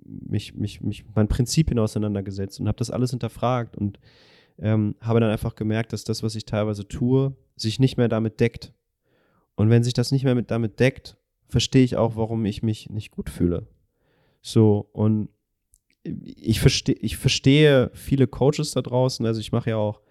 [0.03, 3.99] mich, mich, mich mit meinen Prinzipien auseinandergesetzt und habe das alles hinterfragt und
[4.57, 8.39] ähm, habe dann einfach gemerkt, dass das, was ich teilweise tue, sich nicht mehr damit
[8.39, 8.73] deckt.
[9.55, 11.17] Und wenn sich das nicht mehr mit damit deckt,
[11.47, 13.67] verstehe ich auch, warum ich mich nicht gut fühle.
[14.41, 15.29] So, und
[16.03, 20.01] ich verstehe, ich verstehe viele Coaches da draußen, also ich mache ja auch,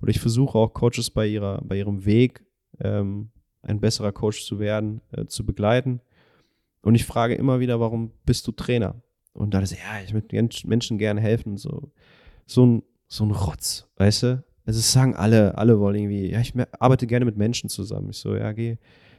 [0.00, 2.44] oder ich versuche auch Coaches bei ihrer, bei ihrem Weg,
[2.80, 3.30] ähm,
[3.62, 6.00] ein besserer Coach zu werden, äh, zu begleiten.
[6.82, 9.02] Und ich frage immer wieder, warum bist du Trainer?
[9.32, 10.36] Und dann ist ja, ich möchte
[10.66, 11.56] Menschen gerne helfen.
[11.56, 11.90] So,
[12.46, 14.44] so ein, so ein Rotz, weißt du?
[14.64, 18.10] Also es sagen alle, alle wollen irgendwie, ja, ich arbeite gerne mit Menschen zusammen.
[18.10, 18.76] Ich so, ja, geh,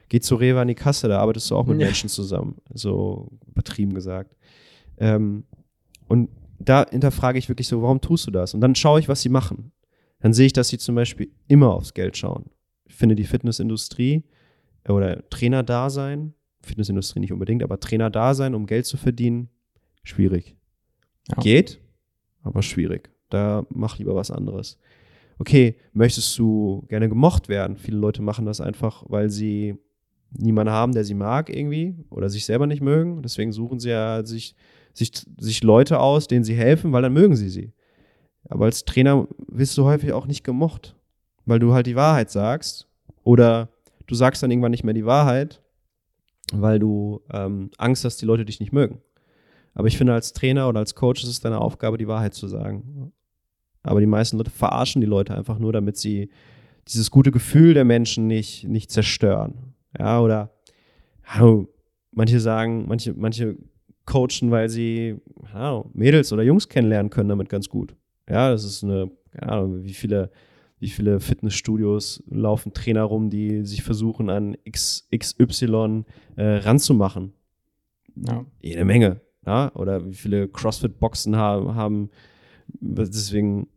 [0.08, 1.88] geh zu Rewe an die Kasse, da arbeitest du auch mit ja.
[1.88, 2.58] Menschen zusammen.
[2.74, 4.36] So übertrieben gesagt.
[4.98, 5.46] Ähm,
[6.08, 8.54] und da hinterfrage ich wirklich so, warum tust du das?
[8.54, 9.72] Und dann schaue ich, was sie machen.
[10.20, 12.46] Dann sehe ich, dass sie zum Beispiel immer aufs Geld schauen.
[12.86, 14.24] Ich finde die Fitnessindustrie
[14.88, 19.50] oder Trainer-Dasein, Fitnessindustrie nicht unbedingt, aber Trainer-Dasein, um Geld zu verdienen,
[20.04, 20.56] schwierig.
[21.30, 21.42] Ja.
[21.42, 21.80] Geht,
[22.44, 23.10] aber schwierig.
[23.30, 24.78] Da mach lieber was anderes.
[25.38, 27.78] Okay, möchtest du gerne gemocht werden?
[27.78, 29.76] Viele Leute machen das einfach, weil sie
[30.32, 33.22] niemanden haben, der sie mag irgendwie oder sich selber nicht mögen.
[33.22, 34.56] Deswegen suchen sie ja sich,
[34.94, 37.72] sich, sich Leute aus, denen sie helfen, weil dann mögen sie sie.
[38.50, 40.96] Aber als Trainer wirst du häufig auch nicht gemocht,
[41.46, 42.88] weil du halt die Wahrheit sagst
[43.24, 43.70] oder
[44.08, 45.62] du sagst dann irgendwann nicht mehr die Wahrheit,
[46.52, 49.00] weil du ähm, Angst hast, die Leute dich nicht mögen.
[49.76, 52.48] Aber ich finde, als Trainer oder als Coach ist es deine Aufgabe, die Wahrheit zu
[52.48, 53.14] sagen.
[53.84, 56.32] Aber die meisten Leute verarschen die Leute einfach nur, damit sie
[56.88, 59.76] dieses gute Gefühl der Menschen nicht, nicht zerstören.
[59.98, 60.52] Ja, oder
[61.24, 61.68] hallo,
[62.12, 63.58] manche sagen, manche, manche
[64.06, 65.22] coachen, weil sie
[65.54, 67.96] Ahnung, Mädels oder Jungs kennenlernen können damit ganz gut.
[68.30, 70.32] Ja, das ist eine, keine Ahnung, wie viele,
[70.80, 76.06] wie viele Fitnessstudios laufen Trainer rum, die sich versuchen, an X, XY
[76.36, 77.34] äh, ranzumachen.
[78.16, 78.46] Ja.
[78.62, 79.22] Jede Menge.
[79.46, 79.72] Ja?
[79.76, 82.10] Oder wie viele CrossFit-Boxen haben, haben
[82.68, 83.68] deswegen,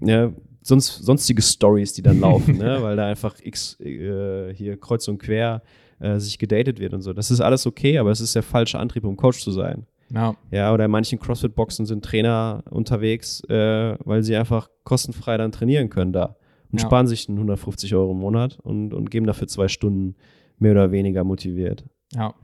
[0.00, 0.32] ja,
[0.62, 2.78] sonst, sonstige Stories, die dann laufen, ne?
[2.82, 5.62] weil da einfach X äh, hier kreuz und quer
[5.98, 7.12] äh, sich gedatet wird und so.
[7.12, 9.86] Das ist alles okay, aber es ist der falsche Antrieb, um Coach zu sein.
[10.12, 10.34] Ja.
[10.50, 15.88] ja, oder in manchen CrossFit-Boxen sind Trainer unterwegs, äh, weil sie einfach kostenfrei dann trainieren
[15.88, 16.36] können da
[16.72, 16.86] und ja.
[16.86, 20.16] sparen sich 150 Euro im Monat und, und geben dafür zwei Stunden
[20.58, 21.84] mehr oder weniger motiviert.
[22.12, 22.34] Ja.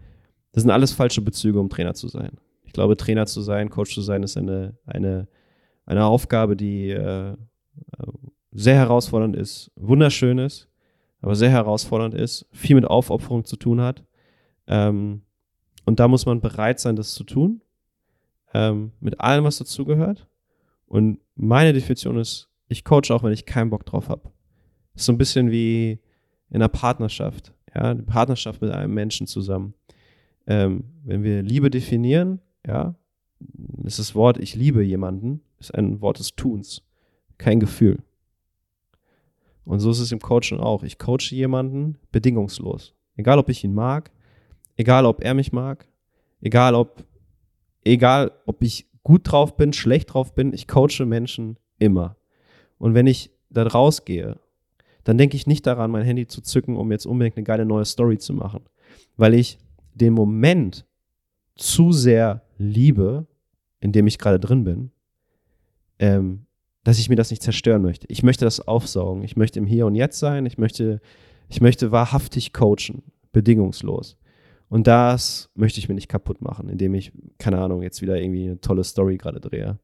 [0.53, 2.39] Das sind alles falsche Bezüge, um Trainer zu sein.
[2.65, 5.29] Ich glaube, Trainer zu sein, Coach zu sein, ist eine, eine,
[5.85, 7.37] eine Aufgabe, die äh,
[8.53, 10.69] sehr herausfordernd ist, wunderschön ist,
[11.21, 14.05] aber sehr herausfordernd ist, viel mit Aufopferung zu tun hat.
[14.67, 15.23] Ähm,
[15.87, 17.63] und da muss man bereit sein, das zu tun,
[18.53, 20.27] ähm, mit allem, was dazugehört.
[20.87, 24.31] Und meine Definition ist, ich coache auch, wenn ich keinen Bock drauf habe.
[24.95, 26.01] Ist so ein bisschen wie
[26.51, 29.75] in einer Partnerschaft, ja, eine Partnerschaft mit einem Menschen zusammen.
[30.47, 32.97] Ähm, wenn wir Liebe definieren, ja,
[33.85, 36.83] ist das Wort ich liebe jemanden, ist ein Wort des Tuns,
[37.39, 38.03] kein Gefühl.
[39.65, 40.83] Und so ist es im Coaching auch.
[40.83, 42.95] Ich coache jemanden bedingungslos.
[43.17, 44.11] Egal, ob ich ihn mag,
[44.77, 45.89] Egal, ob er mich mag,
[46.41, 47.05] egal, ob,
[47.85, 52.17] egal, ob ich gut drauf bin, schlecht drauf bin, ich coache Menschen immer.
[52.79, 54.39] Und wenn ich da rausgehe,
[55.05, 57.85] dann denke ich nicht daran, mein Handy zu zücken, um jetzt unbedingt eine geile neue
[57.85, 58.65] Story zu machen.
[59.17, 59.59] Weil ich
[59.95, 60.85] den Moment
[61.55, 63.27] zu sehr liebe,
[63.81, 64.91] in dem ich gerade drin bin,
[65.99, 66.47] ähm,
[66.85, 68.07] dass ich mir das nicht zerstören möchte.
[68.11, 69.23] Ich möchte das aufsaugen.
[69.23, 70.47] Ich möchte im Hier und Jetzt sein.
[70.47, 71.01] Ich möchte,
[71.49, 73.03] ich möchte wahrhaftig coachen,
[73.33, 74.17] bedingungslos.
[74.69, 78.45] Und das möchte ich mir nicht kaputt machen, indem ich, keine Ahnung, jetzt wieder irgendwie
[78.45, 79.79] eine tolle Story gerade drehe.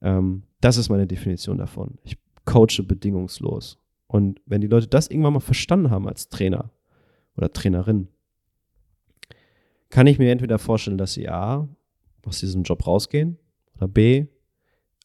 [0.00, 1.98] Ähm, das ist meine Definition davon.
[2.04, 3.78] Ich coache bedingungslos.
[4.06, 6.70] Und wenn die Leute das irgendwann mal verstanden haben als Trainer
[7.36, 8.08] oder Trainerin,
[9.90, 11.68] kann ich mir entweder vorstellen, dass sie A,
[12.24, 13.38] aus diesem Job rausgehen
[13.76, 14.26] oder B,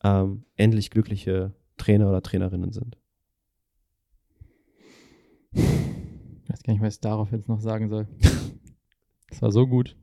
[0.04, 2.98] ähm, endlich glückliche Trainer oder Trainerinnen sind.
[5.52, 5.64] Ich
[6.50, 8.08] weiß gar nicht, was ich darauf jetzt noch sagen soll.
[9.40, 9.96] Das war so gut.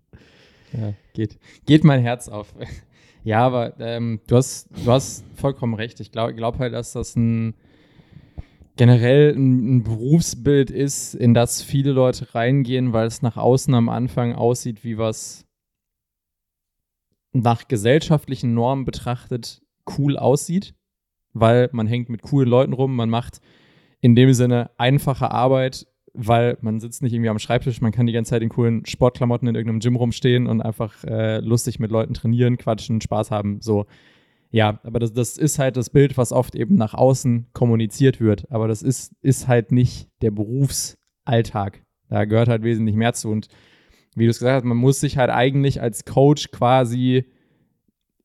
[0.73, 2.55] Ja, geht, geht mein Herz auf.
[3.25, 6.01] ja, aber ähm, du, hast, du hast vollkommen recht.
[6.01, 7.55] Ich glaube glaub halt, dass das ein
[8.77, 13.91] generell ein, ein, Berufsbild ist, in das viele Leute reingehen, weil es nach außen am
[13.91, 15.45] Anfang aussieht, wie was
[17.33, 19.63] nach gesellschaftlichen Normen betrachtet
[19.99, 20.75] cool aussieht,
[21.35, 23.41] weil man hängt mit coolen Leuten rum, man macht
[24.01, 25.87] in dem Sinne einfache Arbeit
[26.17, 29.49] weil man sitzt nicht irgendwie am Schreibtisch, man kann die ganze Zeit in coolen Sportklamotten
[29.49, 33.61] in irgendeinem Gym rumstehen und einfach äh, lustig mit Leuten trainieren, quatschen, Spaß haben.
[33.61, 33.87] So,
[34.51, 38.51] ja, aber das, das ist halt das Bild, was oft eben nach außen kommuniziert wird.
[38.51, 41.83] Aber das ist, ist halt nicht der Berufsalltag.
[42.09, 43.31] Da gehört halt wesentlich mehr zu.
[43.31, 43.49] Und
[44.15, 47.27] wie du es gesagt hast, man muss sich halt eigentlich als Coach quasi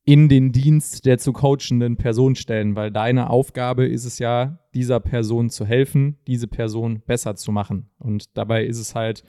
[0.04, 5.00] in den Dienst der zu coachenden Person stellen, weil deine Aufgabe ist es ja, dieser
[5.00, 7.90] Person zu helfen, diese Person besser zu machen.
[8.00, 9.24] Und dabei ist es halt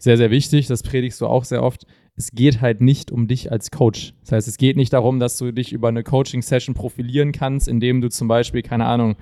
[0.00, 1.86] sehr, sehr wichtig, das predigst du auch sehr oft,
[2.16, 4.14] es geht halt nicht um dich als Coach.
[4.22, 8.00] Das heißt, es geht nicht darum, dass du dich über eine Coaching-Session profilieren kannst, indem
[8.00, 9.16] du zum Beispiel, keine Ahnung,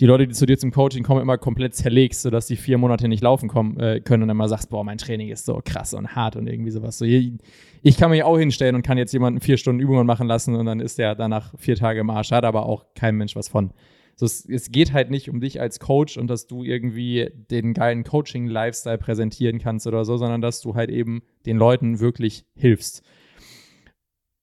[0.00, 3.08] die Leute, die zu dir zum Coaching kommen, immer komplett zerlegst, sodass die vier Monate
[3.08, 5.94] nicht laufen kommen, äh, können und dann mal sagst, boah, mein Training ist so krass
[5.94, 6.98] und hart und irgendwie sowas.
[6.98, 10.56] So, ich kann mich auch hinstellen und kann jetzt jemanden vier Stunden Übungen machen lassen
[10.56, 13.48] und dann ist der danach vier Tage im Arsch, hat aber auch kein Mensch was
[13.48, 13.70] von.
[14.16, 17.74] So, es, es, geht halt nicht um dich als Coach und dass du irgendwie den
[17.74, 23.02] geilen Coaching-Lifestyle präsentieren kannst oder so, sondern dass du halt eben den Leuten wirklich hilfst.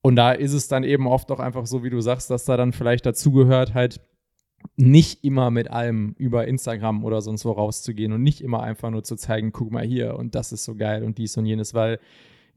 [0.01, 2.57] Und da ist es dann eben oft auch einfach so, wie du sagst, dass da
[2.57, 4.01] dann vielleicht dazugehört, halt
[4.75, 9.03] nicht immer mit allem über Instagram oder sonst wo rauszugehen und nicht immer einfach nur
[9.03, 11.99] zu zeigen, guck mal hier und das ist so geil und dies und jenes, weil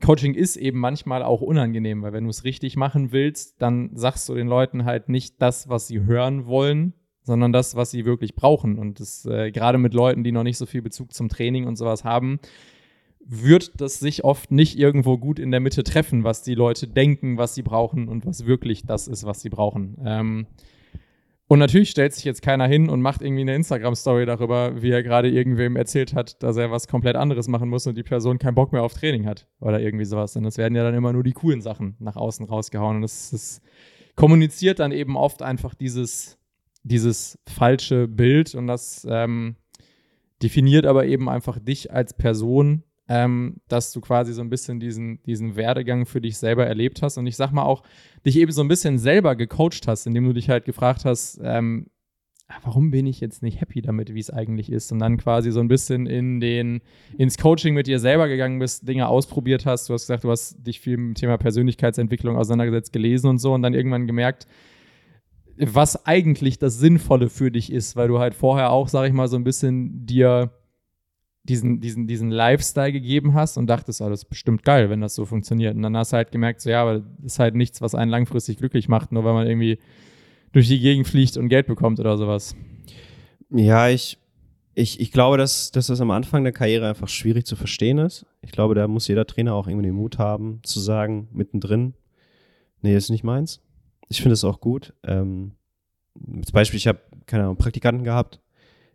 [0.03, 4.28] Coaching ist eben manchmal auch unangenehm, weil wenn du es richtig machen willst, dann sagst
[4.28, 6.95] du den Leuten halt nicht das, was sie hören wollen,
[7.25, 8.79] sondern das, was sie wirklich brauchen.
[8.79, 11.77] Und das äh, gerade mit Leuten, die noch nicht so viel Bezug zum Training und
[11.77, 12.39] sowas haben,
[13.27, 17.39] wird das sich oft nicht irgendwo gut in der Mitte treffen, was die Leute denken,
[17.39, 19.97] was sie brauchen und was wirklich das ist, was sie brauchen.
[20.05, 20.47] Ähm,
[21.47, 25.03] und natürlich stellt sich jetzt keiner hin und macht irgendwie eine Instagram-Story darüber, wie er
[25.03, 28.55] gerade irgendwem erzählt hat, dass er was komplett anderes machen muss und die Person keinen
[28.55, 30.37] Bock mehr auf Training hat oder irgendwie sowas.
[30.37, 32.97] Und es werden ja dann immer nur die coolen Sachen nach außen rausgehauen.
[32.97, 33.61] Und das, das
[34.17, 36.39] kommuniziert dann eben oft einfach dieses,
[36.85, 39.56] dieses falsche Bild und das ähm,
[40.43, 45.23] definiert aber eben einfach dich als Person, ähm, dass du quasi so ein bisschen diesen,
[45.24, 47.82] diesen Werdegang für dich selber erlebt hast und ich sag mal auch,
[48.24, 51.89] dich eben so ein bisschen selber gecoacht hast, indem du dich halt gefragt hast, ähm,
[52.48, 54.93] ah, warum bin ich jetzt nicht happy damit, wie es eigentlich ist?
[54.93, 56.82] Und dann quasi so ein bisschen in den,
[57.16, 59.89] ins Coaching mit dir selber gegangen bist, Dinge ausprobiert hast.
[59.89, 63.55] Du hast gesagt, du hast dich viel mit dem Thema Persönlichkeitsentwicklung auseinandergesetzt, gelesen und so
[63.55, 64.47] und dann irgendwann gemerkt,
[65.57, 69.29] was eigentlich das Sinnvolle für dich ist, weil du halt vorher auch, sag ich mal,
[69.29, 70.51] so ein bisschen dir
[71.45, 75.15] diesen, diesen, diesen Lifestyle gegeben hast und dachtest, oh, das ist bestimmt geil, wenn das
[75.15, 75.77] so funktioniert.
[75.77, 78.11] Und dann hast du halt gemerkt, so ja, aber das ist halt nichts, was einen
[78.11, 79.79] langfristig glücklich macht, nur weil man irgendwie
[80.53, 82.57] durch die Gegend fliegt und Geld bekommt oder sowas.
[83.51, 84.19] Ja, ich,
[84.75, 88.25] ich, ich glaube, dass, dass das am Anfang der Karriere einfach schwierig zu verstehen ist.
[88.41, 91.93] Ich glaube, da muss jeder Trainer auch irgendwie den Mut haben, zu sagen, mittendrin,
[92.81, 93.61] nee, ist nicht meins.
[94.09, 94.95] Ich finde es auch gut.
[95.03, 95.53] Ähm,
[96.15, 98.41] zum Beispiel, ich habe, keine Ahnung, Praktikanten gehabt,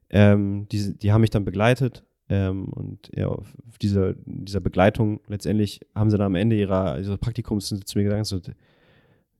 [0.09, 3.47] ähm, die, die haben mich dann begleitet ähm, und ja, auf
[3.81, 8.25] dieser, dieser Begleitung letztendlich haben sie dann am Ende ihrer, ihres Praktikums zu mir gesagt,
[8.27, 8.39] so,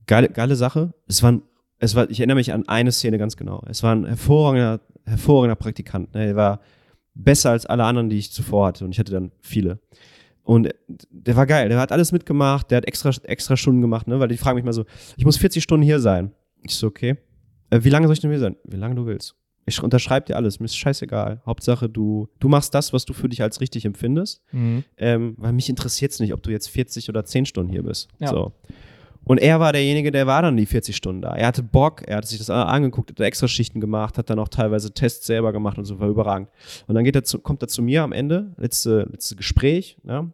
[0.06, 0.92] geile, geile Sache.
[1.06, 1.40] Es war,
[1.78, 3.62] es war, ich erinnere mich an eine Szene ganz genau.
[3.68, 6.14] Es war ein hervorragender, hervorragender Praktikant.
[6.14, 6.26] Ne?
[6.26, 6.60] Er war
[7.14, 8.84] besser als alle anderen, die ich zuvor hatte.
[8.84, 9.78] Und ich hatte dann viele.
[10.50, 10.68] Und
[11.10, 14.18] der war geil, der hat alles mitgemacht, der hat extra, extra Stunden gemacht, ne?
[14.18, 14.84] weil die fragen mich mal so,
[15.16, 16.32] ich muss 40 Stunden hier sein.
[16.64, 17.18] Ich so, okay.
[17.70, 18.56] Äh, wie lange soll ich denn hier sein?
[18.64, 19.36] Wie lange du willst.
[19.66, 21.40] Ich unterschreibe dir alles, mir ist scheißegal.
[21.46, 24.42] Hauptsache, du, du machst das, was du für dich als richtig empfindest.
[24.50, 24.82] Mhm.
[24.96, 28.08] Ähm, weil mich interessiert es nicht, ob du jetzt 40 oder 10 Stunden hier bist.
[28.18, 28.30] Ja.
[28.30, 28.52] So.
[29.24, 31.34] Und er war derjenige, der war dann die 40 Stunden da.
[31.34, 34.48] Er hatte Bock, er hat sich das angeguckt, hat extra Schichten gemacht, hat dann auch
[34.48, 36.48] teilweise Tests selber gemacht und so, war überragend.
[36.86, 40.26] Und dann geht er zu, kommt er zu mir am Ende, letzte, letzte Gespräch, ja,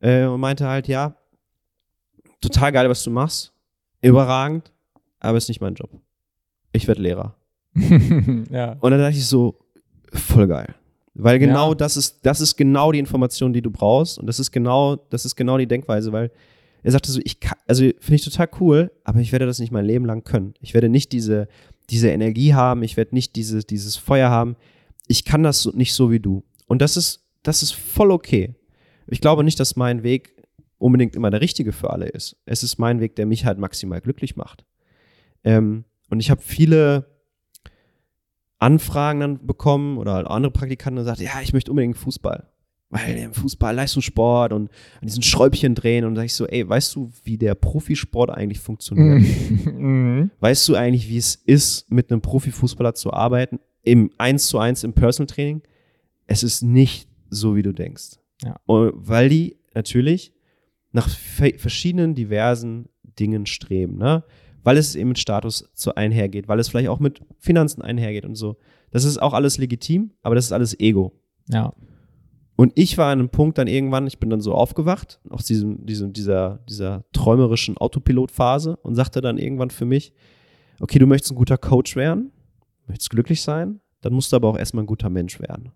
[0.00, 1.16] äh, und meinte halt, ja,
[2.40, 3.52] total geil, was du machst,
[4.02, 4.72] überragend,
[5.20, 5.90] aber ist nicht mein Job.
[6.72, 7.34] Ich werde Lehrer.
[8.50, 8.76] ja.
[8.80, 9.58] Und dann dachte ich so,
[10.12, 10.74] voll geil.
[11.14, 11.74] Weil genau ja.
[11.74, 14.18] das ist, das ist genau die Information, die du brauchst.
[14.18, 16.30] Und das ist genau, das ist genau die Denkweise, weil
[16.82, 19.72] er sagte so, ich kann, also finde ich total cool, aber ich werde das nicht
[19.72, 20.54] mein Leben lang können.
[20.60, 21.48] Ich werde nicht diese,
[21.90, 24.56] diese Energie haben, ich werde nicht diese, dieses Feuer haben.
[25.06, 26.44] Ich kann das so, nicht so wie du.
[26.66, 28.54] Und das ist, das ist voll okay.
[29.06, 30.34] Ich glaube nicht, dass mein Weg
[30.78, 32.36] unbedingt immer der richtige für alle ist.
[32.44, 34.64] Es ist mein Weg, der mich halt maximal glücklich macht.
[35.44, 37.06] Ähm, und ich habe viele
[38.58, 42.48] Anfragen dann bekommen oder halt andere Praktikanten gesagt, ja, ich möchte unbedingt Fußball.
[42.90, 44.70] Weil im Fußball Leistungssport und
[45.00, 48.30] an diesen Schräubchen drehen und da sag ich so, ey, weißt du, wie der Profisport
[48.30, 49.28] eigentlich funktioniert?
[49.78, 50.30] Mhm.
[50.40, 54.84] weißt du eigentlich, wie es ist, mit einem Profifußballer zu arbeiten, im 1 zu 1
[54.84, 55.62] im Personal Training?
[56.26, 58.18] Es ist nicht so, wie du denkst.
[58.42, 58.56] Ja.
[58.66, 60.32] Und weil die natürlich
[60.92, 64.24] nach verschiedenen diversen Dingen streben, ne?
[64.62, 68.34] weil es eben mit Status zu einhergeht, weil es vielleicht auch mit Finanzen einhergeht und
[68.34, 68.56] so.
[68.90, 71.12] Das ist auch alles legitim, aber das ist alles Ego.
[71.48, 71.72] Ja.
[72.60, 75.86] Und ich war an einem Punkt dann irgendwann, ich bin dann so aufgewacht aus diesem,
[75.86, 80.12] diesem, dieser, dieser träumerischen Autopilotphase und sagte dann irgendwann für mich,
[80.80, 82.32] okay, du möchtest ein guter Coach werden,
[82.88, 85.70] möchtest glücklich sein, dann musst du aber auch erstmal ein guter Mensch werden.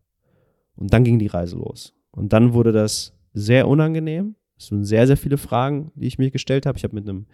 [0.75, 1.95] Und dann ging die Reise los.
[2.11, 4.35] Und dann wurde das sehr unangenehm.
[4.59, 6.79] Es waren sehr, sehr viele Fragen, die ich mir gestellt habe.
[6.79, 7.27] Ich habe mit einem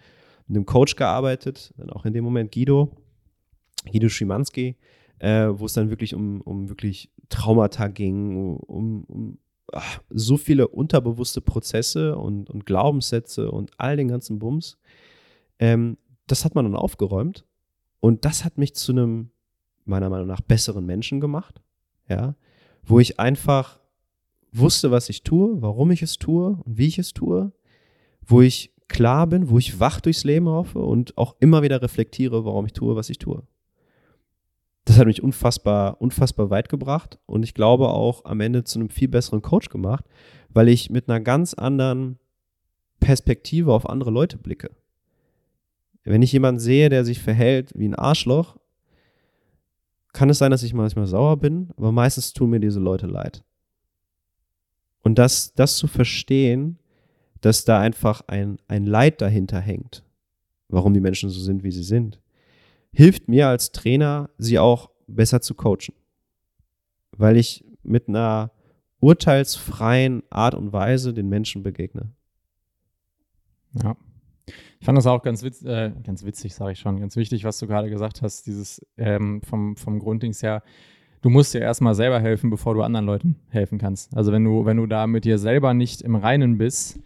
[0.49, 2.91] mit einem Coach gearbeitet, dann auch in dem Moment Guido,
[3.89, 4.75] Guido Schimanski,
[5.19, 9.37] äh, wo es dann wirklich um, um wirklich Traumata ging, um, um
[9.73, 14.77] ach, so viele unterbewusste Prozesse und, und Glaubenssätze und all den ganzen Bums.
[15.59, 15.97] Ähm,
[16.27, 17.45] das hat man dann aufgeräumt
[17.99, 19.31] und das hat mich zu einem,
[19.85, 21.61] meiner Meinung nach, besseren Menschen gemacht,
[22.07, 22.35] ja,
[22.83, 23.79] wo ich einfach
[24.51, 27.51] wusste, was ich tue, warum ich es tue und wie ich es tue,
[28.25, 32.45] wo ich klar bin, wo ich wach durchs Leben hoffe und auch immer wieder reflektiere,
[32.45, 33.43] warum ich tue, was ich tue.
[34.89, 38.89] Das hat mich unfassbar, unfassbar weit gebracht und ich glaube auch am Ende zu einem
[38.89, 40.03] viel besseren Coach gemacht,
[40.49, 42.17] weil ich mit einer ganz anderen
[42.99, 44.71] Perspektive auf andere Leute blicke.
[46.05, 48.57] Wenn ich jemanden sehe, der sich verhält wie ein Arschloch,
[50.11, 53.43] kann es sein, dass ich manchmal sauer bin, aber meistens tun mir diese Leute leid.
[55.03, 56.79] Und das, das zu verstehen,
[57.41, 60.03] dass da einfach ein, ein Leid dahinter hängt,
[60.67, 62.18] warum die Menschen so sind, wie sie sind,
[62.91, 65.93] hilft mir als Trainer, sie auch besser zu coachen.
[67.11, 68.51] Weil ich mit einer
[68.99, 72.11] urteilsfreien Art und Weise den Menschen begegne.
[73.81, 73.95] Ja.
[74.79, 77.59] Ich fand das auch ganz, witz, äh, ganz witzig, sage ich schon, ganz wichtig, was
[77.59, 80.63] du gerade gesagt hast, dieses ähm, vom, vom Grunddings her,
[81.21, 84.15] du musst dir erstmal selber helfen, bevor du anderen Leuten helfen kannst.
[84.15, 86.99] Also wenn du, wenn du da mit dir selber nicht im Reinen bist,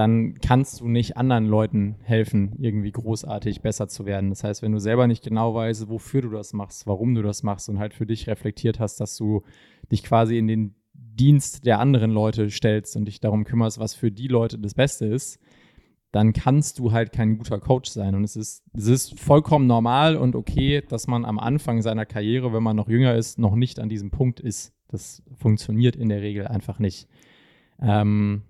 [0.00, 4.30] dann kannst du nicht anderen Leuten helfen, irgendwie großartig besser zu werden.
[4.30, 7.42] Das heißt, wenn du selber nicht genau weißt, wofür du das machst, warum du das
[7.42, 9.42] machst und halt für dich reflektiert hast, dass du
[9.92, 14.10] dich quasi in den Dienst der anderen Leute stellst und dich darum kümmerst, was für
[14.10, 15.38] die Leute das Beste ist,
[16.12, 18.14] dann kannst du halt kein guter Coach sein.
[18.14, 22.54] Und es ist, es ist vollkommen normal und okay, dass man am Anfang seiner Karriere,
[22.54, 24.72] wenn man noch jünger ist, noch nicht an diesem Punkt ist.
[24.88, 27.06] Das funktioniert in der Regel einfach nicht.
[27.82, 28.44] Ähm,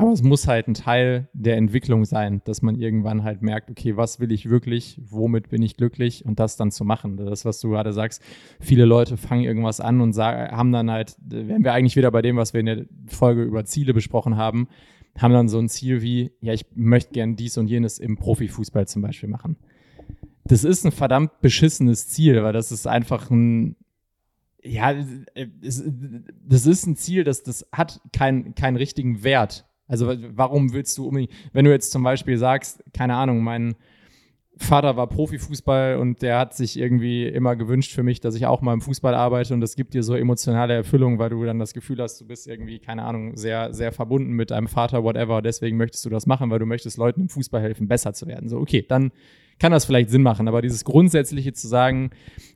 [0.00, 3.96] aber es muss halt ein Teil der Entwicklung sein, dass man irgendwann halt merkt, okay,
[3.96, 7.18] was will ich wirklich, womit bin ich glücklich und das dann zu machen.
[7.18, 8.22] Das, was du gerade sagst,
[8.60, 12.22] viele Leute fangen irgendwas an und sagen, haben dann halt, wären wir eigentlich wieder bei
[12.22, 14.68] dem, was wir in der Folge über Ziele besprochen haben,
[15.18, 18.88] haben dann so ein Ziel wie, ja, ich möchte gern dies und jenes im Profifußball
[18.88, 19.56] zum Beispiel machen.
[20.44, 23.76] Das ist ein verdammt beschissenes Ziel, weil das ist einfach ein,
[24.62, 30.96] ja, das ist ein Ziel, das, das hat keinen keinen richtigen Wert also warum willst
[30.96, 33.74] du unbedingt, wenn du jetzt zum Beispiel sagst, keine Ahnung, mein
[34.56, 38.60] Vater war Profifußball und der hat sich irgendwie immer gewünscht für mich, dass ich auch
[38.60, 41.72] mal im Fußball arbeite und das gibt dir so emotionale Erfüllung, weil du dann das
[41.72, 45.42] Gefühl hast, du bist irgendwie, keine Ahnung, sehr, sehr verbunden mit deinem Vater, whatever.
[45.42, 48.48] Deswegen möchtest du das machen, weil du möchtest Leuten im Fußball helfen, besser zu werden.
[48.48, 49.12] So, okay, dann
[49.58, 52.10] kann das vielleicht Sinn machen, aber dieses Grundsätzliche zu sagen,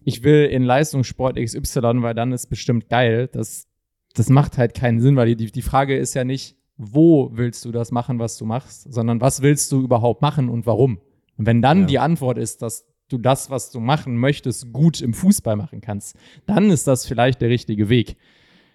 [0.04, 3.66] ich will in Leistungssport XY, weil dann ist bestimmt geil, das,
[4.14, 7.72] das macht halt keinen Sinn, weil die, die Frage ist ja nicht, wo willst du
[7.72, 10.98] das machen, was du machst, sondern was willst du überhaupt machen und warum.
[11.36, 11.86] Und wenn dann ja.
[11.86, 16.16] die Antwort ist, dass du das, was du machen möchtest, gut im Fußball machen kannst,
[16.46, 18.16] dann ist das vielleicht der richtige Weg.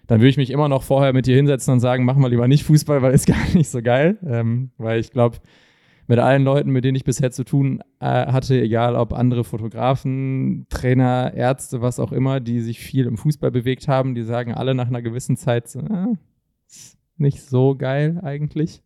[0.06, 2.48] Dann würde ich mich immer noch vorher mit dir hinsetzen und sagen, mach mal lieber
[2.48, 4.18] nicht Fußball, weil ist gar nicht so geil.
[4.24, 5.38] Ähm, weil ich glaube,
[6.06, 10.66] mit allen Leuten, mit denen ich bisher zu tun äh, hatte, egal ob andere Fotografen,
[10.68, 14.74] Trainer, Ärzte, was auch immer, die sich viel im Fußball bewegt haben, die sagen alle
[14.74, 16.16] nach einer gewissen Zeit, so, äh,
[17.20, 18.82] nicht so geil eigentlich.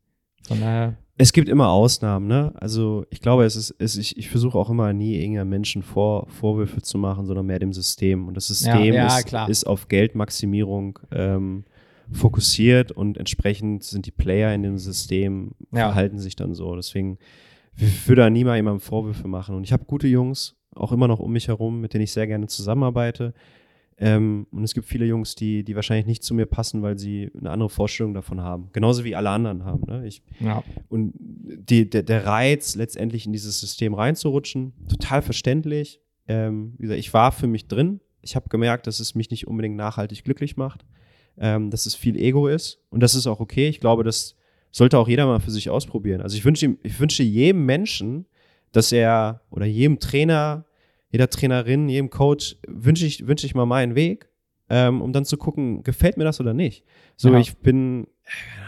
[0.47, 0.97] Von daher.
[1.17, 2.53] Es gibt immer Ausnahmen, ne?
[2.57, 6.27] Also ich glaube, es ist, es, ich, ich versuche auch immer nie irgendeiner Menschen vor,
[6.29, 8.27] Vorwürfe zu machen, sondern mehr dem System.
[8.27, 11.65] Und das System ja, ja, ist, ist, auf Geldmaximierung ähm,
[12.11, 15.87] fokussiert und entsprechend sind die Player in dem System, ja.
[15.87, 16.75] verhalten sich dann so.
[16.75, 17.19] Deswegen
[17.77, 19.55] ich würde da nie mal jemandem Vorwürfe machen.
[19.55, 22.27] Und ich habe gute Jungs, auch immer noch um mich herum, mit denen ich sehr
[22.27, 23.35] gerne zusammenarbeite.
[23.97, 27.31] Ähm, und es gibt viele Jungs, die, die wahrscheinlich nicht zu mir passen, weil sie
[27.39, 28.71] eine andere Vorstellung davon haben.
[28.73, 29.85] Genauso wie alle anderen haben.
[29.87, 30.07] Ne?
[30.07, 30.65] Ich, ja.
[30.89, 36.01] Und die, der, der Reiz, letztendlich in dieses System reinzurutschen, total verständlich.
[36.27, 38.01] Ähm, wie gesagt, ich war für mich drin.
[38.21, 40.85] Ich habe gemerkt, dass es mich nicht unbedingt nachhaltig glücklich macht,
[41.39, 42.81] ähm, dass es viel Ego ist.
[42.91, 43.69] Und das ist auch okay.
[43.69, 44.35] Ich glaube, das
[44.73, 46.21] sollte auch jeder mal für sich ausprobieren.
[46.21, 48.27] Also ich wünsche, ich wünsche jedem Menschen,
[48.73, 50.65] dass er oder jedem Trainer,
[51.15, 54.29] jeder Trainerin, jedem Coach wünsche ich, wünsche ich mal meinen Weg,
[54.69, 56.85] ähm, um dann zu gucken, gefällt mir das oder nicht.
[57.15, 57.39] So, ja.
[57.39, 58.09] ich bin,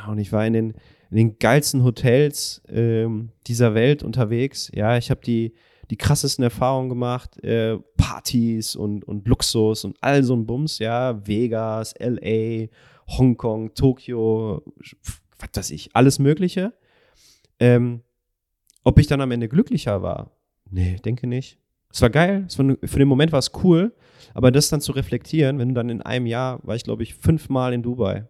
[0.09, 0.71] und ich war in den,
[1.11, 4.71] in den geilsten Hotels ähm, dieser Welt unterwegs.
[4.73, 5.55] Ja, ich habe die,
[5.91, 11.27] die krassesten Erfahrungen gemacht, äh, Partys und, und Luxus und all so ein Bums, ja,
[11.27, 12.69] Vegas, LA,
[13.09, 14.63] Hongkong, Tokio,
[15.41, 16.75] was weiß ich, alles Mögliche.
[17.59, 18.03] Ähm,
[18.85, 20.31] ob ich dann am Ende glücklicher war?
[20.71, 21.59] Nee, denke nicht.
[21.97, 23.91] Es war geil, es war, für den Moment war es cool,
[24.35, 27.15] aber das dann zu reflektieren, wenn du dann in einem Jahr, war ich glaube ich
[27.15, 28.29] fünfmal in Dubai.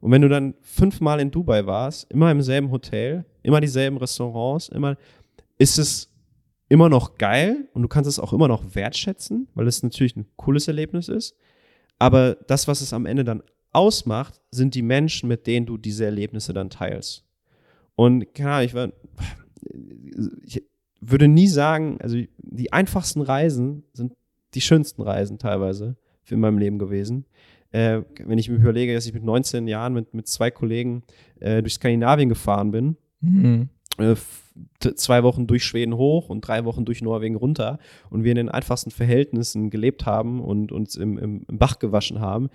[0.00, 4.68] Und wenn du dann fünfmal in Dubai warst, immer im selben Hotel, immer dieselben Restaurants,
[4.68, 4.96] immer,
[5.58, 6.12] ist es
[6.68, 10.26] immer noch geil und du kannst es auch immer noch wertschätzen, weil es natürlich ein
[10.36, 11.34] cooles Erlebnis ist.
[11.98, 16.04] Aber das, was es am Ende dann ausmacht, sind die Menschen, mit denen du diese
[16.04, 17.24] Erlebnisse dann teilst.
[17.96, 18.92] Und keine Ahnung, ich, war,
[20.44, 20.62] ich
[21.02, 24.14] würde nie sagen, also die einfachsten Reisen sind
[24.54, 25.96] die schönsten Reisen teilweise
[26.30, 27.26] in meinem Leben gewesen.
[27.72, 31.02] Äh, wenn ich mir überlege, dass ich mit 19 Jahren mit, mit zwei Kollegen
[31.40, 33.68] äh, durch Skandinavien gefahren bin, mhm.
[33.98, 34.14] äh,
[34.94, 37.78] zwei Wochen durch Schweden hoch und drei Wochen durch Norwegen runter
[38.10, 42.20] und wir in den einfachsten Verhältnissen gelebt haben und uns im, im, im Bach gewaschen
[42.20, 42.48] haben,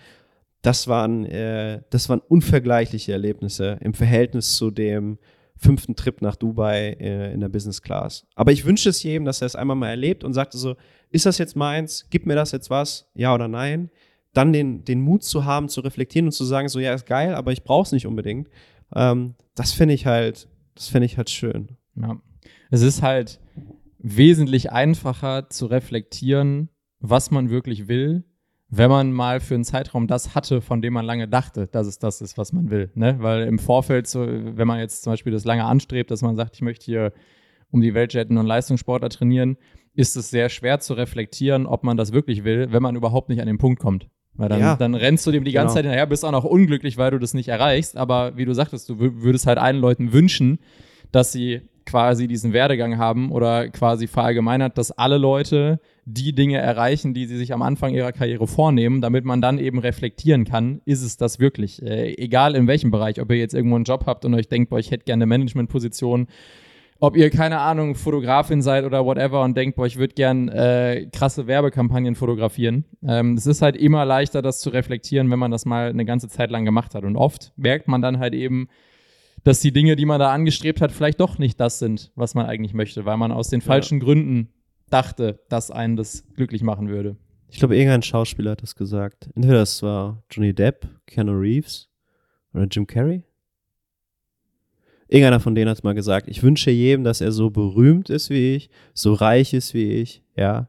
[0.62, 5.18] das waren, äh, das waren unvergleichliche Erlebnisse im Verhältnis zu dem
[5.58, 8.26] fünften Trip nach Dubai äh, in der Business Class.
[8.36, 10.76] Aber ich wünsche es jedem, dass er es einmal mal erlebt und sagt so,
[11.10, 12.08] ist das jetzt meins?
[12.10, 13.10] Gib mir das jetzt was?
[13.14, 13.90] Ja oder nein?
[14.34, 17.34] Dann den, den Mut zu haben, zu reflektieren und zu sagen, so ja, ist geil,
[17.34, 18.50] aber ich brauche es nicht unbedingt.
[18.94, 21.70] Ähm, das finde ich halt, das finde ich halt schön.
[21.96, 22.22] Ja.
[22.70, 23.40] Es ist halt
[24.00, 26.70] wesentlich einfacher zu reflektieren,
[27.00, 28.24] was man wirklich will,
[28.70, 32.00] wenn man mal für einen Zeitraum das hatte, von dem man lange dachte, dass es
[32.00, 32.92] das ist, was man will.
[32.96, 33.16] Ne?
[33.20, 36.56] Weil im Vorfeld, so, wenn man jetzt zum Beispiel das lange anstrebt, dass man sagt,
[36.56, 37.14] ich möchte hier
[37.72, 39.58] um die Welt jetten und Leistungssportler trainieren,
[39.94, 43.42] ist es sehr schwer zu reflektieren, ob man das wirklich will, wenn man überhaupt nicht
[43.42, 44.08] an den Punkt kommt.
[44.34, 44.76] Weil dann, ja.
[44.76, 45.74] dann rennst du dem die ganze genau.
[45.74, 47.98] Zeit hinterher, bist auch noch unglücklich, weil du das nicht erreichst.
[47.98, 50.60] Aber wie du sagtest, du würdest halt allen Leuten wünschen,
[51.12, 57.14] dass sie quasi diesen Werdegang haben oder quasi verallgemeinert, dass alle Leute die Dinge erreichen,
[57.14, 61.02] die sie sich am Anfang ihrer Karriere vornehmen, damit man dann eben reflektieren kann, ist
[61.02, 61.82] es das wirklich?
[61.84, 64.70] Äh, egal in welchem Bereich, ob ihr jetzt irgendwo einen Job habt und euch denkt,
[64.70, 66.28] boah, ich hätte gerne eine Managementposition,
[67.02, 71.10] ob ihr, keine Ahnung, Fotografin seid oder whatever und denkt, boah, ich würde gern äh,
[71.12, 72.86] krasse Werbekampagnen fotografieren.
[73.06, 76.30] Ähm, es ist halt immer leichter, das zu reflektieren, wenn man das mal eine ganze
[76.30, 77.04] Zeit lang gemacht hat.
[77.04, 78.70] Und oft merkt man dann halt eben,
[79.44, 82.46] dass die Dinge, die man da angestrebt hat, vielleicht doch nicht das sind, was man
[82.46, 84.06] eigentlich möchte, weil man aus den falschen ja.
[84.06, 84.54] Gründen
[84.90, 87.16] dachte, dass einen das glücklich machen würde.
[87.50, 89.30] Ich glaube, irgendein Schauspieler hat das gesagt.
[89.36, 91.90] Entweder das war Johnny Depp, Keanu Reeves
[92.54, 93.24] oder Jim Carrey.
[95.08, 98.56] Irgendeiner von denen hat mal gesagt, ich wünsche jedem, dass er so berühmt ist wie
[98.56, 100.68] ich, so reich ist wie ich, ja.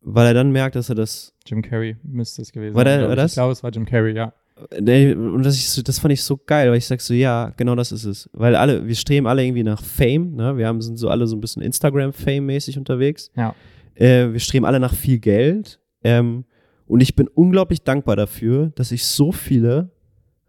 [0.00, 1.32] Weil er dann merkt, dass er das.
[1.46, 3.00] Jim Carrey müsste es gewesen war sein.
[3.00, 3.32] Der, war das?
[3.32, 4.34] Ich glaube, es war Jim Carrey, ja.
[4.56, 7.90] Und das, ich, das fand ich so geil, weil ich sag so, ja, genau das
[7.90, 8.30] ist es.
[8.32, 10.56] Weil alle, wir streben alle irgendwie nach Fame, ne?
[10.56, 13.30] Wir haben, sind so alle so ein bisschen Instagram-Fame-mäßig unterwegs.
[13.36, 13.54] Ja.
[13.94, 15.80] Äh, wir streben alle nach viel Geld.
[16.04, 16.44] Ähm,
[16.86, 19.90] und ich bin unglaublich dankbar dafür, dass ich so viele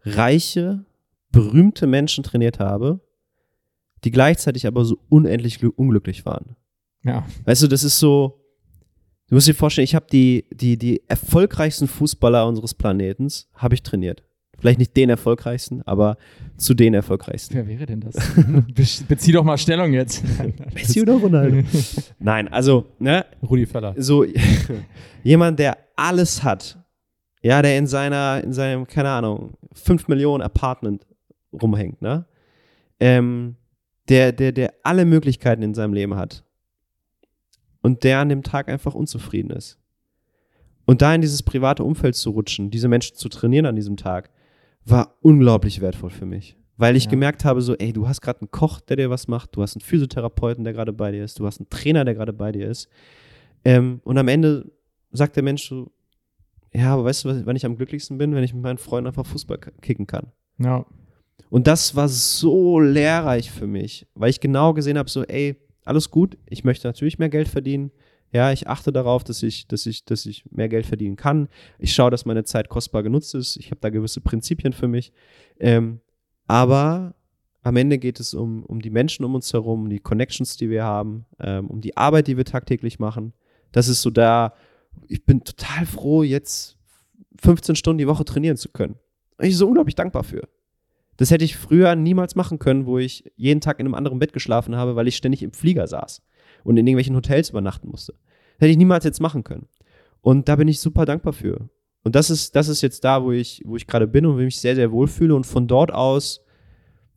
[0.02, 0.84] reiche,
[1.32, 3.00] berühmte Menschen trainiert habe,
[4.04, 6.54] die gleichzeitig aber so unendlich unglücklich waren.
[7.02, 7.26] Ja.
[7.44, 8.45] Weißt du, das ist so,
[9.28, 13.82] Du musst dir vorstellen, ich habe die, die, die erfolgreichsten Fußballer unseres Planetens habe ich
[13.82, 14.22] trainiert.
[14.56, 16.16] Vielleicht nicht den erfolgreichsten, aber
[16.56, 17.56] zu den erfolgreichsten.
[17.56, 18.14] Wer wäre denn das?
[19.08, 20.22] Bezieh doch mal Stellung jetzt.
[20.74, 21.62] Messi oder Ronaldo?
[22.20, 23.26] Nein, also, ne?
[23.42, 23.94] Rudi Völler.
[23.98, 24.24] So,
[25.24, 26.78] jemand, der alles hat.
[27.42, 31.04] Ja, der in seiner, in seinem, keine Ahnung, 5 Millionen Apartment
[31.52, 32.26] rumhängt, ne?
[33.00, 33.56] Ähm,
[34.08, 36.45] der, der, der alle Möglichkeiten in seinem Leben hat
[37.86, 39.78] und der an dem Tag einfach unzufrieden ist.
[40.86, 44.28] Und da in dieses private Umfeld zu rutschen, diese Menschen zu trainieren an diesem Tag,
[44.84, 46.56] war unglaublich wertvoll für mich.
[46.76, 47.10] Weil ich ja.
[47.10, 49.76] gemerkt habe, so, ey, du hast gerade einen Koch, der dir was macht, du hast
[49.76, 52.68] einen Physiotherapeuten, der gerade bei dir ist, du hast einen Trainer, der gerade bei dir
[52.68, 52.88] ist.
[53.64, 54.68] Ähm, und am Ende
[55.12, 55.92] sagt der Mensch so,
[56.74, 59.26] ja, aber weißt du, wann ich am glücklichsten bin, wenn ich mit meinen Freunden einfach
[59.26, 60.32] Fußball kicken kann.
[60.58, 60.84] Ja.
[61.50, 65.54] Und das war so lehrreich für mich, weil ich genau gesehen habe, so, ey,
[65.86, 66.36] alles gut.
[66.46, 67.90] Ich möchte natürlich mehr Geld verdienen.
[68.32, 71.48] Ja, ich achte darauf, dass ich, dass ich, dass ich mehr Geld verdienen kann.
[71.78, 73.56] Ich schaue, dass meine Zeit kostbar genutzt ist.
[73.56, 75.12] Ich habe da gewisse Prinzipien für mich.
[75.58, 76.00] Ähm,
[76.46, 77.14] aber
[77.62, 80.70] am Ende geht es um, um die Menschen um uns herum, um die Connections, die
[80.70, 83.32] wir haben, ähm, um die Arbeit, die wir tagtäglich machen.
[83.72, 84.54] Das ist so da,
[85.08, 86.76] ich bin total froh, jetzt
[87.40, 88.96] 15 Stunden die Woche trainieren zu können.
[89.38, 90.48] Ich bin so unglaublich dankbar für.
[91.16, 94.32] Das hätte ich früher niemals machen können, wo ich jeden Tag in einem anderen Bett
[94.32, 96.22] geschlafen habe, weil ich ständig im Flieger saß
[96.64, 98.12] und in irgendwelchen Hotels übernachten musste.
[98.12, 99.66] Das hätte ich niemals jetzt machen können.
[100.20, 101.68] Und da bin ich super dankbar für.
[102.02, 104.38] Und das ist, das ist jetzt da, wo ich, wo ich gerade bin und wo
[104.38, 105.34] ich mich sehr, sehr wohlfühle.
[105.34, 106.44] Und von dort aus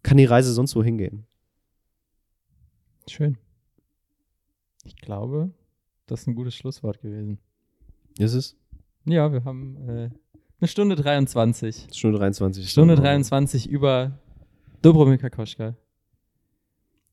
[0.03, 1.25] kann die Reise sonst wo hingehen.
[3.07, 3.37] Schön.
[4.85, 5.51] Ich glaube,
[6.07, 7.39] das ist ein gutes Schlusswort gewesen.
[8.17, 8.57] Ist es?
[9.05, 10.09] Ja, wir haben äh,
[10.61, 11.87] eine Stunde 23.
[11.93, 12.69] Stunde 23.
[12.69, 14.11] Stunde 23 über
[14.81, 15.75] Dobromir Koschka.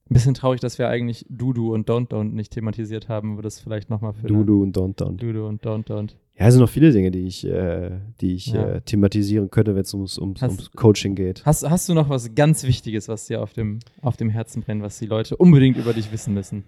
[0.08, 3.58] Ein bisschen traurig, dass wir eigentlich Dudu und Don't Don't nicht thematisiert haben, aber das
[3.60, 5.16] vielleicht nochmal für Dudu und Don't Don't.
[5.16, 6.12] Dudu und Don't Don't.
[6.38, 7.90] Ja, es sind noch viele Dinge, die ich, äh,
[8.20, 8.74] die ich Ja.
[8.74, 11.44] äh, thematisieren könnte, wenn es ums, ums, Hast- ums Coaching geht.
[11.44, 14.80] Hast, hast du noch was ganz Wichtiges, was dir auf dem, auf dem Herzen brennt,
[14.82, 16.62] was die Leute unbedingt über dich wissen müssen?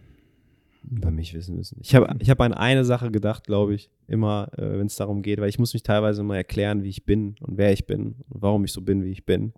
[0.91, 1.79] Über mich wissen müssen.
[1.83, 5.23] Ich habe ich hab an eine Sache gedacht, glaube ich, immer, äh, wenn es darum
[5.23, 8.17] geht, weil ich muss mich teilweise immer erklären, wie ich bin und wer ich bin
[8.29, 9.53] und warum ich so bin, wie ich bin.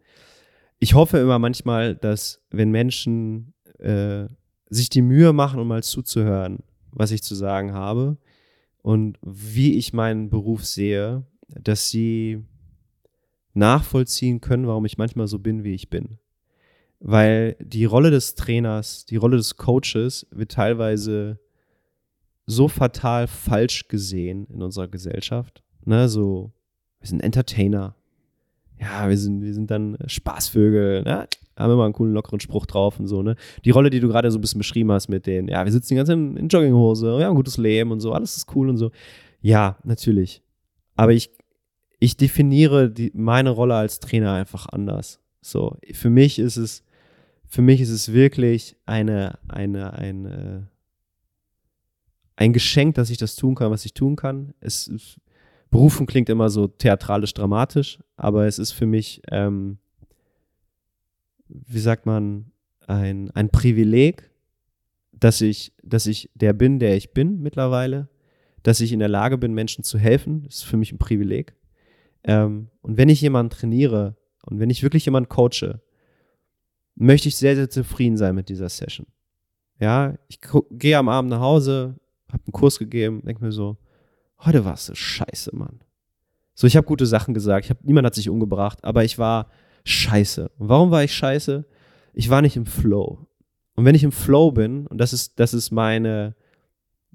[0.78, 4.26] Ich hoffe immer manchmal, dass wenn Menschen äh,
[4.70, 8.16] sich die Mühe machen, um mal zuzuhören, was ich zu sagen habe
[8.82, 12.44] und wie ich meinen Beruf sehe, dass sie
[13.52, 16.19] nachvollziehen können, warum ich manchmal so bin, wie ich bin.
[17.00, 21.40] Weil die Rolle des Trainers, die Rolle des Coaches wird teilweise
[22.46, 25.62] so fatal falsch gesehen in unserer Gesellschaft.
[25.84, 26.52] Ne, so,
[27.00, 27.96] wir sind Entertainer.
[28.78, 31.26] Ja, wir sind, wir sind dann Spaßvögel, ne?
[31.60, 33.36] haben immer einen coolen, lockeren Spruch drauf und so, ne?
[33.64, 35.90] Die Rolle, die du gerade so ein bisschen beschrieben hast mit den, ja, wir sitzen
[35.90, 38.54] die ganze Zeit in, in Jogginghose, wir haben ein gutes Leben und so, alles ist
[38.54, 38.90] cool und so.
[39.40, 40.42] Ja, natürlich.
[40.96, 41.30] Aber ich,
[41.98, 45.20] ich definiere die, meine Rolle als Trainer einfach anders.
[45.42, 46.82] So, für mich ist es,
[47.50, 50.68] für mich ist es wirklich eine, eine, eine,
[52.36, 54.54] ein Geschenk, dass ich das tun kann, was ich tun kann.
[54.60, 54.88] Es,
[55.68, 59.78] Berufen klingt immer so theatralisch dramatisch, aber es ist für mich, ähm,
[61.48, 62.52] wie sagt man,
[62.86, 64.30] ein, ein Privileg,
[65.12, 68.08] dass ich, dass ich der bin, der ich bin mittlerweile,
[68.62, 70.44] dass ich in der Lage bin, Menschen zu helfen.
[70.44, 71.56] Das ist für mich ein Privileg.
[72.22, 75.80] Ähm, und wenn ich jemanden trainiere und wenn ich wirklich jemanden coache,
[77.00, 79.06] möchte ich sehr, sehr zufrieden sein mit dieser Session.
[79.78, 80.38] Ja, ich
[80.70, 81.96] gehe am Abend nach Hause,
[82.28, 83.78] habe einen Kurs gegeben, denke mir so,
[84.40, 85.80] heute warst du scheiße, Mann.
[86.54, 89.48] So, ich habe gute Sachen gesagt, ich hab, niemand hat sich umgebracht, aber ich war
[89.84, 90.50] scheiße.
[90.58, 91.64] Und warum war ich scheiße?
[92.12, 93.26] Ich war nicht im Flow.
[93.76, 96.36] Und wenn ich im Flow bin, und das ist, das ist meine,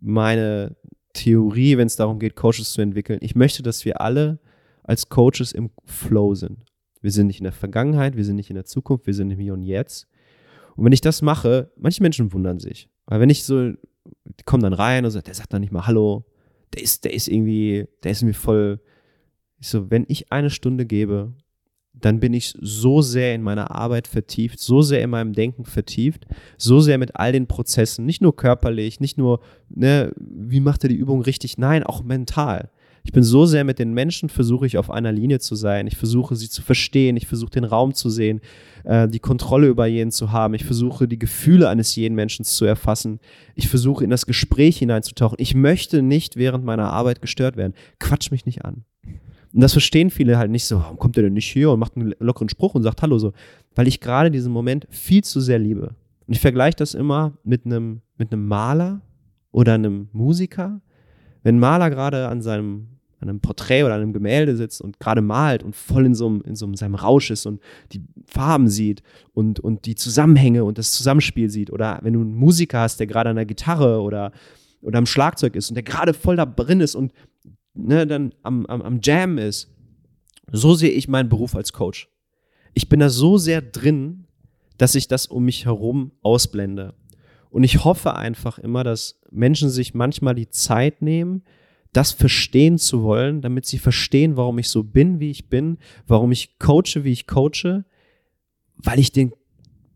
[0.01, 0.75] meine
[1.13, 4.39] Theorie, wenn es darum geht, Coaches zu entwickeln, ich möchte, dass wir alle
[4.81, 6.65] als Coaches im Flow sind.
[7.05, 9.37] Wir sind nicht in der Vergangenheit, wir sind nicht in der Zukunft, wir sind im
[9.37, 10.07] Hier und Jetzt.
[10.75, 12.89] Und wenn ich das mache, manche Menschen wundern sich.
[13.05, 15.85] Weil wenn ich so, die kommen dann rein und sagen, der sagt dann nicht mal
[15.85, 16.25] Hallo,
[16.73, 18.79] der ist, der ist irgendwie, der ist irgendwie voll.
[19.59, 21.35] Ich so, wenn ich eine Stunde gebe,
[21.93, 26.25] dann bin ich so sehr in meiner Arbeit vertieft, so sehr in meinem Denken vertieft,
[26.57, 30.89] so sehr mit all den Prozessen, nicht nur körperlich, nicht nur, ne, wie macht er
[30.89, 32.71] die Übung richtig, nein, auch mental.
[33.05, 35.85] Ich bin so sehr mit den Menschen, versuche ich auf einer Linie zu sein.
[35.85, 37.15] Ich versuche sie zu verstehen.
[37.17, 38.41] Ich versuche den Raum zu sehen,
[38.83, 40.55] äh, die Kontrolle über jeden zu haben.
[40.55, 43.19] Ich versuche die Gefühle eines jeden Menschen zu erfassen.
[43.53, 45.37] Ich versuche in das Gespräch hineinzutauchen.
[45.39, 47.75] Ich möchte nicht während meiner Arbeit gestört werden.
[47.99, 48.85] Quatsch mich nicht an.
[49.53, 50.79] Und das verstehen viele halt nicht so.
[50.79, 53.33] Warum kommt der denn nicht hier und macht einen lockeren Spruch und sagt Hallo so?
[53.75, 55.93] Weil ich gerade diesen Moment viel zu sehr liebe.
[56.25, 59.01] Und ich vergleiche das immer mit einem, mit einem Maler
[59.51, 60.81] oder einem Musiker.
[61.43, 64.99] Wenn ein Maler gerade an seinem an einem Porträt oder an einem Gemälde sitzt und
[64.99, 67.61] gerade malt und voll in so, einem, in so einem, seinem Rausch ist und
[67.91, 71.71] die Farben sieht und, und die Zusammenhänge und das Zusammenspiel sieht.
[71.71, 74.31] Oder wenn du einen Musiker hast, der gerade an der Gitarre oder,
[74.81, 77.13] oder am Schlagzeug ist und der gerade voll da drin ist und
[77.73, 79.71] ne, dann am, am, am Jam ist.
[80.51, 82.09] So sehe ich meinen Beruf als Coach.
[82.73, 84.25] Ich bin da so sehr drin,
[84.77, 86.93] dass ich das um mich herum ausblende.
[87.49, 91.43] Und ich hoffe einfach immer, dass Menschen sich manchmal die Zeit nehmen,
[91.95, 95.77] das verstehen zu wollen, damit sie verstehen, warum ich so bin, wie ich bin,
[96.07, 97.85] warum ich coache, wie ich coache,
[98.75, 99.31] weil ich den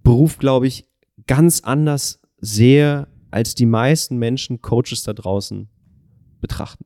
[0.01, 0.88] Beruf, glaube ich,
[1.27, 5.67] ganz anders sehe, als die meisten Menschen Coaches da draußen
[6.39, 6.85] betrachten.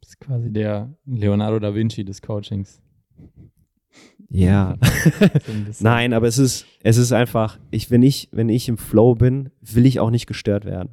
[0.00, 2.82] Das ist quasi der Leonardo da Vinci des Coachings.
[4.28, 4.76] Ja.
[5.80, 9.50] Nein, aber es ist, es ist einfach, ich, wenn ich, wenn ich im Flow bin,
[9.62, 10.90] will ich auch nicht gestört werden.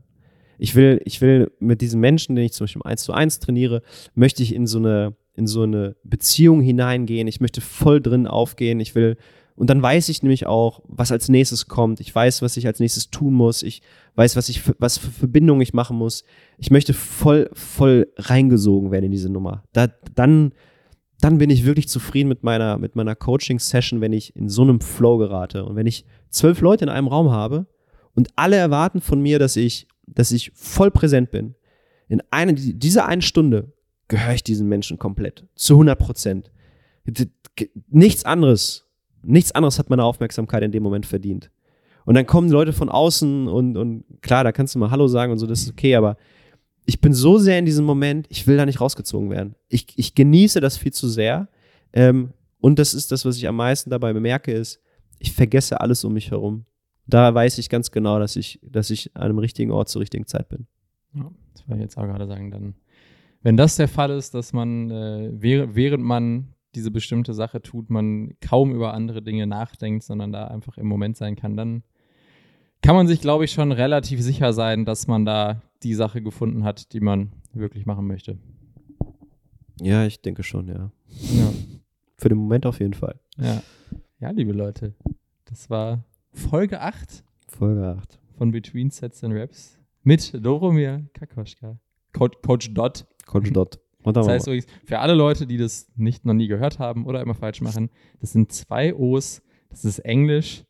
[0.57, 3.39] Ich will, ich will mit diesen Menschen, den ich zum Beispiel im 1 zu 1
[3.39, 3.81] trainiere,
[4.15, 7.27] möchte ich in so eine, in so eine Beziehung hineingehen.
[7.27, 8.80] Ich möchte voll drin aufgehen.
[8.80, 9.17] Ich will,
[9.55, 11.99] und dann weiß ich nämlich auch, was als nächstes kommt.
[11.99, 13.61] Ich weiß, was ich als nächstes tun muss.
[13.61, 13.81] Ich
[14.15, 16.23] weiß, was ich, für, was für Verbindungen ich machen muss.
[16.57, 19.63] Ich möchte voll, voll reingesogen werden in diese Nummer.
[19.73, 20.53] Da, dann,
[21.19, 24.81] dann bin ich wirklich zufrieden mit meiner, mit meiner Coaching-Session, wenn ich in so einem
[24.81, 25.65] Flow gerate.
[25.65, 27.67] Und wenn ich zwölf Leute in einem Raum habe
[28.15, 31.55] und alle erwarten von mir, dass ich, dass ich voll präsent bin,
[32.07, 33.73] in einer, dieser einen Stunde
[34.07, 35.45] gehöre ich diesen Menschen komplett.
[35.55, 36.51] Zu 100 Prozent.
[37.89, 38.88] Nichts anderes,
[39.23, 41.51] nichts anderes hat meine Aufmerksamkeit in dem Moment verdient.
[42.05, 45.31] Und dann kommen Leute von außen und, und klar, da kannst du mal Hallo sagen
[45.31, 46.17] und so, das ist okay, aber
[46.85, 49.55] ich bin so sehr in diesem Moment, ich will da nicht rausgezogen werden.
[49.69, 51.47] Ich, ich genieße das viel zu sehr.
[51.93, 54.81] Ähm, und das ist das, was ich am meisten dabei bemerke, ist,
[55.19, 56.65] ich vergesse alles um mich herum.
[57.05, 60.25] Da weiß ich ganz genau, dass ich, dass ich an einem richtigen Ort zur richtigen
[60.25, 60.67] Zeit bin.
[61.13, 62.51] Ja, das wollte ich jetzt auch gerade sagen.
[62.51, 62.75] Dann,
[63.41, 68.34] wenn das der Fall ist, dass man, äh, während, man diese bestimmte Sache tut, man
[68.41, 71.84] kaum über andere Dinge nachdenkt, sondern da einfach im Moment sein kann, dann
[72.81, 76.63] kann man sich, glaube ich, schon relativ sicher sein, dass man da die Sache gefunden
[76.63, 78.38] hat, die man wirklich machen möchte.
[79.81, 80.91] Ja, ich denke schon, ja.
[81.07, 81.53] Ja.
[82.17, 83.19] Für den Moment auf jeden Fall.
[83.38, 83.61] Ja,
[84.19, 84.93] ja liebe Leute,
[85.45, 86.03] das war
[86.34, 88.19] Folge 8 Folge 8.
[88.38, 91.77] von Between Sets and Raps mit Doromir Kakoschka,
[92.14, 93.05] Coach, Coach Dot.
[93.26, 93.80] Coach Dot.
[94.05, 97.35] Das heißt übrigens, für alle Leute, die das nicht noch nie gehört haben oder immer
[97.35, 97.89] falsch machen,
[98.19, 100.65] das sind zwei O's, das ist Englisch,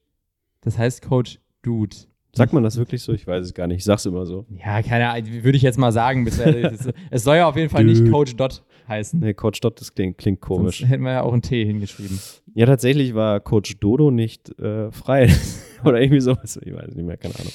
[0.61, 1.95] das heißt Coach Dude.
[2.35, 3.13] Sagt man das wirklich so?
[3.13, 3.77] Ich weiß es gar nicht.
[3.77, 4.45] Ich sag's immer so.
[4.49, 6.25] Ja, keine Ahnung, würde ich jetzt mal sagen.
[6.27, 8.09] Es- soll ja auf jeden Fall nicht.
[8.11, 9.19] Coach Dot heißen.
[9.19, 10.79] Nee, Coach Dot, das klingt, klingt komisch.
[10.79, 12.19] Sonst hätten wir ja auch ein T hingeschrieben.
[12.55, 15.29] Ja, tatsächlich war Coach Dodo nicht äh, frei.
[15.83, 16.59] Oder irgendwie sowas.
[16.63, 17.51] Ich weiß nicht mehr, keine Ahnung.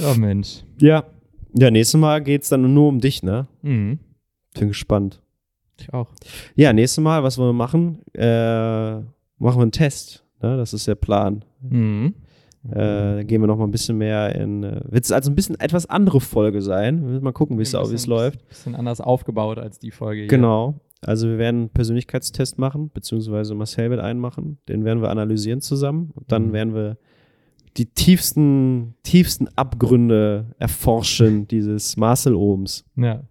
[0.00, 0.62] Oh Mensch.
[0.80, 1.04] Ja.
[1.52, 3.46] Ja, nächstes Mal geht's dann nur um dich, ne?
[3.62, 3.98] Mhm.
[4.58, 5.20] Bin gespannt.
[5.80, 6.08] Ich auch.
[6.54, 8.02] Ja, nächstes Mal, was wollen wir machen?
[8.14, 8.96] Äh,
[9.38, 10.24] machen wir einen Test.
[10.42, 10.56] Ne?
[10.56, 11.44] Das ist der Plan.
[11.62, 12.14] Mhm.
[12.70, 12.74] Äh,
[13.16, 14.64] da gehen wir noch mal ein bisschen mehr in.
[14.64, 17.00] Äh, Wird es also ein bisschen etwas andere Folge sein.
[17.02, 18.46] Wir müssen mal gucken, wie es Ein es läuft.
[18.48, 20.28] Bisschen anders aufgebaut als die Folge hier.
[20.28, 20.80] Genau.
[21.02, 24.58] Also wir werden einen Persönlichkeitstest machen, beziehungsweise Marcel wird einen machen.
[24.68, 26.10] Den werden wir analysieren zusammen.
[26.14, 26.52] Und dann Mhm.
[26.52, 26.98] werden wir
[27.76, 32.84] die tiefsten, tiefsten Abgründe erforschen dieses Marcel-Ohms.
[32.96, 33.22] Ja.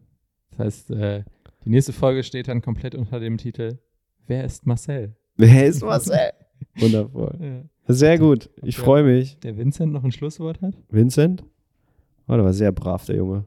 [0.51, 1.23] Das heißt, äh,
[1.65, 3.79] die nächste Folge steht dann komplett unter dem Titel
[4.27, 5.15] Wer ist Marcel?
[5.37, 6.31] Wer ist Marcel?
[6.77, 7.37] Wundervoll.
[7.41, 7.93] Ja.
[7.93, 8.49] Sehr gut.
[8.63, 9.37] Ich freue mich.
[9.39, 10.75] Der Vincent noch ein Schlusswort hat?
[10.89, 11.43] Vincent?
[12.27, 13.45] Oh, der war sehr brav, der Junge.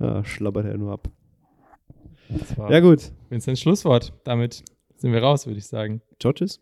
[0.00, 1.08] Ja, schlabbert er nur ab.
[2.68, 3.12] Ja, gut.
[3.30, 4.12] Vincents Schlusswort.
[4.24, 4.62] Damit
[4.96, 6.02] sind wir raus, würde ich sagen.
[6.20, 6.60] Ciao, tschüss.